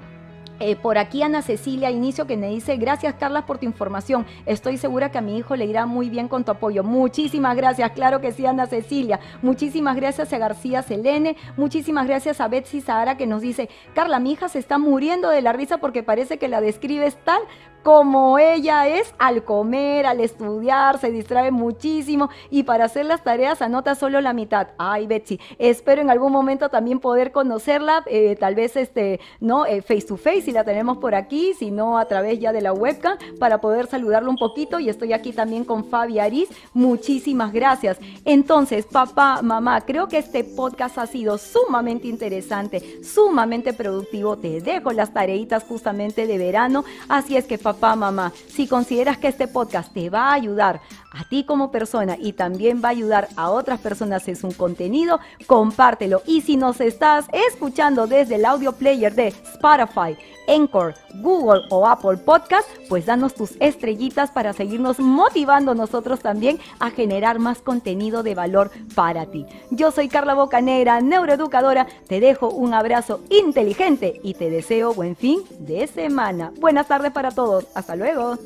eh, 0.63 0.77
por 0.77 0.97
aquí 0.97 1.23
Ana 1.23 1.43
Cecilia 1.43 1.91
Inicio 1.91 2.27
que 2.27 2.37
me 2.37 2.49
dice, 2.49 2.77
gracias 2.77 3.15
Carla 3.15 3.47
por 3.47 3.59
tu 3.59 3.67
información. 3.67 4.25
Estoy 4.47 4.77
segura 4.77 5.11
que 5.11 5.19
a 5.19 5.21
mi 5.21 5.37
hijo 5.37 5.57
le 5.57 5.65
irá 5.65 5.87
muy 5.87 6.09
bien 6.09 6.29
con 6.29 6.45
tu 6.45 6.53
apoyo. 6.53 6.85
Muchísimas 6.85 7.57
gracias, 7.57 7.91
claro 7.93 8.21
que 8.21 8.33
sí 8.33 8.47
Ana 8.47 8.67
Cecilia. 8.67 9.19
Muchísimas 9.43 9.97
gracias 9.97 10.33
a 10.33 10.39
García 10.39 10.83
Selene. 10.83 11.37
Muchísimas 11.57 12.07
gracias 12.07 12.41
a 12.41 12.47
Betsy 12.49 12.81
Sahara 12.81 13.17
que 13.17 13.27
nos 13.27 13.43
dice, 13.43 13.69
Carla, 13.95 14.21
mi 14.21 14.33
hija 14.33 14.49
se 14.49 14.61
está 14.61 14.79
muriendo 14.79 15.29
de 15.31 15.43
la 15.43 15.53
risa 15.53 15.79
porque 15.79 16.03
parece 16.03 16.39
que 16.39 16.49
la 16.49 16.61
describes 16.61 17.17
tal 17.25 17.43
como 17.83 18.39
ella 18.39 18.87
es 18.87 19.13
al 19.19 19.45
comer, 19.45 20.07
al 20.07 20.21
estudiar, 20.21 20.99
se 20.99 21.11
distrae 21.11 21.51
muchísimo 21.51 22.31
y 22.51 22.63
para 22.63 22.85
hacer 22.85 23.07
las 23.07 23.25
tareas 23.25 23.61
anota 23.61 23.95
solo 23.95 24.21
la 24.21 24.33
mitad. 24.33 24.69
Ay, 24.79 25.07
Betsy, 25.07 25.41
espero 25.59 26.01
en 26.01 26.11
algún 26.11 26.33
momento 26.33 26.69
también 26.69 27.01
poder 27.01 27.33
conocerla, 27.33 28.05
eh, 28.07 28.37
tal 28.37 28.55
vez 28.55 28.77
este, 28.77 29.21
no, 29.41 29.67
eh, 29.67 29.83
face 29.83 30.03
to 30.03 30.17
face, 30.17 30.52
la 30.53 30.65
tenemos 30.65 30.99
por 30.99 31.15
aquí, 31.15 31.55
si 31.55 31.71
no 31.71 31.99
a 31.99 32.07
través 32.07 32.39
ya 32.39 32.53
de 32.53 32.61
la 32.61 32.73
webcam, 32.73 33.17
para 33.39 33.61
poder 33.61 33.87
saludarlo 33.87 34.31
un 34.31 34.37
poquito. 34.37 34.79
Y 34.79 34.89
estoy 34.89 35.13
aquí 35.13 35.33
también 35.33 35.65
con 35.65 35.85
Fabi 35.85 36.19
Aris. 36.19 36.49
Muchísimas 36.73 37.53
gracias. 37.53 37.99
Entonces, 38.25 38.87
papá, 38.87 39.41
mamá, 39.43 39.81
creo 39.83 40.09
que 40.09 40.19
este 40.19 40.45
podcast 40.45 40.99
ha 40.99 41.07
sido 41.07 41.39
sumamente 41.39 42.09
interesante, 42.09 43.03
sumamente 43.03 43.73
productivo. 43.73 44.37
Te 44.37 44.61
dejo 44.61 44.93
las 44.93 45.13
tareitas 45.13 45.65
justamente 45.65 46.27
de 46.27 46.39
verano. 46.39 46.85
Así 47.09 47.37
es 47.37 47.45
que, 47.45 47.59
papá, 47.59 47.97
mamá, 47.97 48.33
si 48.49 48.67
consideras 48.67 49.19
que 49.19 49.29
este 49.29 49.49
podcast 49.49 49.93
te 49.93 50.11
va 50.11 50.31
a 50.31 50.35
ayudar 50.35 50.81
a 51.13 51.25
ti 51.29 51.45
como 51.45 51.71
persona 51.71 52.17
y 52.19 52.33
también 52.33 52.81
va 52.83 52.89
a 52.89 52.93
ayudar 52.93 53.29
a 53.37 53.51
otras 53.51 53.81
personas 53.81 54.27
en 54.29 54.37
su 54.37 54.57
contenido, 54.57 55.21
compártelo. 55.47 56.23
Y 56.27 56.41
si 56.41 56.57
nos 56.57 56.81
estás 56.81 57.27
escuchando 57.33 58.07
desde 58.07 58.37
el 58.37 58.45
audio 58.45 58.73
player 58.73 59.15
de 59.15 59.29
Spotify, 59.29 60.17
Anchor, 60.49 60.95
Google 61.16 61.62
o 61.70 61.86
Apple 61.86 62.16
Podcast, 62.18 62.68
pues 62.88 63.07
danos 63.07 63.34
tus 63.34 63.55
estrellitas 63.61 64.30
para 64.30 64.53
seguirnos 64.53 64.99
motivando 64.99 65.74
nosotros 65.74 66.20
también 66.20 66.59
a 66.78 66.90
generar 66.90 67.38
más 67.38 67.59
contenido 67.59 68.22
de 68.22 68.34
valor 68.34 68.70
para 68.95 69.26
ti. 69.26 69.47
Yo 69.70 69.90
soy 69.90 70.09
Carla 70.09 70.34
Bocanegra, 70.34 71.01
neuroeducadora, 71.01 71.86
te 72.09 72.20
dejo 72.20 72.49
un 72.49 72.74
abrazo 72.74 73.20
inteligente 73.30 74.20
y 74.22 74.34
te 74.34 74.51
deseo 74.51 74.95
buen 74.95 75.16
fin 75.16 75.43
de 75.59 75.86
semana. 75.86 76.53
Buenas 76.59 76.88
tardes 76.88 77.12
para 77.12 77.30
todos, 77.30 77.66
hasta 77.74 77.97
luego. 77.97 78.38